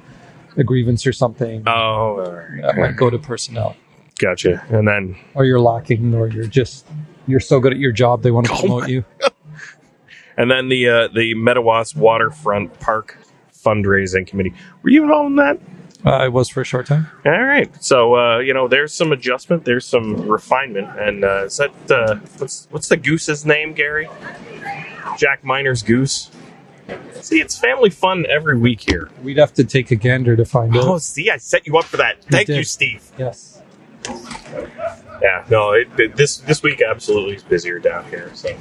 a 0.58 0.64
grievance 0.64 1.08
or 1.08 1.14
something. 1.14 1.64
Oh, 1.68 2.24
that 2.62 2.76
might 2.78 2.96
go 2.98 3.10
to 3.10 3.18
personnel, 3.18 3.76
gotcha. 4.20 4.64
And 4.70 4.88
then 4.88 5.16
or 5.36 5.46
you're 5.46 5.60
lacking, 5.60 6.14
or 6.14 6.28
you're 6.28 6.48
just 6.48 6.86
you're 7.28 7.40
so 7.40 7.60
good 7.60 7.72
at 7.74 7.80
your 7.80 7.92
job 7.94 8.22
they 8.24 8.32
want 8.32 8.48
to 8.48 8.54
Oh 8.54 8.60
promote 8.60 8.82
my- 8.84 8.88
you. 8.90 9.06
and 10.38 10.52
then 10.52 10.68
the 10.70 10.88
uh, 10.90 11.08
the 11.08 11.34
Mettawas 11.36 11.96
Waterfront 11.96 12.80
Park 12.80 13.18
fundraising 13.54 14.28
committee. 14.28 14.54
Were 14.84 14.90
you 14.90 15.04
involved 15.04 15.30
in 15.32 15.36
that? 15.38 15.60
Uh, 16.06 16.10
I 16.12 16.28
was 16.28 16.50
for 16.50 16.62
a 16.62 16.64
short 16.66 16.86
time. 16.86 17.08
All 17.26 17.32
right. 17.32 17.72
So 17.84 18.16
uh, 18.16 18.38
you 18.40 18.54
know, 18.54 18.68
there's 18.68 18.94
some 18.94 19.12
adjustment, 19.12 19.66
there's 19.66 19.86
some 19.86 20.28
refinement, 20.30 20.90
and 21.00 21.24
uh, 21.24 21.46
is 21.46 21.58
that 21.58 21.72
uh, 21.90 22.18
what's 22.38 22.68
what's 22.70 22.90
the 22.90 22.98
goose's 22.98 23.46
name, 23.46 23.74
Gary? 23.74 24.08
Jack 25.18 25.44
Miner's 25.44 25.84
goose. 25.84 26.30
See, 27.22 27.40
it's 27.42 27.58
family 27.58 27.90
fun 27.90 28.26
every 28.30 28.58
week 28.58 28.88
here. 28.90 29.10
We'd 29.24 29.38
have 29.38 29.54
to 29.56 29.64
take 29.64 29.90
a 29.92 29.96
gander 29.96 30.36
to 30.36 30.46
find 30.46 30.76
out. 30.78 30.84
Oh, 30.84 30.98
see, 31.00 31.30
I 31.32 31.38
set 31.38 31.66
you 31.66 31.78
up 31.78 31.86
for 31.86 31.98
that. 31.98 32.24
Thank 32.26 32.48
you, 32.50 32.56
did. 32.58 32.68
Steve. 32.68 33.12
Yes. 33.18 33.62
Yeah, 35.22 35.44
no, 35.50 35.72
it, 35.72 35.88
it- 35.98 36.16
this 36.16 36.38
this 36.38 36.62
week 36.62 36.82
absolutely 36.82 37.36
is 37.36 37.44
busier 37.44 37.80
down 37.80 38.06
here. 38.10 38.30
So, 38.36 38.56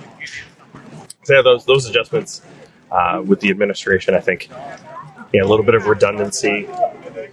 so 1.24 1.35
yeah, 1.35 1.42
those 1.42 1.64
those 1.66 1.87
adjustments 1.87 2.40
uh, 2.90 3.22
with 3.26 3.40
the 3.40 3.50
administration, 3.50 4.14
I 4.14 4.20
think, 4.20 4.48
yeah, 5.33 5.42
a 5.42 5.46
little 5.46 5.64
bit 5.64 5.74
of 5.74 5.87
redundancy. 5.87 6.66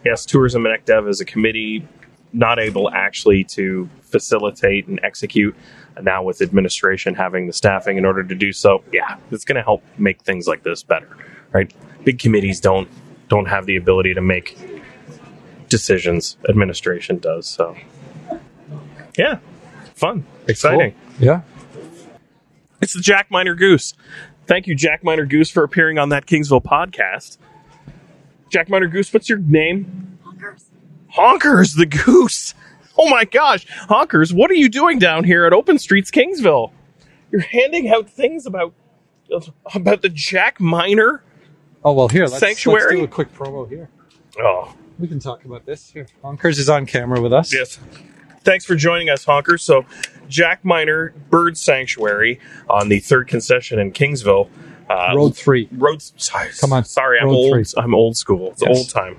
Yes, 0.04 0.26
tourism 0.26 0.66
and 0.66 0.84
ECDev 0.84 1.08
as 1.08 1.22
a 1.22 1.26
committee 1.26 1.88
not 2.34 2.60
able 2.60 2.90
actually 2.92 3.44
to 3.44 3.90
facilitate 4.02 4.88
and 4.88 5.00
execute. 5.04 5.56
And 5.96 6.06
now 6.06 6.24
with 6.24 6.42
administration 6.42 7.16
having 7.16 7.48
the 7.48 7.54
staffing 7.54 7.98
in 7.98 8.06
order 8.06 8.24
to 8.24 8.36
do 8.36 8.54
so, 8.54 8.84
yeah, 8.92 9.18
it's 9.32 9.46
going 9.46 9.58
to 9.58 9.64
help 9.64 9.84
make 9.98 10.22
things 10.22 10.48
like 10.48 10.64
this 10.64 10.84
better, 10.84 11.18
right? 11.52 11.74
Big 12.04 12.20
committees 12.20 12.60
don't 12.60 12.90
don't 13.28 13.46
have 13.46 13.66
the 13.66 13.78
ability 13.78 14.14
to 14.14 14.22
make 14.22 14.58
decisions. 15.70 16.38
Administration 16.50 17.18
does 17.18 17.48
so. 17.48 17.76
Yeah, 19.18 19.40
fun, 19.96 20.26
exciting. 20.48 20.96
Yeah. 21.20 21.42
It's 22.82 22.94
the 22.94 23.02
Jack 23.02 23.30
Miner 23.30 23.54
Goose. 23.54 23.94
Thank 24.48 24.68
you, 24.68 24.76
Jack 24.76 25.04
Miner 25.04 25.26
Goose, 25.26 25.50
for 25.50 25.64
appearing 25.64 25.98
on 25.98 26.10
that 26.10 26.26
Kingsville 26.26 26.64
podcast. 26.64 27.38
Jack 28.50 28.70
Miner 28.70 28.88
Goose, 28.88 29.14
what's 29.14 29.30
your 29.30 29.38
name? 29.38 30.18
Honkers 31.16 31.76
the 31.78 31.86
Goose. 31.86 32.54
Oh 32.98 33.10
my 33.10 33.26
gosh, 33.26 33.66
Honkers, 33.90 34.34
what 34.34 34.52
are 34.52 34.56
you 34.56 34.70
doing 34.70 35.00
down 35.00 35.24
here 35.24 35.46
at 35.46 35.54
Open 35.54 35.78
Streets 35.80 36.12
Kingsville? 36.12 36.72
You're 37.32 37.42
handing 37.42 37.90
out 37.90 38.10
things 38.10 38.46
about 38.46 38.74
about 39.74 40.02
the 40.02 40.10
Jack 40.10 40.60
Miner. 40.60 41.24
Oh 41.84 41.94
well, 41.94 42.08
here 42.10 42.26
let's, 42.26 42.40
Sanctuary? 42.40 42.82
let's 42.82 42.96
do 43.00 43.04
a 43.06 43.08
quick 43.08 43.34
promo 43.34 43.68
here. 43.68 43.90
Oh, 44.40 44.74
We 45.00 45.08
can 45.08 45.20
talk 45.20 45.46
about 45.46 45.66
this 45.66 45.90
here. 45.90 46.06
Honkers 46.24 46.60
is 46.60 46.70
on 46.70 46.86
camera 46.86 47.22
with 47.22 47.34
us. 47.34 47.54
Yes. 47.54 47.80
Thanks 48.44 48.66
for 48.66 48.76
joining 48.76 49.10
us, 49.10 49.26
Honkers. 49.26 49.62
So, 49.62 49.86
Jack 50.28 50.66
Miner 50.66 51.14
Bird 51.30 51.58
Sanctuary 51.58 52.40
on 52.70 52.90
the 52.90 53.00
third 53.00 53.28
concession 53.28 53.78
in 53.80 53.92
Kingsville. 53.94 54.50
Uh, 54.90 55.14
Road 55.16 55.36
three. 55.38 55.70
Road. 55.72 56.02
Sorry, 56.02 56.50
Come 56.60 56.74
on, 56.74 56.84
Sorry, 56.86 57.20
I'm 57.20 57.28
Road 57.28 57.34
old. 57.36 57.54
three. 57.54 57.64
I'm 57.82 57.94
old 57.96 58.18
school. 58.18 58.52
It's 58.52 58.62
Yes. 58.62 58.78
old 58.78 58.90
time. 58.90 59.18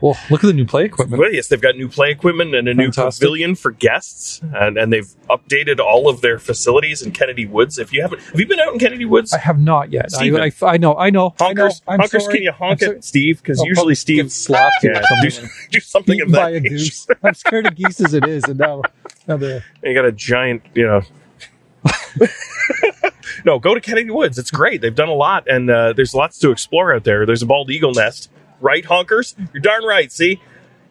Well, 0.00 0.16
look 0.30 0.44
at 0.44 0.46
the 0.46 0.52
new 0.52 0.64
play 0.64 0.84
equipment. 0.84 1.20
Well, 1.20 1.32
yes, 1.32 1.48
they've 1.48 1.60
got 1.60 1.76
new 1.76 1.88
play 1.88 2.10
equipment 2.10 2.54
and 2.54 2.68
a 2.68 2.74
new 2.74 2.92
Fantastic. 2.92 3.20
pavilion 3.20 3.54
for 3.54 3.70
guests, 3.70 4.40
and, 4.54 4.76
and 4.76 4.92
they've 4.92 5.12
updated 5.28 5.78
all 5.78 6.08
of 6.08 6.20
their 6.20 6.38
facilities 6.38 7.02
in 7.02 7.12
Kennedy 7.12 7.46
Woods. 7.46 7.78
If 7.78 7.92
you 7.92 8.02
haven't, 8.02 8.22
have 8.22 8.38
you 8.38 8.46
been 8.46 8.60
out 8.60 8.72
in 8.72 8.78
Kennedy 8.78 9.04
Woods? 9.04 9.32
I 9.32 9.38
have 9.38 9.58
not 9.58 9.92
yet. 9.92 10.10
I, 10.18 10.24
I, 10.26 10.52
I 10.62 10.76
know. 10.76 10.96
I 10.96 11.10
know. 11.10 11.34
I 11.40 11.52
know. 11.52 11.68
Honkers, 11.68 11.82
I'm 11.86 12.00
honkers, 12.00 12.22
sorry. 12.22 12.34
can 12.34 12.42
you 12.42 12.52
honk 12.52 12.82
at 12.82 13.04
Steve? 13.04 13.42
Because 13.42 13.60
I'll 13.60 13.66
usually 13.66 13.94
Steve 13.94 14.32
slapped 14.32 14.82
yeah, 14.82 15.02
do, 15.22 15.30
do 15.70 15.80
something 15.80 16.20
of 16.22 16.30
that 16.32 16.36
by 16.38 16.50
a 16.50 16.60
goose. 16.60 17.06
I'm 17.22 17.34
scared 17.34 17.66
of 17.66 17.74
geese 17.74 18.00
as 18.00 18.14
it 18.14 18.26
is, 18.26 18.44
and 18.44 18.58
now, 18.58 18.82
now 19.26 19.36
the 19.36 19.62
You 19.82 19.94
got 19.94 20.04
a 20.04 20.12
giant, 20.12 20.62
you 20.74 20.86
know. 20.86 21.02
no, 23.44 23.58
go 23.58 23.74
to 23.74 23.80
Kennedy 23.80 24.10
Woods. 24.10 24.38
It's 24.38 24.50
great. 24.50 24.80
They've 24.80 24.94
done 24.94 25.08
a 25.08 25.14
lot, 25.14 25.48
and 25.48 25.70
uh, 25.70 25.92
there's 25.92 26.14
lots 26.14 26.38
to 26.40 26.50
explore 26.50 26.94
out 26.94 27.04
there. 27.04 27.26
There's 27.26 27.42
a 27.42 27.46
bald 27.46 27.70
eagle 27.70 27.92
nest, 27.92 28.30
right, 28.60 28.84
honkers? 28.84 29.34
You're 29.52 29.60
darn 29.60 29.84
right. 29.84 30.10
See, 30.10 30.40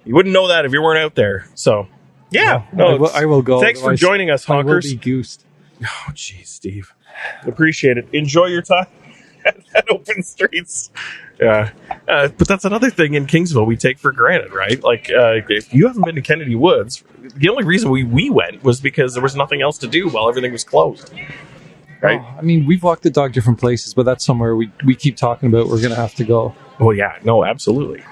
you 0.04 0.16
wouldn't 0.16 0.34
know 0.34 0.48
that 0.48 0.66
if 0.66 0.72
you 0.72 0.82
weren't 0.82 1.00
out 1.00 1.16
there. 1.16 1.48
So, 1.56 1.88
yeah, 2.30 2.66
no, 2.74 2.88
I, 2.88 2.94
will, 2.96 3.12
I 3.14 3.26
will 3.26 3.42
go. 3.42 3.60
Thanks 3.62 3.82
for 3.82 3.96
joining 3.96 4.30
us, 4.30 4.50
I 4.50 4.58
will 4.58 4.64
honkers. 4.64 4.84
be 4.84 4.96
goosed. 4.96 5.46
Oh, 5.84 6.12
geez, 6.14 6.50
Steve, 6.50 6.94
appreciate 7.44 7.98
it. 7.98 8.08
Enjoy 8.14 8.46
your 8.46 8.62
time 8.62 8.88
at, 9.46 9.90
Open 9.90 10.24
Streets. 10.24 10.92
Yeah, 11.40 11.72
uh, 12.08 12.30
but 12.30 12.48
that's 12.48 12.64
another 12.64 12.90
thing 12.90 13.14
in 13.14 13.26
Kingsville 13.26 13.66
we 13.66 13.76
take 13.76 14.00
for 14.00 14.14
granted, 14.14 14.54
right? 14.54 14.82
Like, 14.82 15.10
uh, 15.12 15.42
if 15.50 15.74
you 15.74 15.88
haven't 15.88 16.06
been 16.06 16.16
to 16.16 16.22
Kennedy 16.22 16.56
Woods, 16.56 17.04
the 17.36 17.50
only 17.50 17.66
reason 17.66 17.90
we, 17.90 18.04
we 18.04 18.30
went 18.30 18.64
was 18.64 18.80
because 18.80 19.14
there 19.14 19.24
was 19.24 19.36
nothing 19.36 19.62
else 19.62 19.78
to 19.80 19.88
do 19.88 20.08
while 20.08 20.30
everything 20.30 20.54
was 20.54 20.64
closed. 20.64 21.14
Right? 22.02 22.22
Oh, 22.22 22.38
I 22.38 22.42
mean, 22.42 22.66
we've 22.66 22.84
walked 22.84 23.04
the 23.04 23.10
dog 23.10 23.34
different 23.34 23.60
places, 23.60 23.94
but 23.94 24.04
that's 24.04 24.24
somewhere 24.24 24.56
we, 24.56 24.72
we 24.86 24.96
keep 24.96 25.18
talking 25.18 25.50
about. 25.50 25.68
We're 25.68 25.80
going 25.82 25.90
to 25.90 25.96
have 25.96 26.14
to 26.16 26.24
go. 26.24 26.56
Well, 26.80 26.94
yeah, 26.96 27.18
no, 27.24 27.46
absolutely. 27.46 28.04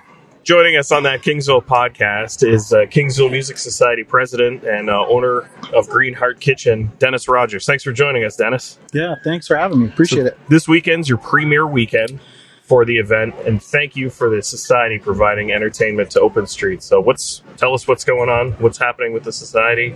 Joining 0.44 0.76
us 0.76 0.92
on 0.92 1.04
that 1.04 1.22
Kingsville 1.22 1.64
podcast 1.64 2.46
is 2.48 2.74
uh, 2.74 2.80
Kingsville 2.82 3.32
Music 3.32 3.58
Society 3.58 4.04
president 4.04 4.64
and 4.64 4.90
uh, 4.90 5.06
owner 5.08 5.50
of 5.74 5.88
Green 5.88 6.14
Heart 6.14 6.42
Kitchen, 6.42 6.92
Dennis 7.00 7.30
Rogers. 7.30 7.66
Thanks 7.66 7.84
for 7.84 7.94
joining 7.94 8.26
us, 8.26 8.36
Dennis. 8.36 8.78
Yeah, 8.92 9.16
thanks 9.24 9.48
for 9.48 9.56
having 9.56 9.80
me. 9.80 9.88
Appreciate 9.88 10.22
So 10.24 10.28
it. 10.28 10.38
This 10.50 10.68
weekend's 10.68 11.08
your 11.08 11.18
premier 11.18 11.66
weekend 11.66 12.20
for 12.62 12.84
the 12.84 12.98
event, 12.98 13.36
and 13.46 13.62
thank 13.64 13.96
you 13.96 14.10
for 14.10 14.30
the 14.30 14.42
society 14.44 15.00
providing 15.00 15.52
entertainment 15.54 16.10
to 16.12 16.20
Open 16.22 16.46
Street. 16.46 16.84
So, 16.84 17.00
what's 17.00 17.42
tell 17.56 17.74
us 17.74 17.88
what's 17.88 18.04
going 18.04 18.30
on? 18.30 18.52
What's 18.54 18.78
happening 18.78 19.14
with 19.14 19.24
the 19.24 19.32
society? 19.34 19.96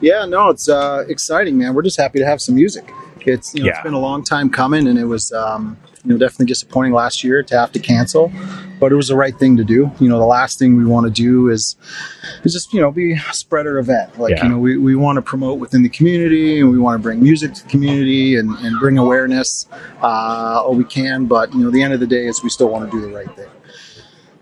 Yeah, 0.00 0.24
no, 0.24 0.48
it's 0.48 0.68
uh, 0.68 1.04
exciting, 1.08 1.58
man. 1.58 1.74
We're 1.74 1.82
just 1.82 1.98
happy 1.98 2.18
to 2.20 2.26
have 2.26 2.40
some 2.40 2.54
music. 2.54 2.90
It's 3.20 3.54
you 3.54 3.60
know, 3.60 3.66
Yeah. 3.66 3.72
it's 3.72 3.82
been 3.82 3.94
a 3.94 3.98
long 3.98 4.22
time 4.24 4.48
coming, 4.50 4.86
and 4.88 4.98
it 4.98 5.04
was 5.06 5.30
um, 5.32 5.76
you 6.04 6.12
know 6.12 6.18
definitely 6.18 6.46
disappointing 6.46 6.92
last 6.92 7.24
year 7.24 7.42
to 7.42 7.58
have 7.58 7.72
to 7.72 7.78
cancel, 7.78 8.30
but 8.78 8.92
it 8.92 8.94
was 8.94 9.08
the 9.08 9.16
right 9.16 9.34
thing 9.38 9.56
to 9.56 9.64
do. 9.64 9.90
You 10.00 10.08
know, 10.08 10.18
the 10.18 10.26
last 10.26 10.58
thing 10.58 10.76
we 10.76 10.84
want 10.84 11.06
to 11.06 11.10
do 11.10 11.48
is 11.48 11.76
is 12.44 12.52
just 12.52 12.72
you 12.74 12.80
know 12.80 12.90
be 12.90 13.12
a 13.12 13.32
spreader 13.32 13.78
event. 13.78 14.18
Like 14.18 14.32
Yeah. 14.36 14.44
you 14.44 14.50
know, 14.50 14.58
we, 14.58 14.76
we 14.76 14.94
want 14.96 15.16
to 15.16 15.22
promote 15.22 15.58
within 15.58 15.82
the 15.82 15.88
community, 15.88 16.60
and 16.60 16.70
we 16.70 16.78
want 16.78 16.98
to 16.98 17.02
bring 17.02 17.22
music 17.22 17.54
to 17.54 17.62
the 17.62 17.68
community 17.68 18.36
and, 18.36 18.50
and 18.58 18.78
bring 18.78 18.98
awareness 18.98 19.66
uh, 20.02 20.62
all 20.62 20.74
we 20.74 20.84
can. 20.84 21.26
But 21.26 21.52
you 21.54 21.60
know, 21.60 21.70
the 21.70 21.82
end 21.82 21.94
of 21.94 22.00
the 22.00 22.06
day 22.06 22.26
is 22.26 22.42
we 22.42 22.50
still 22.50 22.68
want 22.68 22.90
to 22.90 22.96
do 22.96 23.06
the 23.06 23.14
right 23.14 23.30
thing. 23.34 23.48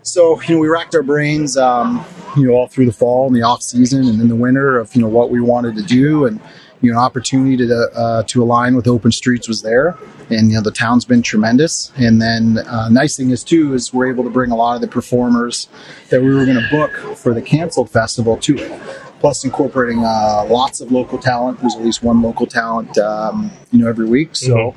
So 0.01 0.41
you 0.41 0.55
know, 0.55 0.61
we 0.61 0.67
racked 0.67 0.93
our 0.95 1.03
brains, 1.03 1.55
um, 1.55 2.03
you 2.35 2.45
know, 2.47 2.53
all 2.53 2.67
through 2.67 2.87
the 2.87 2.91
fall 2.91 3.27
and 3.27 3.35
the 3.35 3.41
off 3.43 3.61
season 3.61 4.05
and 4.05 4.21
in 4.21 4.27
the 4.27 4.35
winter 4.35 4.77
of 4.77 4.93
you 4.95 5.01
know 5.01 5.07
what 5.07 5.29
we 5.29 5.39
wanted 5.39 5.75
to 5.77 5.81
do, 5.83 6.25
and 6.25 6.41
you 6.83 6.91
know, 6.91 6.99
an 6.99 7.03
opportunity 7.03 7.55
to 7.55 7.89
uh, 7.95 8.23
to 8.23 8.43
align 8.43 8.75
with 8.75 8.87
Open 8.87 9.09
Streets 9.11 9.47
was 9.47 9.61
there, 9.61 9.97
and 10.29 10.49
you 10.49 10.57
know, 10.57 10.61
the 10.61 10.69
town's 10.69 11.05
been 11.05 11.21
tremendous. 11.21 11.93
And 11.95 12.21
then 12.21 12.57
uh, 12.67 12.89
nice 12.89 13.15
thing 13.15 13.31
is 13.31 13.41
too 13.41 13.73
is 13.73 13.93
we're 13.93 14.09
able 14.09 14.25
to 14.25 14.29
bring 14.29 14.51
a 14.51 14.55
lot 14.55 14.75
of 14.75 14.81
the 14.81 14.89
performers 14.89 15.69
that 16.09 16.21
we 16.21 16.33
were 16.33 16.45
going 16.45 16.59
to 16.61 16.67
book 16.69 16.91
for 17.17 17.33
the 17.33 17.41
canceled 17.41 17.89
festival 17.89 18.35
to 18.37 18.57
it. 18.57 19.02
Plus, 19.23 19.45
incorporating 19.45 19.99
uh, 20.03 20.45
lots 20.49 20.81
of 20.81 20.91
local 20.91 21.17
talent. 21.17 21.61
There's 21.61 21.75
at 21.75 21.81
least 21.81 22.03
one 22.03 22.21
local 22.21 22.45
talent, 22.45 22.97
um, 22.97 23.51
you 23.71 23.79
know, 23.79 23.87
every 23.87 24.05
week. 24.05 24.35
So, 24.35 24.75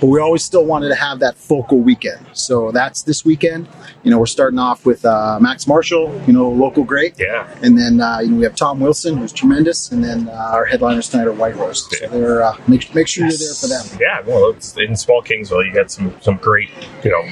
but 0.00 0.06
we 0.06 0.20
always 0.20 0.44
still 0.44 0.64
wanted 0.64 0.90
to 0.90 0.94
have 0.94 1.18
that 1.18 1.36
focal 1.36 1.80
weekend. 1.80 2.24
So 2.32 2.70
that's 2.70 3.02
this 3.02 3.24
weekend. 3.24 3.66
You 4.04 4.12
know, 4.12 4.20
we're 4.20 4.26
starting 4.26 4.60
off 4.60 4.86
with 4.86 5.04
uh, 5.04 5.40
Max 5.40 5.66
Marshall, 5.66 6.22
you 6.28 6.32
know, 6.32 6.48
local 6.48 6.84
great. 6.84 7.18
Yeah, 7.18 7.52
And 7.60 7.76
then 7.76 8.00
uh, 8.00 8.20
you 8.20 8.30
know 8.30 8.36
we 8.36 8.44
have 8.44 8.54
Tom 8.54 8.78
Wilson, 8.78 9.16
who's 9.16 9.32
tremendous, 9.32 9.90
and 9.90 10.04
then 10.04 10.28
uh, 10.28 10.52
our 10.52 10.64
headliners 10.64 11.08
tonight 11.08 11.26
are 11.26 11.32
Whitehorse. 11.32 11.90
So 11.98 12.06
they're 12.06 12.44
uh, 12.44 12.56
make 12.68 12.94
make 12.94 13.08
sure 13.08 13.26
you're 13.26 13.36
there 13.36 13.54
for 13.54 13.66
them. 13.66 13.98
Yeah, 14.00 14.20
well, 14.20 14.50
it's 14.50 14.76
in 14.76 14.94
small 14.94 15.24
Kingsville. 15.24 15.66
You 15.66 15.74
got 15.74 15.90
some 15.90 16.14
some 16.20 16.36
great, 16.36 16.70
you 17.02 17.10
know, 17.10 17.24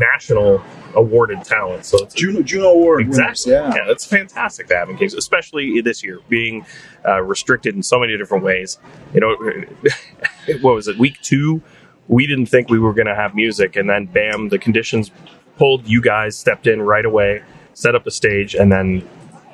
national 0.00 0.64
awarded 0.94 1.44
talent. 1.44 1.84
So 1.84 1.98
it's 2.04 2.14
Juno 2.14 2.42
Juno 2.42 2.68
Award 2.68 3.02
Exactly. 3.02 3.52
winners, 3.52 3.74
yeah. 3.76 3.90
it's 3.90 4.04
fantastic 4.04 4.66
to 4.68 4.76
have 4.76 4.88
in 4.90 4.96
Kings, 4.96 5.14
especially 5.14 5.80
this 5.80 6.02
year 6.02 6.20
being 6.28 6.64
uh, 7.06 7.22
restricted 7.22 7.74
in 7.74 7.82
so 7.82 7.98
many 7.98 8.16
different 8.16 8.44
ways. 8.44 8.78
You 9.14 9.20
know, 9.20 9.36
what 10.60 10.74
was 10.74 10.88
it? 10.88 10.98
Week 10.98 11.20
two, 11.22 11.62
we 12.08 12.26
didn't 12.26 12.46
think 12.46 12.68
we 12.68 12.78
were 12.78 12.92
going 12.92 13.06
to 13.06 13.14
have 13.14 13.34
music, 13.34 13.76
and 13.76 13.88
then 13.88 14.06
bam, 14.06 14.48
the 14.48 14.58
conditions 14.58 15.10
pulled. 15.56 15.86
You 15.86 16.00
guys 16.00 16.36
stepped 16.36 16.66
in 16.66 16.82
right 16.82 17.04
away, 17.04 17.42
set 17.74 17.94
up 17.94 18.04
the 18.04 18.10
stage, 18.10 18.54
and 18.54 18.70
then 18.70 19.08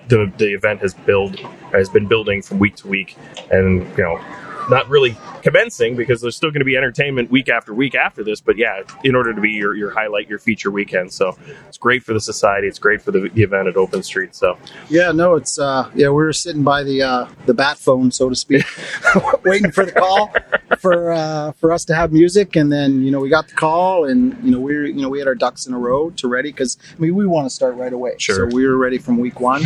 the 0.09 0.33
the 0.39 0.55
event 0.55 0.81
has 0.81 0.95
build 0.95 1.39
has 1.73 1.89
been 1.89 2.07
building 2.07 2.43
from 2.43 2.59
week 2.59 2.77
to 2.77 2.89
week, 2.89 3.17
and 3.51 3.83
you 3.97 4.03
know. 4.05 4.21
Not 4.69 4.89
really 4.89 5.17
commencing 5.43 5.97
because 5.97 6.21
there's 6.21 6.37
still 6.37 6.51
going 6.51 6.61
to 6.61 6.65
be 6.65 6.77
entertainment 6.77 7.31
week 7.31 7.49
after 7.49 7.73
week 7.73 7.95
after 7.95 8.23
this, 8.23 8.41
but 8.41 8.57
yeah, 8.59 8.83
in 9.05 9.15
order 9.15 9.33
to 9.35 9.41
be 9.41 9.51
your, 9.51 9.75
your 9.75 9.91
highlight, 9.91 10.29
your 10.29 10.39
feature 10.39 10.71
weekend. 10.71 11.13
So 11.13 11.37
it's 11.69 11.79
great 11.79 12.03
for 12.03 12.13
the 12.13 12.21
society. 12.21 12.67
It's 12.69 12.79
great 12.79 13.01
for 13.01 13.11
the, 13.11 13.31
the 13.33 13.43
event 13.43 13.69
at 13.69 13.77
Open 13.77 14.03
Street. 14.03 14.35
So 14.35 14.59
Yeah, 14.91 15.13
no, 15.13 15.35
it's 15.37 15.59
uh, 15.59 15.91
yeah, 15.95 16.09
we 16.09 16.15
were 16.15 16.33
sitting 16.33 16.63
by 16.63 16.83
the 16.83 17.03
uh, 17.03 17.29
the 17.47 17.55
bat 17.55 17.79
phone, 17.79 18.11
so 18.11 18.29
to 18.29 18.35
speak, 18.37 18.65
waiting 19.45 19.71
for 19.73 19.85
the 19.87 19.93
call 19.93 20.33
for 20.79 21.13
uh, 21.13 21.53
for 21.53 21.73
us 21.73 21.85
to 21.87 21.95
have 21.95 22.13
music, 22.13 22.57
and 22.57 22.71
then 22.71 23.03
you 23.03 23.11
know 23.11 23.21
we 23.21 23.29
got 23.29 23.49
the 23.49 23.55
call, 23.55 24.05
and 24.05 24.37
you 24.45 24.51
know 24.51 24.61
we 24.61 24.75
were, 24.77 24.85
you 24.85 25.01
know 25.01 25.09
we 25.09 25.19
had 25.19 25.29
our 25.29 25.35
ducks 25.35 25.67
in 25.67 25.75
a 25.75 25.79
row 25.79 26.11
to 26.11 26.29
ready 26.29 26.51
because 26.51 26.77
I 26.97 27.01
mean 27.01 27.15
we 27.15 27.27
want 27.27 27.47
to 27.47 27.51
start 27.51 27.75
right 27.77 27.93
away, 27.93 28.17
Sure. 28.19 28.51
so 28.51 28.55
we 28.57 28.67
were 28.67 28.77
ready 28.77 28.99
from 28.99 29.19
week 29.19 29.41
one, 29.41 29.63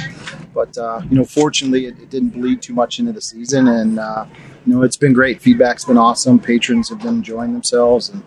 but 0.54 0.76
uh, 0.78 1.00
you 1.10 1.16
know 1.16 1.24
fortunately 1.24 1.86
it, 1.86 1.98
it 2.00 2.10
didn't 2.10 2.30
bleed 2.30 2.62
too 2.62 2.74
much 2.74 2.98
into 2.98 3.12
the 3.12 3.20
season, 3.20 3.68
and 3.68 3.98
uh, 3.98 4.26
you 4.66 4.74
know 4.74 4.82
it's 4.82 4.96
been 4.96 5.12
great. 5.12 5.40
Feedback's 5.40 5.84
been 5.84 5.98
awesome. 5.98 6.38
Patrons 6.38 6.88
have 6.88 6.98
been 6.98 7.16
enjoying 7.16 7.52
themselves, 7.52 8.08
and 8.08 8.22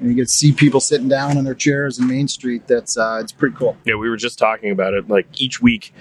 you, 0.00 0.06
know, 0.06 0.10
you 0.10 0.14
get 0.16 0.28
to 0.28 0.34
see 0.34 0.52
people 0.52 0.80
sitting 0.80 1.08
down 1.08 1.36
in 1.36 1.44
their 1.44 1.54
chairs 1.54 1.98
in 1.98 2.06
Main 2.08 2.28
Street. 2.28 2.66
That's 2.66 2.96
uh, 2.96 3.18
it's 3.20 3.32
pretty 3.32 3.56
cool. 3.56 3.76
yeah, 3.84 3.94
we 3.94 4.08
were 4.08 4.16
just 4.16 4.38
talking 4.38 4.70
about 4.70 4.94
it. 4.94 5.08
Like 5.08 5.26
each 5.40 5.60
week, 5.60 5.94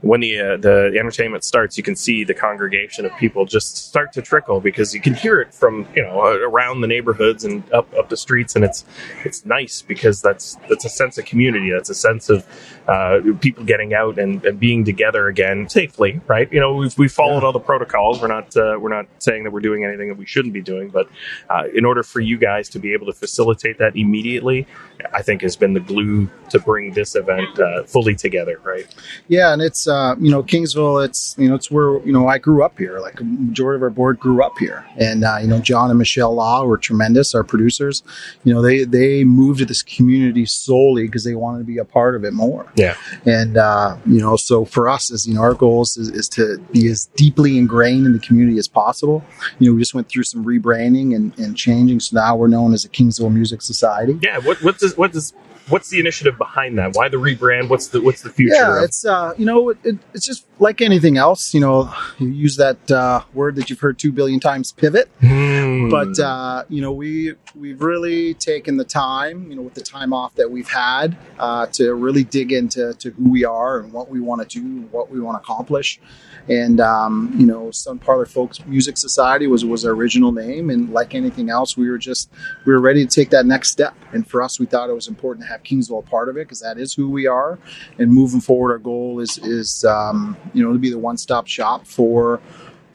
when 0.00 0.20
the 0.20 0.38
uh, 0.38 0.56
the 0.56 0.96
entertainment 0.98 1.42
starts, 1.42 1.76
you 1.76 1.82
can 1.82 1.96
see 1.96 2.22
the 2.22 2.34
congregation 2.34 3.04
of 3.04 3.16
people 3.16 3.44
just 3.44 3.76
start 3.76 4.12
to 4.12 4.22
trickle 4.22 4.60
because 4.60 4.94
you 4.94 5.00
can 5.00 5.14
hear 5.14 5.40
it 5.40 5.52
from 5.52 5.88
you 5.94 6.02
know 6.02 6.20
around 6.20 6.82
the 6.82 6.86
neighborhoods 6.86 7.44
and 7.44 7.68
up 7.72 7.92
up 7.94 8.08
the 8.08 8.16
streets, 8.16 8.54
and 8.54 8.64
it's 8.64 8.84
it's 9.24 9.44
nice 9.44 9.82
because 9.82 10.22
that's 10.22 10.56
that's 10.68 10.84
a 10.84 10.88
sense 10.88 11.18
of 11.18 11.24
community. 11.24 11.70
That's 11.70 11.90
a 11.90 11.94
sense 11.94 12.30
of 12.30 12.46
uh, 12.86 13.20
people 13.40 13.64
getting 13.64 13.92
out 13.92 14.18
and, 14.18 14.44
and 14.44 14.60
being 14.60 14.84
together 14.84 15.26
again 15.26 15.68
safely, 15.68 16.20
right? 16.28 16.50
You 16.52 16.60
know, 16.60 16.76
we've 16.76 16.96
we 16.96 17.08
followed 17.08 17.42
all 17.42 17.52
the 17.52 17.58
protocols. 17.58 18.22
We're 18.22 18.28
not 18.28 18.56
uh, 18.56 18.78
we're 18.80 18.94
not 18.94 19.06
saying 19.18 19.44
that 19.44 19.50
we're 19.50 19.60
doing 19.60 19.84
anything 19.84 20.08
that 20.08 20.16
we 20.16 20.26
shouldn't 20.26 20.54
be 20.54 20.62
doing, 20.62 20.90
but 20.90 21.08
uh, 21.50 21.64
in 21.74 21.84
order 21.84 22.04
for 22.04 22.20
you 22.20 22.38
guys 22.38 22.68
to 22.70 22.78
be 22.78 22.92
able 22.92 23.06
to 23.06 23.12
facilitate 23.12 23.78
that 23.78 23.96
immediately, 23.96 24.66
I 25.12 25.22
think 25.22 25.42
has 25.42 25.56
been 25.56 25.74
the 25.74 25.80
glue 25.80 26.30
to 26.50 26.60
bring 26.60 26.92
this 26.92 27.16
event 27.16 27.58
uh, 27.58 27.82
fully 27.82 28.14
together, 28.14 28.60
right? 28.62 28.86
Yeah, 29.26 29.52
and 29.52 29.60
it's 29.60 29.87
uh, 29.88 30.14
you 30.20 30.30
know 30.30 30.42
Kingsville. 30.42 31.04
It's 31.04 31.34
you 31.38 31.48
know 31.48 31.54
it's 31.54 31.70
where 31.70 31.98
you 32.04 32.12
know 32.12 32.28
I 32.28 32.38
grew 32.38 32.62
up 32.62 32.78
here. 32.78 33.00
Like 33.00 33.20
a 33.20 33.24
majority 33.24 33.76
of 33.76 33.82
our 33.82 33.90
board 33.90 34.20
grew 34.20 34.42
up 34.42 34.58
here, 34.58 34.86
and 34.96 35.24
uh, 35.24 35.38
you 35.40 35.48
know 35.48 35.60
John 35.60 35.90
and 35.90 35.98
Michelle 35.98 36.34
Law 36.34 36.64
were 36.64 36.78
tremendous. 36.78 37.34
Our 37.34 37.44
producers, 37.44 38.02
you 38.44 38.52
know 38.52 38.62
they 38.62 38.84
they 38.84 39.24
moved 39.24 39.60
to 39.60 39.64
this 39.64 39.82
community 39.82 40.46
solely 40.46 41.06
because 41.06 41.24
they 41.24 41.34
wanted 41.34 41.58
to 41.58 41.64
be 41.64 41.78
a 41.78 41.84
part 41.84 42.14
of 42.14 42.24
it 42.24 42.32
more. 42.32 42.70
Yeah. 42.74 42.96
And 43.24 43.56
uh, 43.56 43.96
you 44.06 44.20
know, 44.20 44.36
so 44.36 44.64
for 44.64 44.88
us, 44.88 45.10
as 45.10 45.26
you 45.26 45.34
know, 45.34 45.40
our 45.40 45.54
goals 45.54 45.96
is, 45.96 46.08
is 46.10 46.28
to 46.30 46.58
be 46.72 46.88
as 46.88 47.06
deeply 47.16 47.58
ingrained 47.58 48.06
in 48.06 48.12
the 48.12 48.18
community 48.18 48.58
as 48.58 48.68
possible. 48.68 49.24
You 49.58 49.70
know, 49.70 49.74
we 49.74 49.80
just 49.80 49.94
went 49.94 50.08
through 50.08 50.24
some 50.24 50.44
rebranding 50.44 51.14
and, 51.14 51.36
and 51.38 51.56
changing, 51.56 52.00
so 52.00 52.16
now 52.16 52.36
we're 52.36 52.48
known 52.48 52.74
as 52.74 52.82
the 52.82 52.88
Kingsville 52.88 53.32
Music 53.32 53.62
Society. 53.62 54.18
Yeah. 54.22 54.38
What 54.38 54.62
what 54.62 54.78
does 54.78 54.96
what 54.96 55.12
does 55.12 55.32
what's 55.68 55.90
the 55.90 56.00
initiative 56.00 56.38
behind 56.38 56.78
that? 56.78 56.94
Why 56.94 57.08
the 57.08 57.16
rebrand? 57.16 57.68
What's 57.68 57.88
the 57.88 58.00
what's 58.00 58.22
the 58.22 58.30
future? 58.30 58.54
Yeah, 58.54 58.82
it's 58.82 59.04
uh, 59.04 59.34
you 59.36 59.46
know, 59.46 59.70
it, 59.70 59.78
it, 59.84 59.98
it's 60.14 60.26
just 60.26 60.46
like 60.58 60.80
anything 60.80 61.16
else. 61.16 61.54
You 61.54 61.60
know, 61.60 61.94
you 62.18 62.28
use 62.28 62.56
that 62.56 62.90
uh, 62.90 63.22
word 63.34 63.56
that 63.56 63.70
you've 63.70 63.80
heard 63.80 63.98
two 63.98 64.12
billion 64.12 64.40
times, 64.40 64.72
pivot. 64.72 65.08
Hmm. 65.20 65.88
But 65.88 66.18
uh, 66.18 66.64
you 66.68 66.80
know, 66.80 66.92
we 66.92 67.34
we've 67.54 67.80
really 67.80 68.34
taken 68.34 68.76
the 68.76 68.84
time, 68.84 69.50
you 69.50 69.56
know, 69.56 69.62
with 69.62 69.74
the 69.74 69.82
time 69.82 70.12
off 70.12 70.34
that 70.36 70.50
we've 70.50 70.68
had, 70.68 71.16
uh, 71.38 71.66
to 71.66 71.94
really 71.94 72.24
dig 72.24 72.52
into 72.52 72.94
to 72.94 73.10
who 73.10 73.30
we 73.30 73.44
are 73.44 73.80
and 73.80 73.92
what 73.92 74.10
we 74.10 74.20
want 74.20 74.48
to 74.48 74.60
do, 74.60 74.64
and 74.64 74.92
what 74.92 75.10
we 75.10 75.20
want 75.20 75.36
to 75.36 75.40
accomplish. 75.40 76.00
And 76.48 76.80
um, 76.80 77.34
you 77.36 77.46
know, 77.46 77.70
Sun 77.70 77.98
Parlor 77.98 78.26
Folks 78.26 78.64
Music 78.66 78.96
Society 78.96 79.46
was 79.46 79.64
was 79.64 79.84
our 79.84 79.92
original 79.92 80.32
name, 80.32 80.70
and 80.70 80.90
like 80.90 81.14
anything 81.14 81.50
else, 81.50 81.76
we 81.76 81.90
were 81.90 81.98
just 81.98 82.30
we 82.64 82.72
were 82.72 82.80
ready 82.80 83.06
to 83.06 83.14
take 83.14 83.30
that 83.30 83.44
next 83.44 83.70
step. 83.70 83.94
And 84.12 84.26
for 84.26 84.42
us, 84.42 84.58
we 84.58 84.64
thought 84.64 84.88
it 84.88 84.94
was 84.94 85.08
important 85.08 85.44
to 85.44 85.52
have 85.52 85.57
Kingsville 85.64 86.04
part 86.06 86.28
of 86.28 86.36
it 86.36 86.46
because 86.46 86.60
that 86.60 86.78
is 86.78 86.94
who 86.94 87.10
we 87.10 87.26
are. 87.26 87.58
And 87.98 88.12
moving 88.12 88.40
forward, 88.40 88.72
our 88.72 88.78
goal 88.78 89.20
is 89.20 89.38
is 89.38 89.84
um, 89.84 90.36
you 90.54 90.64
know 90.64 90.72
to 90.72 90.78
be 90.78 90.90
the 90.90 90.98
one 90.98 91.16
stop 91.16 91.46
shop 91.46 91.86
for 91.86 92.40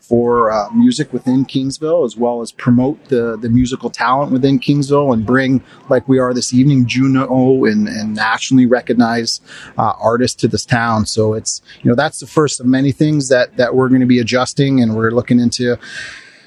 for 0.03 0.51
uh, 0.51 0.69
music 0.71 1.13
within 1.13 1.45
Kingsville, 1.45 2.05
as 2.05 2.17
well 2.17 2.41
as 2.41 2.51
promote 2.51 3.05
the 3.05 3.37
the 3.37 3.49
musical 3.49 3.89
talent 3.89 4.31
within 4.33 4.59
Kingsville, 4.59 5.13
and 5.13 5.25
bring 5.25 5.63
like 5.89 6.07
we 6.09 6.19
are 6.19 6.33
this 6.33 6.53
evening, 6.53 6.85
Juno 6.85 7.63
and, 7.65 7.87
and 7.87 8.13
nationally 8.13 8.65
recognized 8.65 9.41
uh, 9.77 9.93
artists 9.99 10.35
to 10.41 10.47
this 10.49 10.65
town. 10.65 11.05
So 11.05 11.33
it's 11.33 11.61
you 11.81 11.89
know 11.89 11.95
that's 11.95 12.19
the 12.19 12.27
first 12.27 12.59
of 12.59 12.65
many 12.65 12.91
things 12.91 13.29
that 13.29 13.55
that 13.55 13.75
we're 13.75 13.87
going 13.87 14.01
to 14.01 14.07
be 14.07 14.19
adjusting, 14.19 14.81
and 14.81 14.95
we're 14.95 15.11
looking 15.11 15.39
into 15.39 15.79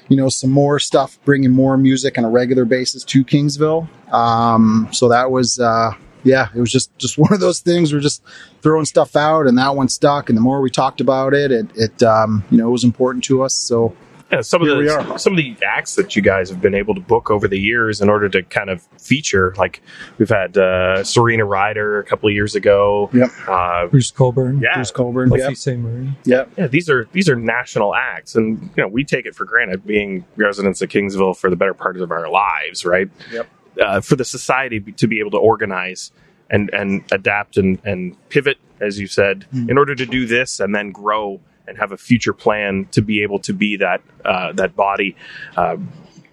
you 0.07 0.15
know 0.15 0.29
some 0.29 0.51
more 0.51 0.77
stuff, 0.77 1.17
bringing 1.25 1.51
more 1.51 1.77
music 1.77 2.19
on 2.19 2.25
a 2.25 2.29
regular 2.29 2.63
basis 2.63 3.03
to 3.05 3.25
Kingsville. 3.25 3.89
Um, 4.13 4.87
so 4.91 5.09
that 5.09 5.31
was. 5.31 5.59
Uh, 5.59 5.93
yeah, 6.23 6.49
it 6.55 6.59
was 6.59 6.71
just 6.71 6.95
just 6.97 7.17
one 7.17 7.33
of 7.33 7.39
those 7.39 7.59
things. 7.59 7.93
We're 7.93 7.99
just 7.99 8.23
throwing 8.61 8.85
stuff 8.85 9.15
out, 9.15 9.47
and 9.47 9.57
that 9.57 9.75
one 9.75 9.89
stuck. 9.89 10.29
And 10.29 10.37
the 10.37 10.41
more 10.41 10.61
we 10.61 10.69
talked 10.69 11.01
about 11.01 11.33
it, 11.33 11.51
it, 11.51 11.67
it 11.75 12.03
um, 12.03 12.43
you 12.49 12.57
know, 12.57 12.67
it 12.69 12.71
was 12.71 12.83
important 12.83 13.23
to 13.25 13.43
us. 13.43 13.53
So 13.53 13.95
Yeah, 14.31 14.41
some 14.41 14.61
of 14.61 14.67
Here 14.67 14.77
we 14.77 14.85
the 14.85 15.13
are. 15.13 15.17
some 15.19 15.31
of 15.33 15.37
the 15.37 15.55
acts 15.65 15.95
that 15.95 16.15
you 16.17 16.21
guys 16.21 16.49
have 16.49 16.61
been 16.61 16.75
able 16.75 16.93
to 16.95 16.99
book 16.99 17.31
over 17.31 17.47
the 17.47 17.57
years 17.59 18.01
in 18.01 18.09
order 18.09 18.27
to 18.27 18.43
kind 18.43 18.69
of 18.69 18.81
feature, 18.99 19.53
like 19.57 19.81
we've 20.17 20.27
had 20.27 20.57
uh, 20.57 21.01
Serena 21.05 21.45
Ryder 21.45 21.99
a 21.99 22.03
couple 22.03 22.27
of 22.27 22.35
years 22.35 22.53
ago. 22.53 23.09
Yep. 23.13 23.29
Uh, 23.47 23.87
Bruce 23.87 24.11
Cockburn, 24.11 24.59
yeah, 24.59 24.73
Bruce 24.73 24.91
Cockburn, 24.91 25.29
Buffy 25.29 25.43
yeah, 25.43 25.53
Sainte-Marie. 25.53 26.11
yeah, 26.25 26.43
yeah, 26.57 26.67
these 26.67 26.89
are 26.89 27.07
these 27.13 27.29
are 27.29 27.37
national 27.37 27.95
acts, 27.95 28.35
and 28.35 28.61
you 28.75 28.83
know 28.83 28.89
we 28.89 29.05
take 29.05 29.25
it 29.25 29.33
for 29.33 29.45
granted 29.45 29.85
being 29.85 30.25
residents 30.35 30.81
of 30.81 30.89
Kingsville 30.89 31.37
for 31.37 31.49
the 31.49 31.55
better 31.55 31.73
part 31.73 31.95
of 31.95 32.11
our 32.11 32.29
lives, 32.29 32.83
right? 32.83 33.09
Yep. 33.31 33.47
Uh, 33.79 34.01
for 34.01 34.15
the 34.15 34.25
society 34.25 34.79
to 34.79 35.07
be 35.07 35.19
able 35.19 35.31
to 35.31 35.37
organize 35.37 36.11
and 36.49 36.69
and 36.73 37.03
adapt 37.11 37.57
and 37.57 37.79
and 37.85 38.15
pivot, 38.29 38.57
as 38.79 38.99
you 38.99 39.07
said, 39.07 39.45
Mm. 39.53 39.69
in 39.69 39.77
order 39.77 39.95
to 39.95 40.05
do 40.05 40.25
this 40.25 40.59
and 40.59 40.73
then 40.73 40.91
grow 40.91 41.39
and 41.67 41.77
have 41.77 41.91
a 41.91 41.97
future 41.97 42.33
plan 42.33 42.87
to 42.91 43.01
be 43.01 43.21
able 43.23 43.39
to 43.39 43.53
be 43.53 43.77
that 43.77 44.01
uh, 44.25 44.53
that 44.53 44.75
body. 44.75 45.15
Uh, 45.55 45.77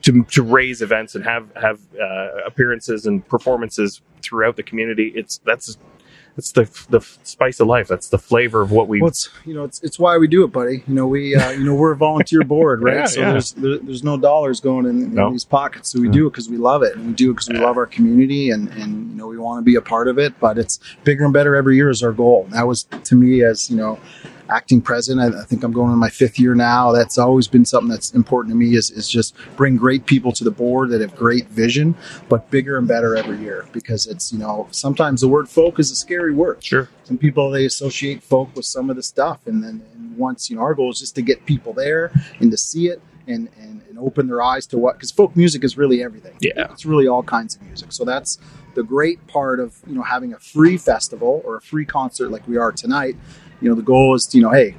to, 0.03 0.23
to 0.25 0.43
raise 0.43 0.83
events 0.83 1.15
and 1.15 1.25
have 1.25 1.49
have 1.57 1.81
uh, 1.99 2.29
appearances 2.47 3.07
and 3.07 3.27
performances 3.27 4.03
throughout 4.21 4.55
the 4.57 4.63
community, 4.63 5.11
it's 5.15 5.39
that's 5.47 5.79
that's 6.37 6.53
the 6.53 6.65
the 6.91 7.01
spice 7.23 7.61
of 7.61 7.69
life. 7.69 7.87
That's 7.89 8.09
the 8.09 8.19
flavor 8.19 8.61
of 8.63 8.73
what 8.73 8.89
we. 8.89 9.01
Well, 9.01 9.09
it's 9.09 9.31
you 9.45 9.55
know 9.55 9.65
it's 9.65 9.83
it's 9.83 9.99
why 9.99 10.17
we 10.19 10.27
do 10.27 10.43
it, 10.45 10.49
buddy. 10.49 10.83
You 10.87 10.95
know 10.95 11.07
we 11.07 11.37
uh, 11.37 11.51
you 11.53 11.65
know 11.65 11.75
we're 11.75 11.93
a 11.93 11.97
volunteer 11.97 12.43
board, 12.45 12.83
right? 12.83 12.97
Yeah, 12.97 13.05
so 13.07 13.21
yeah. 13.21 13.31
there's 13.33 13.53
there, 13.53 13.79
there's 13.79 14.03
no 14.03 14.17
dollars 14.17 14.61
going 14.61 14.87
in, 14.87 15.03
in 15.03 15.15
No. 15.15 15.31
these 15.31 15.45
pockets. 15.45 15.91
So 15.91 16.01
we 16.01 16.09
do 16.09 16.27
it 16.27 16.31
because 16.31 16.49
we 16.49 16.57
love 16.57 16.83
it, 16.83 16.97
and 16.97 17.07
we 17.07 17.13
do 17.13 17.31
it 17.31 17.35
because 17.35 17.49
we 17.49 17.59
love 17.59 17.77
our 17.77 17.87
community, 17.87 18.51
and 18.51 18.69
and 18.71 19.11
you 19.11 19.17
know 19.17 19.29
we 19.29 19.39
want 19.39 19.59
to 19.59 19.63
be 19.65 19.77
a 19.77 19.81
part 19.83 20.09
of 20.09 20.19
it. 20.19 20.39
But 20.41 20.59
it's 20.59 20.81
bigger 21.05 21.25
and 21.25 21.33
better 21.33 21.55
every 21.55 21.77
year 21.77 21.89
is 21.91 22.03
our 22.03 22.13
goal. 22.13 22.47
That 22.51 22.67
was 22.67 22.85
to 22.85 23.15
me 23.15 23.45
as 23.45 23.71
you 23.71 23.77
know 23.77 23.99
acting 24.51 24.81
president. 24.81 25.35
I, 25.35 25.41
I 25.41 25.45
think 25.45 25.63
I'm 25.65 25.73
going 25.73 25.93
in 25.93 25.99
my 25.99 26.11
fifth 26.11 26.39
year 26.39 26.55
now. 26.55 26.93
That's 26.93 27.19
always 27.19 27.49
been 27.49 27.65
something 27.65 27.89
that's 27.89 28.13
important 28.15 28.53
to 28.53 28.57
me 28.57 28.77
is 28.77 28.91
is 28.91 29.09
just 29.09 29.35
bring 29.57 29.77
great 29.77 30.07
people 30.07 30.33
to 30.33 30.45
the 30.45 30.51
board 30.51 30.91
that 30.91 31.01
have 31.01 31.17
great 31.17 31.47
vision, 31.49 31.95
but 32.29 32.51
bigger 32.51 32.79
and 32.79 32.87
better 32.87 33.17
every 33.17 33.39
year 33.39 33.67
because 33.73 34.07
it's 34.07 34.33
you 34.33 34.39
know 34.39 34.67
sometimes 34.71 35.21
the 35.21 35.29
word 35.29 35.49
folk 35.49 35.79
is 35.79 35.91
a 35.91 35.97
scary 35.97 36.33
word 36.35 36.63
sure. 36.63 36.89
some 37.05 37.19
people 37.19 37.51
they 37.51 37.65
associate 37.65 38.23
folk 38.23 38.55
with 38.55 38.65
some 38.65 38.91
of 38.91 38.97
the 38.97 39.03
stuff 39.03 39.47
and 39.47 39.63
then 39.63 39.83
and 39.95 40.17
once 40.17 40.49
you 40.51 40.57
know 40.57 40.63
our 40.63 40.75
goal 40.75 40.91
is 40.91 41.01
just 41.01 41.15
to 41.15 41.23
get 41.23 41.45
people 41.47 41.73
there 41.73 42.13
and 42.41 42.51
to 42.51 42.57
see 42.57 42.89
it 42.89 43.01
and 43.27 43.49
and, 43.61 43.83
and 43.89 43.99
open 43.99 44.27
their 44.27 44.43
eyes 44.43 44.67
to 44.67 44.79
what 44.79 44.95
because 44.95 45.11
folk 45.11 45.35
music 45.37 45.65
is 45.65 45.77
really 45.77 46.03
everything 46.03 46.37
Yeah. 46.41 46.69
it's 46.71 46.85
really 46.87 47.09
all 47.09 47.23
kinds 47.23 47.57
of 47.57 47.63
music 47.63 47.93
so 47.93 48.05
that's 48.05 48.39
the 48.75 48.83
great 48.83 49.25
part 49.27 49.61
of 49.61 49.77
you 49.87 49.95
know 49.95 50.03
having 50.03 50.33
a 50.33 50.39
free 50.39 50.77
festival 50.77 51.43
or 51.45 51.57
a 51.57 51.61
free 51.61 51.85
concert 51.85 52.31
like 52.31 52.47
we 52.47 52.57
are 52.57 52.73
tonight 52.73 53.17
you 53.61 53.69
know 53.69 53.75
the 53.75 53.83
goal 53.83 54.15
is 54.15 54.35
you 54.35 54.43
know 54.43 54.51
hey 54.51 54.75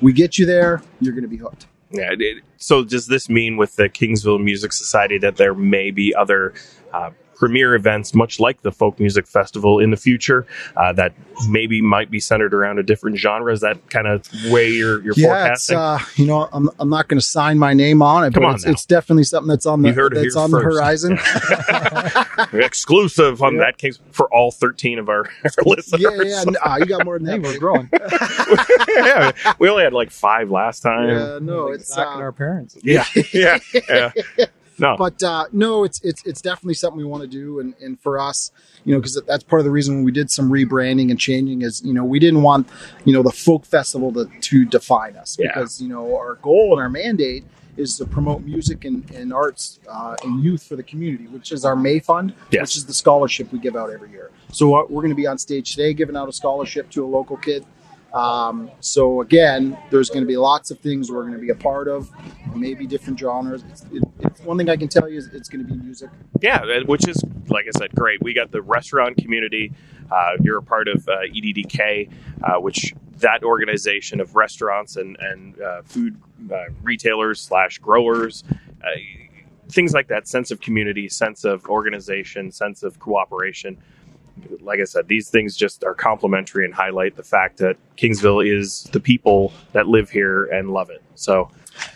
we 0.00 0.12
get 0.12 0.38
you 0.38 0.46
there 0.46 0.82
you're 1.00 1.12
going 1.14 1.22
to 1.22 1.28
be 1.28 1.36
hooked 1.36 1.66
Yeah. 1.90 2.10
so 2.56 2.84
does 2.84 3.06
this 3.06 3.28
mean 3.28 3.56
with 3.56 3.76
the 3.76 3.88
Kingsville 3.88 4.42
Music 4.42 4.72
Society 4.72 5.18
that 5.18 5.36
there 5.36 5.54
may 5.54 5.90
be 5.90 6.14
other 6.14 6.54
uh, 6.92 7.10
premier 7.36 7.74
events, 7.74 8.14
much 8.14 8.40
like 8.40 8.62
the 8.62 8.72
Folk 8.72 8.98
Music 9.00 9.26
Festival, 9.26 9.78
in 9.80 9.90
the 9.90 9.96
future 9.96 10.46
uh, 10.76 10.92
that 10.94 11.12
maybe 11.48 11.80
might 11.80 12.10
be 12.10 12.20
centered 12.20 12.54
around 12.54 12.78
a 12.78 12.82
different 12.82 13.16
genre? 13.18 13.52
Is 13.52 13.60
that 13.60 13.90
kind 13.90 14.06
of 14.06 14.28
way 14.50 14.68
you're, 14.70 15.02
you're 15.02 15.14
yeah, 15.16 15.52
it's 15.52 15.66
forecasting? 15.68 15.76
uh, 15.76 15.98
you 16.16 16.26
know, 16.26 16.48
I'm, 16.52 16.70
I'm 16.78 16.88
not 16.88 17.08
going 17.08 17.18
to 17.20 17.24
sign 17.26 17.58
my 17.58 17.72
name 17.74 18.02
on 18.02 18.24
it, 18.24 18.34
Come 18.34 18.42
but 18.42 18.48
on 18.48 18.54
it's, 18.56 18.66
it's 18.66 18.86
definitely 18.86 19.24
something 19.24 19.48
that's 19.48 19.66
on 19.66 19.82
the 19.82 19.92
heard 19.92 20.14
that's 20.14 20.34
here 20.34 20.42
on 20.42 20.50
the 20.50 20.60
horizon. 20.60 21.18
Exclusive 22.52 23.42
on 23.42 23.54
Yeah. 23.54 23.60
that 23.64 23.78
case 23.78 23.98
for 24.12 24.32
all 24.32 24.50
13 24.50 24.98
of 24.98 25.08
our, 25.08 25.24
our 25.44 25.64
listeners. 25.66 26.00
yeah, 26.02 26.22
yeah, 26.22 26.44
nah, 26.64 26.76
you 26.76 26.86
got 26.86 27.04
more 27.04 27.18
than 27.18 27.26
that. 27.26 27.42
we're 27.42 27.58
growing. 27.58 27.88
yeah, 28.96 29.32
we 29.58 29.68
only 29.68 29.84
had 29.84 29.92
like 29.92 30.10
five 30.10 30.50
last 30.50 30.80
time. 30.80 31.08
Yeah, 31.08 31.38
no, 31.40 31.68
it's 31.68 31.94
back 31.94 32.06
in 32.14 32.20
uh, 32.20 32.24
our 32.24 32.32
parents. 32.32 32.76
Yeah, 32.82 33.04
yeah, 33.32 33.58
yeah. 33.88 34.12
No, 34.78 34.96
but 34.96 35.22
uh, 35.22 35.44
no, 35.52 35.84
it's 35.84 36.00
it's 36.02 36.24
it's 36.26 36.40
definitely 36.42 36.74
something 36.74 36.98
we 36.98 37.04
want 37.04 37.22
to 37.22 37.28
do, 37.28 37.60
and 37.60 37.74
and 37.80 38.00
for 38.00 38.18
us, 38.18 38.50
you 38.84 38.92
know, 38.94 39.00
because 39.00 39.20
that's 39.26 39.44
part 39.44 39.60
of 39.60 39.64
the 39.64 39.70
reason 39.70 40.02
we 40.04 40.12
did 40.12 40.30
some 40.30 40.50
rebranding 40.50 41.10
and 41.10 41.18
changing 41.20 41.62
is 41.62 41.82
you 41.84 41.94
know 41.94 42.04
we 42.04 42.18
didn't 42.18 42.42
want 42.42 42.68
you 43.04 43.12
know 43.12 43.22
the 43.22 43.30
folk 43.30 43.64
festival 43.64 44.12
to 44.12 44.28
to 44.40 44.64
define 44.64 45.16
us 45.16 45.36
Yeah. 45.38 45.48
because 45.48 45.80
you 45.80 45.88
know 45.88 46.16
our 46.16 46.34
goal 46.36 46.72
and 46.72 46.80
our 46.82 46.88
mandate 46.88 47.44
is 47.76 47.96
to 47.98 48.04
promote 48.04 48.42
music 48.42 48.84
and, 48.84 49.08
and 49.10 49.32
arts 49.32 49.80
uh, 49.90 50.14
and 50.22 50.44
youth 50.44 50.62
for 50.62 50.76
the 50.76 50.82
community, 50.84 51.26
which 51.26 51.50
is 51.50 51.64
our 51.64 51.74
May 51.74 51.98
Fund, 51.98 52.32
Yes. 52.52 52.60
which 52.62 52.76
is 52.76 52.86
the 52.86 52.94
scholarship 52.94 53.50
we 53.52 53.58
give 53.58 53.74
out 53.74 53.90
every 53.90 54.10
year. 54.10 54.30
So 54.52 54.76
uh, 54.76 54.82
we're 54.88 55.02
going 55.02 55.10
to 55.10 55.16
be 55.16 55.26
on 55.26 55.38
stage 55.38 55.72
today 55.72 55.92
giving 55.92 56.16
out 56.16 56.28
a 56.28 56.32
scholarship 56.32 56.88
to 56.90 57.04
a 57.04 57.08
local 57.08 57.36
kid. 57.36 57.64
Um, 58.14 58.70
so 58.78 59.22
again, 59.22 59.76
there's 59.90 60.08
going 60.08 60.22
to 60.22 60.26
be 60.26 60.36
lots 60.36 60.70
of 60.70 60.78
things 60.78 61.10
we're 61.10 61.22
going 61.22 61.34
to 61.34 61.40
be 61.40 61.50
a 61.50 61.54
part 61.54 61.88
of, 61.88 62.10
maybe 62.54 62.86
different 62.86 63.18
genres. 63.18 63.64
It's, 63.68 63.82
it, 63.92 64.04
it's 64.20 64.40
one 64.42 64.56
thing 64.56 64.70
I 64.70 64.76
can 64.76 64.86
tell 64.86 65.08
you 65.08 65.18
is 65.18 65.26
it's 65.34 65.48
going 65.48 65.66
to 65.66 65.72
be 65.72 65.78
music. 65.78 66.10
Yeah, 66.40 66.58
uh, 66.58 66.84
which 66.86 67.08
is 67.08 67.22
like 67.48 67.66
I 67.66 67.76
said, 67.76 67.92
great. 67.94 68.22
We 68.22 68.32
got 68.32 68.52
the 68.52 68.62
restaurant 68.62 69.16
community. 69.16 69.72
Uh, 70.10 70.32
you're 70.40 70.58
a 70.58 70.62
part 70.62 70.86
of 70.86 71.08
uh, 71.08 71.22
EDDK, 71.22 72.08
uh, 72.42 72.60
which 72.60 72.94
that 73.18 73.42
organization 73.42 74.20
of 74.20 74.36
restaurants 74.36 74.96
and 74.96 75.16
and 75.18 75.60
uh, 75.60 75.82
food 75.82 76.16
uh, 76.52 76.66
retailers 76.82 77.40
slash 77.40 77.78
growers, 77.78 78.44
things 79.70 79.92
like 79.92 80.06
that. 80.08 80.28
Sense 80.28 80.52
of 80.52 80.60
community, 80.60 81.08
sense 81.08 81.44
of 81.44 81.66
organization, 81.66 82.52
sense 82.52 82.84
of 82.84 83.00
cooperation. 83.00 83.76
Like 84.60 84.80
I 84.80 84.84
said, 84.84 85.08
these 85.08 85.30
things 85.30 85.56
just 85.56 85.84
are 85.84 85.94
complementary 85.94 86.64
and 86.64 86.74
highlight 86.74 87.16
the 87.16 87.22
fact 87.22 87.58
that 87.58 87.76
Kingsville 87.96 88.44
is 88.46 88.84
the 88.92 89.00
people 89.00 89.52
that 89.72 89.86
live 89.86 90.10
here 90.10 90.44
and 90.46 90.70
love 90.70 90.90
it. 90.90 91.02
So 91.14 91.50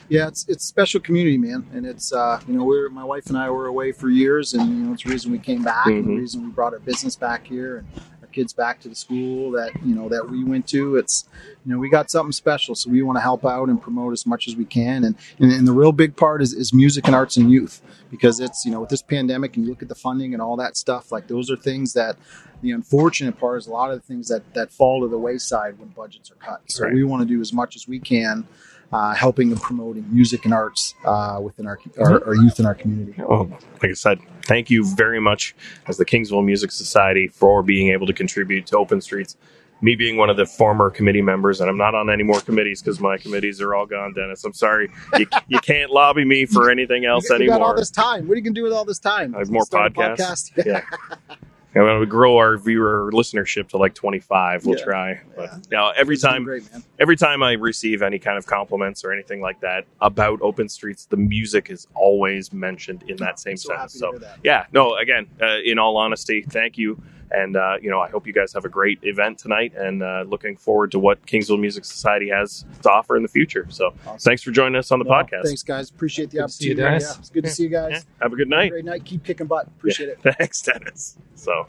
Yeah, 0.08 0.28
it's 0.28 0.46
it's 0.48 0.64
a 0.64 0.66
special 0.66 1.00
community, 1.00 1.36
man, 1.38 1.66
and 1.72 1.84
it's 1.86 2.12
uh, 2.12 2.40
you 2.48 2.54
know 2.54 2.64
we're 2.64 2.88
my 2.88 3.04
wife 3.04 3.26
and 3.28 3.36
I 3.38 3.50
were 3.50 3.66
away 3.66 3.92
for 3.92 4.08
years, 4.08 4.54
and 4.54 4.68
you 4.78 4.84
know 4.86 4.92
it's 4.94 5.02
the 5.04 5.10
reason 5.10 5.30
we 5.32 5.38
came 5.38 5.62
back, 5.62 5.86
and 5.86 6.04
the 6.04 6.10
Mhm. 6.12 6.18
reason 6.18 6.44
we 6.44 6.50
brought 6.50 6.72
our 6.72 6.78
business 6.80 7.14
back 7.16 7.46
here, 7.46 7.78
and 7.78 7.86
kids 8.32 8.52
back 8.52 8.80
to 8.80 8.88
the 8.88 8.94
school 8.94 9.50
that 9.52 9.72
you 9.84 9.94
know 9.94 10.08
that 10.08 10.28
we 10.30 10.44
went 10.44 10.66
to. 10.68 10.96
It's 10.96 11.28
you 11.64 11.72
know 11.72 11.78
we 11.78 11.88
got 11.90 12.10
something 12.10 12.32
special, 12.32 12.74
so 12.74 12.90
we 12.90 13.02
want 13.02 13.16
to 13.16 13.20
help 13.22 13.44
out 13.44 13.68
and 13.68 13.80
promote 13.80 14.12
as 14.12 14.26
much 14.26 14.48
as 14.48 14.56
we 14.56 14.64
can, 14.64 15.04
and 15.04 15.16
and, 15.38 15.52
and 15.52 15.66
the 15.66 15.72
real 15.72 15.92
big 15.92 16.16
part 16.16 16.42
is, 16.42 16.52
is 16.52 16.72
music 16.72 17.06
and 17.06 17.14
arts 17.14 17.36
and 17.36 17.50
youth 17.50 17.82
because 18.10 18.40
it's 18.40 18.64
you 18.64 18.70
know 18.72 18.80
with 18.80 18.90
this 18.90 19.02
pandemic 19.02 19.56
and 19.56 19.64
you 19.64 19.70
look 19.70 19.82
at 19.82 19.88
the 19.88 19.94
funding 19.94 20.32
and 20.32 20.42
all 20.42 20.56
that 20.56 20.76
stuff, 20.76 21.10
like 21.12 21.26
those 21.28 21.50
are 21.50 21.56
things 21.56 21.92
that 21.94 22.16
the 22.62 22.72
unfortunate 22.72 23.38
part 23.38 23.58
is 23.58 23.66
a 23.66 23.70
lot 23.70 23.90
of 23.90 24.00
the 24.00 24.06
things 24.06 24.28
that 24.28 24.42
that 24.54 24.72
fall 24.72 25.00
to 25.02 25.08
the 25.08 25.18
wayside 25.18 25.78
when 25.78 25.88
budgets 25.90 26.30
are 26.30 26.36
cut. 26.36 26.60
So 26.70 26.84
Right. 26.84 26.94
we 26.94 27.04
want 27.04 27.22
to 27.22 27.26
do 27.26 27.40
as 27.40 27.52
much 27.52 27.76
as 27.76 27.86
we 27.88 27.98
can 27.98 28.46
uh, 28.92 29.14
helping 29.14 29.52
and 29.52 29.60
promoting 29.60 30.06
music 30.12 30.44
and 30.44 30.54
arts 30.54 30.94
uh, 31.04 31.38
within 31.42 31.66
our, 31.66 31.78
our, 31.98 32.24
our 32.26 32.34
youth 32.34 32.58
in 32.58 32.66
our 32.66 32.74
community. 32.74 33.20
Oh, 33.22 33.42
like 33.82 33.90
I 33.90 33.92
said, 33.92 34.18
thank 34.46 34.70
you 34.70 34.84
very 34.96 35.20
much 35.20 35.54
as 35.86 35.96
the 35.96 36.04
Kingsville 36.04 36.44
Music 36.44 36.70
Society 36.70 37.28
for 37.28 37.62
being 37.62 37.90
able 37.92 38.06
to 38.06 38.12
contribute 38.12 38.66
to 38.68 38.78
Open 38.78 39.00
Streets. 39.00 39.36
Me 39.80 39.94
being 39.94 40.16
one 40.16 40.28
of 40.28 40.36
the 40.36 40.44
former 40.44 40.90
committee 40.90 41.22
members, 41.22 41.60
and 41.60 41.70
I'm 41.70 41.76
not 41.76 41.94
on 41.94 42.10
any 42.10 42.24
more 42.24 42.40
committees 42.40 42.82
because 42.82 42.98
my 42.98 43.16
committees 43.16 43.60
are 43.60 43.76
all 43.76 43.86
gone, 43.86 44.12
Dennis. 44.12 44.42
I'm 44.42 44.52
sorry. 44.52 44.90
You, 45.16 45.26
you 45.46 45.60
can't 45.60 45.92
lobby 45.92 46.24
me 46.24 46.46
for 46.46 46.68
anything 46.68 47.04
else 47.04 47.24
you, 47.24 47.28
got, 47.28 47.40
you 47.40 47.48
got 47.48 47.62
all 47.62 47.76
this 47.76 47.90
time. 47.90 48.26
What 48.26 48.34
are 48.34 48.36
you 48.38 48.42
going 48.42 48.54
to 48.54 48.60
do 48.60 48.64
with 48.64 48.72
all 48.72 48.84
this 48.84 48.98
time? 48.98 49.36
I 49.36 49.38
have 49.38 49.50
more 49.50 49.62
podcasts. 49.66 50.52
podcast? 50.52 50.66
Yeah. 50.66 51.36
And 51.74 51.84
when 51.84 52.00
we 52.00 52.06
grow 52.06 52.38
our 52.38 52.56
viewer 52.56 53.10
listenership 53.12 53.68
to 53.68 53.76
like 53.76 53.94
25, 53.94 54.64
we'll 54.64 54.78
Yeah. 54.78 54.84
try. 54.84 55.20
But 55.36 55.50
Yeah. 55.52 55.58
now 55.70 55.90
every 55.90 56.14
It's 56.14 56.22
time, 56.22 56.44
great, 56.44 56.62
every 56.98 57.16
time 57.16 57.42
I 57.42 57.52
receive 57.52 58.02
any 58.02 58.18
kind 58.18 58.38
of 58.38 58.46
compliments 58.46 59.04
or 59.04 59.12
anything 59.12 59.40
like 59.40 59.60
that 59.60 59.84
about 60.00 60.40
Open 60.40 60.68
Streets, 60.68 61.04
the 61.06 61.16
music 61.18 61.70
is 61.70 61.86
always 61.94 62.52
mentioned 62.52 63.04
in 63.06 63.16
that 63.18 63.38
same 63.38 63.52
I'm 63.52 63.56
so 63.58 63.68
sentence. 63.68 63.98
So 63.98 64.18
yeah, 64.42 64.64
no, 64.72 64.96
again, 64.96 65.26
uh, 65.42 65.58
in 65.64 65.78
all 65.78 65.96
honesty, 65.96 66.42
thank 66.42 66.78
you. 66.78 67.00
And, 67.30 67.56
uh, 67.56 67.76
you 67.82 67.90
know, 67.90 68.00
I 68.00 68.08
hope 68.08 68.26
you 68.26 68.32
guys 68.32 68.52
have 68.54 68.64
a 68.64 68.68
great 68.68 68.98
event 69.02 69.38
tonight 69.38 69.74
and 69.76 70.02
uh, 70.02 70.24
looking 70.26 70.56
forward 70.56 70.90
to 70.92 70.98
what 70.98 71.24
Kingsville 71.26 71.60
Music 71.60 71.84
Society 71.84 72.28
has 72.30 72.64
to 72.82 72.90
offer 72.90 73.16
in 73.16 73.22
the 73.22 73.28
future. 73.28 73.66
So 73.68 73.92
Awesome. 74.06 74.18
thanks 74.18 74.42
for 74.42 74.50
joining 74.50 74.76
us 74.76 74.90
on 74.90 74.98
the 74.98 75.04
No, 75.04 75.10
podcast. 75.10 75.44
Thanks, 75.44 75.62
guys. 75.62 75.90
Appreciate 75.90 76.30
the 76.30 76.38
Good 76.38 76.46
to 76.46 76.52
see 76.52 76.64
you, 76.68 76.72
opportunity. 76.74 77.04
Yeah, 77.04 77.12
it's 77.18 77.30
good 77.30 77.44
to 77.44 77.50
see 77.50 77.62
you 77.64 77.68
guys. 77.68 77.90
Yeah, 77.92 78.00
have 78.22 78.32
a 78.32 78.36
good 78.36 78.48
Have 78.50 78.58
a 78.58 78.62
night. 78.62 78.70
Great 78.70 78.84
night. 78.84 79.04
Keep 79.04 79.24
kicking 79.24 79.46
butt. 79.46 79.66
Appreciate 79.66 80.08
it. 80.08 80.18
Thanks, 80.38 80.62
Dennis. 80.62 81.18
So, 81.34 81.66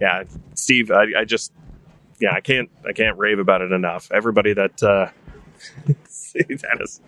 yeah, 0.00 0.24
Steve, 0.54 0.90
I, 0.90 1.04
I 1.20 1.24
just, 1.24 1.52
yeah, 2.20 2.32
I 2.34 2.40
can't, 2.40 2.68
I 2.86 2.92
can't 2.92 3.16
rave 3.18 3.38
about 3.38 3.62
it 3.62 3.70
enough. 3.72 4.10
Everybody 4.12 4.52
that, 4.54 4.82
uh, 4.82 5.10
see, 6.08 6.42
Dennis, 6.42 7.00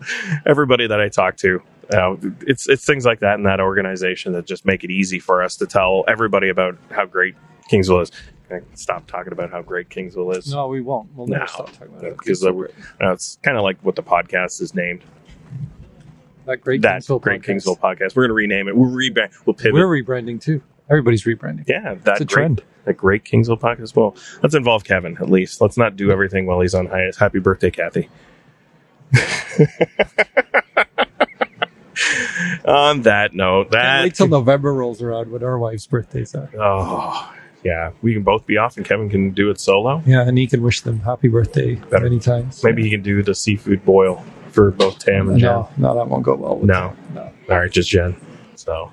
everybody 0.46 0.86
that 0.86 1.00
I 1.00 1.08
talk 1.08 1.36
to, 1.38 1.62
uh, 1.92 2.14
it's 2.42 2.68
it's 2.68 2.84
things 2.84 3.04
like 3.04 3.18
that 3.20 3.34
in 3.34 3.42
that 3.44 3.58
organization 3.60 4.32
that 4.34 4.46
just 4.46 4.64
make 4.64 4.84
it 4.84 4.92
easy 4.92 5.18
for 5.18 5.42
us 5.42 5.56
to 5.56 5.66
tell 5.66 6.04
everybody 6.06 6.48
about 6.48 6.78
how 6.92 7.04
great 7.04 7.34
Kingsville 7.70 8.02
is. 8.02 8.10
Can 8.48 8.58
I 8.58 8.74
stop 8.74 9.06
talking 9.06 9.32
about 9.32 9.50
how 9.50 9.62
great 9.62 9.88
Kingsville 9.90 10.36
is? 10.36 10.52
No, 10.52 10.66
we 10.68 10.80
won't. 10.80 11.08
We'll 11.14 11.28
never 11.28 11.40
No. 11.42 11.46
stop 11.46 11.72
talking 11.72 11.88
about 11.88 12.02
No, 12.02 12.08
it. 12.08 12.18
because 12.18 12.44
uh, 12.44 12.50
Uh, 12.52 13.12
it's 13.12 13.38
kind 13.42 13.56
of 13.56 13.62
like 13.62 13.78
what 13.82 13.94
the 13.96 14.02
podcast 14.02 14.60
is 14.60 14.74
named. 14.74 15.02
that 16.46 16.60
great 16.60 16.82
that 16.82 17.02
Kingsville 17.02 17.20
great 17.20 17.42
podcast. 17.42 17.46
Kingsville 17.64 17.78
podcast. 17.78 18.16
We're 18.16 18.22
going 18.26 18.30
to 18.30 18.34
rename 18.34 18.66
it. 18.68 18.76
We'll 18.76 18.90
rebrand. 18.90 19.30
We'll 19.46 19.54
pivot. 19.54 19.74
We're 19.74 19.86
rebranding 20.02 20.40
too. 20.40 20.62
Everybody's 20.90 21.22
rebranding. 21.24 21.68
yeah, 21.68 21.94
that's 22.02 22.20
a 22.20 22.24
great, 22.24 22.34
trend. 22.34 22.62
that 22.86 22.94
great 22.94 23.22
Kingsville 23.24 23.60
podcast. 23.60 23.94
Well, 23.94 24.16
let's 24.42 24.56
involve 24.56 24.82
Kevin 24.82 25.16
at 25.18 25.30
least. 25.30 25.60
Let's 25.60 25.76
not 25.76 25.94
do 25.94 26.10
everything 26.10 26.46
while 26.46 26.60
he's 26.60 26.74
on 26.74 26.86
hiatus. 26.86 27.16
Happy 27.18 27.38
birthday, 27.38 27.70
Kathy. 27.70 28.08
on 32.64 33.02
that 33.02 33.34
note, 33.34 33.70
Can't 33.70 34.02
wait 34.04 34.08
that 34.10 34.14
till 34.16 34.28
November 34.28 34.72
rolls 34.74 35.02
around 35.02 35.30
when 35.30 35.42
our 35.44 35.58
wife's 35.58 35.86
birthdays 35.86 36.34
are. 36.34 36.50
oh 36.58 37.32
yeah, 37.64 37.90
we 38.02 38.14
can 38.14 38.22
both 38.22 38.46
be 38.46 38.56
off, 38.56 38.76
and 38.76 38.86
Kevin 38.86 39.08
can 39.10 39.30
do 39.30 39.50
it 39.50 39.60
solo. 39.60 40.02
Yeah, 40.06 40.22
and 40.26 40.36
he 40.38 40.46
can 40.46 40.62
wish 40.62 40.80
them 40.80 41.00
happy 41.00 41.28
birthday 41.28 41.74
Better. 41.76 42.04
many 42.04 42.18
times. 42.18 42.62
Maybe 42.64 42.82
he 42.82 42.90
can 42.90 43.02
do 43.02 43.22
the 43.22 43.34
seafood 43.34 43.84
boil 43.84 44.24
for 44.50 44.70
both 44.70 44.98
Tam 44.98 45.28
and 45.28 45.38
Jen. 45.38 45.48
no, 45.50 45.68
no, 45.76 45.94
that 45.94 46.08
won't 46.08 46.22
go 46.24 46.34
well. 46.34 46.56
With 46.56 46.68
No. 46.68 46.88
them. 46.88 46.96
no. 47.14 47.54
All 47.54 47.60
right, 47.60 47.70
just 47.70 47.88
Jen. 47.90 48.16
So 48.56 48.92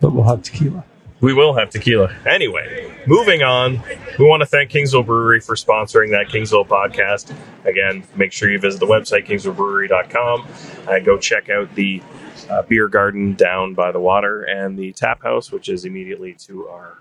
But 0.00 0.12
we'll 0.12 0.24
have 0.24 0.42
tequila. 0.42 0.84
We 1.20 1.32
will 1.32 1.54
have 1.54 1.70
tequila. 1.70 2.14
Anyway, 2.26 2.92
moving 3.06 3.42
on. 3.42 3.80
We 4.18 4.26
want 4.26 4.40
to 4.42 4.46
thank 4.46 4.70
Kingsville 4.70 5.06
Brewery 5.06 5.40
for 5.40 5.54
sponsoring 5.54 6.10
that 6.10 6.28
Kingsville 6.28 6.66
podcast. 6.68 7.34
Again, 7.64 8.04
make 8.14 8.30
sure 8.32 8.50
you 8.50 8.58
visit 8.58 8.78
the 8.80 8.86
website, 8.86 9.26
kingsvillebrewery.com. 9.26 10.46
and 10.88 11.04
go 11.04 11.16
check 11.18 11.48
out 11.48 11.74
the 11.74 12.02
uh, 12.50 12.62
beer 12.62 12.88
garden 12.88 13.34
down 13.34 13.72
by 13.74 13.90
the 13.90 14.00
water 14.00 14.42
and 14.42 14.78
the 14.78 14.92
tap 14.92 15.22
house, 15.22 15.50
which 15.50 15.68
is 15.70 15.84
immediately 15.86 16.34
to 16.40 16.68
our 16.68 16.98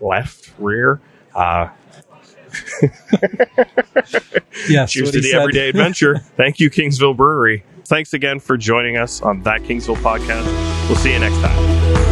left 0.00 0.52
rear. 0.58 1.00
Uh, 1.34 1.68
Yeah. 4.68 4.86
cheers 4.86 5.10
to 5.10 5.20
the 5.20 5.34
everyday 5.34 5.68
adventure. 5.68 6.18
Thank 6.36 6.58
you, 6.60 6.70
Kingsville 6.70 7.16
Brewery. 7.16 7.64
Thanks 7.84 8.14
again 8.14 8.40
for 8.40 8.56
joining 8.56 8.96
us 8.96 9.20
on 9.20 9.42
that 9.42 9.60
Kingsville 9.62 9.96
podcast. 9.96 10.46
We'll 10.88 10.96
see 10.96 11.12
you 11.12 11.18
next 11.18 11.36
time. 11.40 12.05